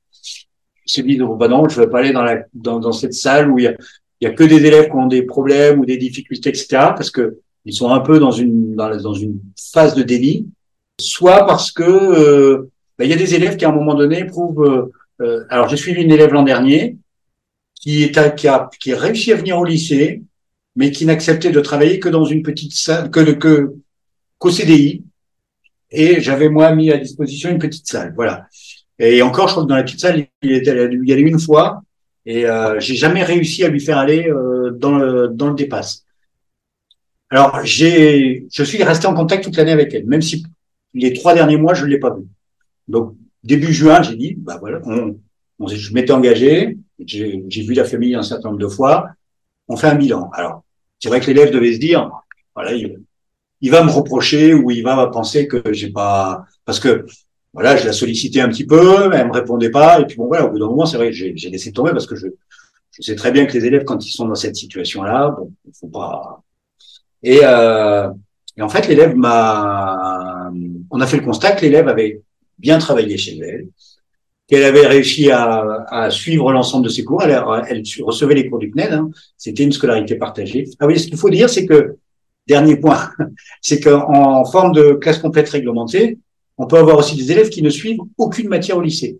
se 0.86 1.02
disent 1.02 1.22
oh, 1.22 1.36
bah 1.36 1.48
non, 1.48 1.68
je 1.70 1.80
ne 1.80 1.86
vais 1.86 1.92
pas 1.92 2.00
aller 2.00 2.12
dans, 2.12 2.24
la, 2.24 2.44
dans, 2.54 2.80
dans 2.80 2.92
cette 2.92 3.14
salle 3.14 3.50
où 3.50 3.58
il 3.58 3.66
y 3.66 3.68
a, 3.68 3.74
il 4.20 4.28
y 4.28 4.28
a 4.28 4.34
que 4.34 4.44
des 4.44 4.66
élèves 4.66 4.90
qui 4.90 4.96
ont 4.96 5.08
des 5.08 5.24
problèmes 5.24 5.80
ou 5.80 5.86
des 5.86 5.98
difficultés, 5.98 6.50
etc. 6.50 6.68
Parce 6.96 7.12
que 7.12 7.40
ils 7.66 7.74
sont 7.74 7.90
un 7.90 8.00
peu 8.00 8.20
dans 8.20 8.32
une 8.32 8.76
dans, 8.76 8.96
dans 8.98 9.14
une 9.14 9.40
phase 9.58 9.96
de 9.96 10.04
déni, 10.04 10.48
soit 11.00 11.46
parce 11.46 11.72
que 11.72 11.84
euh, 11.84 12.70
bah, 12.98 13.06
il 13.06 13.10
y 13.10 13.14
a 13.14 13.18
des 13.18 13.36
élèves 13.36 13.58
qui 13.58 13.66
à 13.66 13.70
un 13.70 13.74
moment 13.74 13.96
donné 13.96 14.26
prouvent. 14.26 14.64
Euh, 14.64 14.92
euh 15.22 15.46
alors 15.50 15.68
j'ai 15.70 15.78
suivi 15.78 16.02
une 16.02 16.12
élève 16.12 16.34
l'an 16.34 16.44
dernier 16.44 16.98
qui 17.84 18.04
est 18.04 18.18
à, 18.18 18.30
qui 18.30 18.48
a 18.48 18.70
qui 18.80 18.94
a 18.94 18.98
réussi 18.98 19.34
à 19.34 19.36
venir 19.36 19.60
au 19.60 19.66
lycée, 19.66 20.24
mais 20.78 20.90
qui 20.92 21.06
n'acceptait 21.06 21.52
de 21.52 21.60
travailler 21.60 22.00
que 22.00 22.08
dans 22.08 22.24
une 22.24 22.42
petite 22.42 22.74
salle, 22.74 23.12
que 23.12 23.20
que 23.34 23.74
qu'au 24.38 24.52
CDI. 24.52 25.04
Et 25.92 26.22
j'avais 26.22 26.50
moi 26.50 26.74
mis 26.74 26.92
à 26.92 26.98
disposition 26.98 27.50
une 27.50 27.60
petite 27.60 27.88
salle. 27.88 28.14
Voilà. 28.16 28.48
Et 29.00 29.22
encore, 29.22 29.48
je 29.50 29.54
crois 29.54 29.64
que 29.64 29.70
dans 29.70 29.76
la 29.76 29.84
petite 29.84 30.00
salle, 30.00 30.26
il, 30.42 30.52
était, 30.54 30.90
il 30.92 31.10
y 31.10 31.14
une 31.14 31.40
fois, 31.40 31.82
et 32.26 32.46
euh, 32.46 32.80
j'ai 32.80 32.96
jamais 32.96 33.24
réussi 33.24 33.66
à 33.66 33.68
lui 33.68 33.82
faire 33.82 33.98
aller 33.98 34.30
euh, 34.30 34.72
dans 34.72 34.98
le 34.98 35.28
dans 35.28 35.50
le 35.50 35.56
dépasse. 35.56 36.06
Alors, 37.30 37.66
j'ai, 37.66 38.48
je 38.50 38.64
suis 38.64 38.82
resté 38.82 39.08
en 39.08 39.14
contact 39.14 39.44
toute 39.44 39.58
l'année 39.58 39.74
avec 39.74 39.94
elle, 39.94 40.06
même 40.06 40.22
si 40.22 40.46
les 40.94 41.12
trois 41.12 41.34
derniers 41.34 41.58
mois, 41.58 41.74
je 41.74 41.84
ne 41.84 41.90
l'ai 41.90 42.00
pas 42.00 42.16
vue. 42.16 42.28
Donc, 42.88 43.16
début 43.44 43.74
juin, 43.74 44.02
j'ai 44.04 44.16
dit, 44.16 44.36
bah 44.38 44.58
voilà, 44.60 44.80
on, 44.86 45.20
on, 45.60 45.68
je 45.68 45.94
m'étais 45.94 46.14
engagé, 46.14 46.78
j'ai 47.00 47.62
vu 47.64 47.74
la 47.74 47.86
famille 47.86 48.16
un 48.16 48.24
certain 48.24 48.50
nombre 48.50 48.62
de 48.62 48.68
fois, 48.68 49.10
on 49.68 49.78
fait 49.78 49.88
un 49.88 49.96
bilan. 49.96 50.30
Alors, 50.34 50.64
c'est 51.00 51.10
vrai 51.10 51.20
que 51.20 51.28
l'élève 51.28 51.52
devait 51.52 51.74
se 51.74 51.80
dire, 51.80 52.10
voilà, 52.56 52.74
il, 52.74 53.02
il, 53.62 53.72
va 53.72 53.84
me 53.84 53.92
reprocher 53.92 54.54
ou 54.54 54.72
il 54.72 54.84
va 54.84 55.08
penser 55.08 55.48
que 55.48 55.74
j'ai 55.74 55.90
pas, 55.90 56.46
parce 56.66 56.80
que 56.80 57.06
voilà, 57.54 57.76
je 57.78 57.86
la 57.86 57.94
sollicitais 57.94 58.42
un 58.42 58.50
petit 58.50 58.66
peu, 58.66 59.12
elle 59.14 59.28
me 59.28 59.34
répondait 59.34 59.70
pas, 59.70 60.00
et 60.00 60.06
puis 60.06 60.18
bon 60.18 60.28
voilà, 60.28 60.46
au 60.46 60.52
bout 60.52 60.60
d'un 60.60 60.68
moment, 60.68 60.86
c'est 60.86 60.98
vrai, 60.98 61.12
j'ai 61.12 61.34
laissé 61.50 61.72
tomber 61.72 61.92
parce 61.92 62.08
que 62.08 62.16
je, 62.16 62.28
je 62.92 63.02
sais 63.02 63.16
très 63.16 63.32
bien 63.32 63.46
que 63.46 63.54
les 63.54 63.66
élèves, 63.66 63.86
quand 63.86 64.06
ils 64.06 64.12
sont 64.12 64.28
dans 64.28 64.36
cette 64.36 64.56
situation-là, 64.56 65.36
bon, 65.38 65.52
faut 65.80 65.88
pas. 65.88 66.42
Et, 67.24 67.40
euh, 67.44 68.10
et 68.58 68.62
en 68.62 68.70
fait, 68.70 68.88
l'élève 68.88 69.16
m'a, 69.16 70.52
on 70.92 71.02
a 71.02 71.08
fait 71.08 71.18
le 71.18 71.24
constat 71.24 71.54
que 71.54 71.62
l'élève 71.62 71.88
avait 71.88 72.22
bien 72.60 72.78
travaillé 72.78 73.18
chez 73.18 73.38
elle, 73.40 73.68
qu'elle 74.48 74.64
avait 74.64 74.86
réussi 74.86 75.32
à, 75.32 76.10
suivre 76.10 76.52
l'ensemble 76.52 76.86
de 76.86 76.90
ses 76.90 77.04
cours. 77.04 77.24
Elle, 77.24 77.84
recevait 78.04 78.36
les 78.36 78.50
cours 78.50 78.60
du 78.60 78.72
CNED. 78.72 78.94
Hein. 78.94 79.10
C'était 79.38 79.64
une 79.64 79.72
scolarité 79.72 80.16
partagée. 80.16 80.66
Ah 80.80 80.88
oui, 80.88 81.00
ce 81.00 81.08
qu'il 81.08 81.18
faut 81.18 81.30
dire, 81.30 81.50
c'est 81.50 81.66
que 81.66 81.98
dernier 82.48 82.76
point, 82.76 83.10
c'est 83.62 83.80
qu'en 83.80 84.44
forme 84.46 84.74
de 84.74 84.94
classe 84.94 85.20
complète 85.20 85.50
réglementée, 85.50 86.20
on 86.58 86.68
peut 86.68 86.78
avoir 86.78 86.98
aussi 86.98 87.16
des 87.16 87.32
élèves 87.32 87.50
qui 87.50 87.62
ne 87.62 87.70
suivent 87.70 88.00
aucune 88.18 88.48
matière 88.50 88.78
au 88.78 88.82
lycée. 88.82 89.20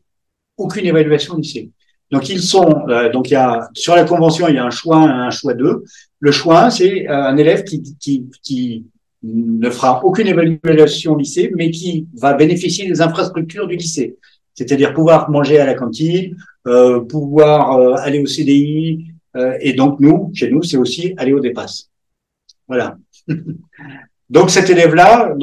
aucune 0.58 0.86
évaluation 0.86 1.34
au 1.34 1.38
lycée. 1.38 1.72
Donc 2.12 2.30
ils 2.30 2.42
sont 2.42 2.70
euh, 2.90 3.12
donc 3.12 3.32
il 3.32 3.34
y 3.34 3.38
a 3.38 3.70
sur 3.74 3.96
la 3.96 4.04
convention 4.04 4.48
il 4.48 4.54
y 4.54 4.60
a 4.60 4.66
un 4.66 4.70
choix 4.70 4.98
1 4.98 5.28
un 5.28 5.32
choix 5.32 5.56
2. 5.56 5.84
Le 6.20 6.32
choix 6.32 6.66
1 6.66 6.70
c'est 6.70 7.10
euh, 7.10 7.24
un 7.24 7.38
élève 7.38 7.64
qui 7.64 8.86
ne 9.24 9.70
fera 9.72 10.06
aucune 10.06 10.28
évaluation 10.28 11.14
au 11.14 11.18
lycée 11.18 11.52
mais 11.56 11.72
qui 11.72 12.08
va 12.16 12.34
bénéficier 12.34 12.88
des 12.88 13.02
infrastructures 13.02 13.66
du 13.66 13.78
lycée. 13.78 14.18
C'est-à-dire 14.56 14.94
pouvoir 14.94 15.30
manger 15.30 15.60
à 15.60 15.66
la 15.66 15.74
cantine, 15.74 16.38
euh, 16.68 17.02
pouvoir 17.02 17.78
euh, 17.78 17.96
aller 17.96 18.20
au 18.20 18.26
CDI 18.26 19.08
et 19.62 19.74
donc 19.74 20.00
nous 20.00 20.30
chez 20.36 20.52
nous 20.52 20.62
c'est 20.62 20.78
aussi 20.78 21.16
aller 21.18 21.34
au 21.34 21.40
dépasse. 21.40 21.90
Voilà. 22.68 22.98
donc 24.30 24.52
cet 24.52 24.70
élève 24.70 24.94
là 24.94 25.34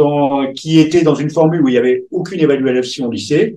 qui 0.54 0.78
était 0.78 1.02
dans 1.02 1.16
une 1.16 1.30
formule 1.30 1.62
où 1.62 1.68
il 1.68 1.74
y 1.74 1.78
avait 1.78 2.06
aucune 2.12 2.38
évaluation 2.38 3.08
au 3.08 3.10
lycée 3.10 3.56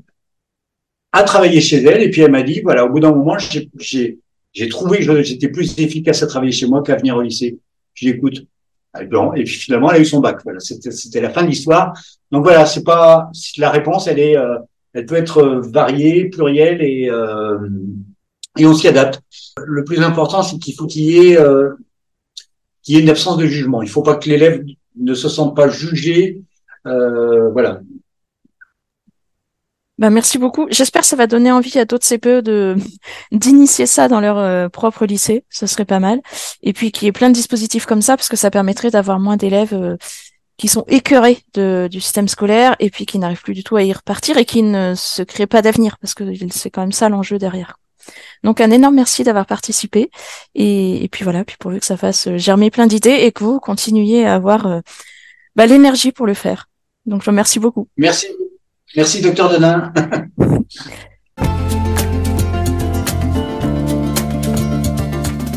a 1.12 1.22
travaillé 1.22 1.62
chez 1.62 1.84
elle 1.84 2.02
et 2.02 2.10
puis 2.10 2.22
elle 2.22 2.32
m'a 2.32 2.42
dit 2.42 2.62
voilà 2.62 2.84
au 2.84 2.90
bout 2.90 3.00
d'un 3.00 3.12
moment 3.12 3.38
j'ai 4.54 4.70
trouvé 4.70 5.06
que 5.06 5.24
j'étais 5.24 5.50
plus 5.50 5.78
efficace 5.80 6.24
à 6.24 6.28
travailler 6.28 6.52
chez 6.52 6.68
moi 6.68 6.84
qu'à 6.84 6.96
venir 6.96 7.16
au 7.16 7.22
lycée. 7.22 7.58
Je 7.94 8.10
écoute. 8.10 8.46
Et 9.00 9.44
puis 9.44 9.56
finalement 9.56 9.90
elle 9.92 9.98
a 9.98 10.00
eu 10.02 10.06
son 10.06 10.20
bac. 10.20 10.42
Voilà, 10.44 10.60
c'était 10.60 11.22
la 11.22 11.32
fin 11.32 11.42
de 11.42 11.48
l'histoire. 11.48 11.94
Donc 12.32 12.44
voilà, 12.44 12.66
c'est 12.66 12.84
pas 12.84 13.32
la 13.58 13.72
réponse, 13.72 14.08
elle 14.08 14.20
est 14.20 14.38
euh, 14.38 14.58
elle 14.94 15.06
peut 15.06 15.16
être 15.16 15.62
variée, 15.72 16.30
plurielle 16.30 16.82
et 16.82 17.10
euh, 17.10 17.58
et 18.58 18.66
on 18.66 18.74
s'y 18.74 18.88
adapte. 18.88 19.22
Le 19.58 19.84
plus 19.84 20.02
important 20.02 20.44
c'est 20.44 20.58
qu'il 20.58 20.76
faut 20.76 20.88
qu'il 20.88 21.04
y 21.04 21.18
ait 21.18 21.38
euh, 21.40 21.72
qu'il 22.82 22.96
y 22.96 22.98
ait 22.98 23.02
une 23.02 23.10
absence 23.10 23.38
de 23.38 23.46
jugement. 23.46 23.82
Il 23.82 23.90
faut 23.90 24.04
pas 24.04 24.16
que 24.16 24.30
l'élève 24.30 24.64
ne 24.96 25.14
se 25.14 25.30
sente 25.30 25.56
pas 25.56 25.70
jugé. 25.70 26.42
Euh, 26.86 27.50
voilà, 27.52 27.82
bah, 30.00 30.10
merci 30.10 30.40
beaucoup. 30.40 30.68
J'espère 30.72 31.02
que 31.04 31.08
ça 31.08 31.16
va 31.16 31.28
donner 31.28 31.52
envie 31.52 31.78
à 31.78 31.86
d'autres 31.86 32.08
CPE 32.08 32.42
de 32.42 32.76
d'initier 33.32 33.86
ça 33.86 34.08
dans 34.08 34.20
leur 34.20 34.38
euh, 34.38 34.68
propre 34.68 35.06
lycée. 35.06 35.46
Ce 35.50 35.68
serait 35.68 35.86
pas 35.86 36.00
mal. 36.00 36.22
Et 36.64 36.74
puis 36.74 36.92
qu'il 36.92 37.06
y 37.06 37.10
ait 37.10 37.12
plein 37.12 37.30
de 37.30 37.36
dispositifs 37.36 37.86
comme 37.86 38.02
ça, 38.02 38.18
parce 38.18 38.28
que 38.28 38.36
ça 38.36 38.50
permettrait 38.50 38.90
d'avoir 38.90 39.20
moins 39.20 39.38
d'élèves 39.38 39.74
euh, 39.74 39.96
qui 40.64 40.70
sont 40.70 40.86
écœurés 40.88 41.40
de, 41.56 41.90
du 41.92 42.00
système 42.00 42.30
scolaire 42.30 42.78
et 42.80 42.90
puis 42.90 43.06
qui 43.06 43.20
n'arrivent 43.20 43.42
plus 43.42 43.54
du 43.54 43.66
tout 43.66 43.76
à 43.76 43.84
y 43.84 43.92
repartir 43.92 44.38
et 44.38 44.46
qui 44.46 44.64
ne 44.64 44.94
se 44.96 45.22
créent 45.22 45.46
pas 45.46 45.62
d'avenir, 45.62 45.98
parce 45.98 46.14
que 46.14 46.24
c'est 46.52 46.70
quand 46.70 46.80
même 46.80 46.94
ça 46.94 47.10
l'enjeu 47.10 47.38
derrière. 47.38 47.80
Donc 48.46 48.62
un 48.62 48.72
énorme 48.72 48.96
merci 48.96 49.26
d'avoir 49.26 49.46
participé 49.46 50.10
et, 50.56 51.04
et, 51.04 51.10
puis 51.10 51.26
voilà, 51.26 51.44
puis 51.44 51.58
pourvu 51.60 51.82
que 51.82 51.86
ça 51.86 51.98
fasse 51.98 52.28
euh, 52.28 52.38
germer 52.38 52.72
plein 52.72 52.88
d'idées 52.88 53.10
et 53.10 53.34
que 53.34 53.44
vous 53.44 53.60
continuiez 53.60 54.26
à 54.26 54.36
avoir 54.36 54.82
bah, 55.58 55.66
l'énergie 55.66 56.14
pour 56.14 56.28
le 56.28 56.34
faire. 56.34 56.70
Donc 57.06 57.20
je 57.20 57.26
vous 57.26 57.32
remercie 57.32 57.60
beaucoup. 57.60 57.90
Merci. 57.98 58.28
Merci, 58.96 59.22
docteur 59.22 59.50
Denain. 59.50 59.92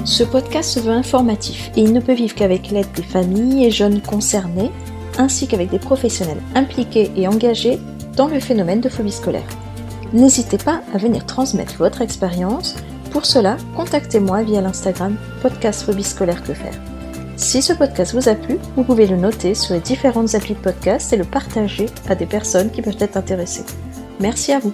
Ce 0.06 0.24
podcast 0.24 0.70
se 0.70 0.80
veut 0.80 0.92
informatif 0.92 1.70
et 1.76 1.82
il 1.82 1.92
ne 1.92 2.00
peut 2.00 2.14
vivre 2.14 2.34
qu'avec 2.34 2.70
l'aide 2.70 2.90
des 2.92 3.02
familles 3.02 3.66
et 3.66 3.70
jeunes 3.70 4.00
concernés, 4.00 4.70
ainsi 5.18 5.46
qu'avec 5.46 5.70
des 5.70 5.78
professionnels 5.78 6.40
impliqués 6.54 7.10
et 7.16 7.28
engagés 7.28 7.78
dans 8.16 8.28
le 8.28 8.40
phénomène 8.40 8.80
de 8.80 8.88
phobie 8.88 9.12
scolaire. 9.12 9.48
N'hésitez 10.12 10.58
pas 10.58 10.80
à 10.94 10.98
venir 10.98 11.26
transmettre 11.26 11.76
votre 11.78 12.02
expérience. 12.02 12.76
Pour 13.10 13.26
cela, 13.26 13.56
contactez-moi 13.76 14.42
via 14.42 14.60
l'Instagram 14.60 15.16
podcast 15.42 15.82
phobie 15.82 16.04
scolaire 16.04 16.42
que 16.42 16.54
faire. 16.54 16.74
Si 17.36 17.60
ce 17.60 17.74
podcast 17.74 18.14
vous 18.14 18.28
a 18.28 18.34
plu, 18.34 18.58
vous 18.76 18.84
pouvez 18.84 19.06
le 19.06 19.16
noter 19.16 19.54
sur 19.54 19.74
les 19.74 19.80
différentes 19.80 20.34
applis 20.34 20.54
de 20.54 20.60
podcast 20.60 21.12
et 21.12 21.16
le 21.16 21.24
partager 21.24 21.86
à 22.08 22.14
des 22.14 22.26
personnes 22.26 22.70
qui 22.70 22.80
peuvent 22.80 22.96
être 22.98 23.16
intéressées. 23.18 23.64
Merci 24.20 24.52
à 24.52 24.58
vous. 24.58 24.72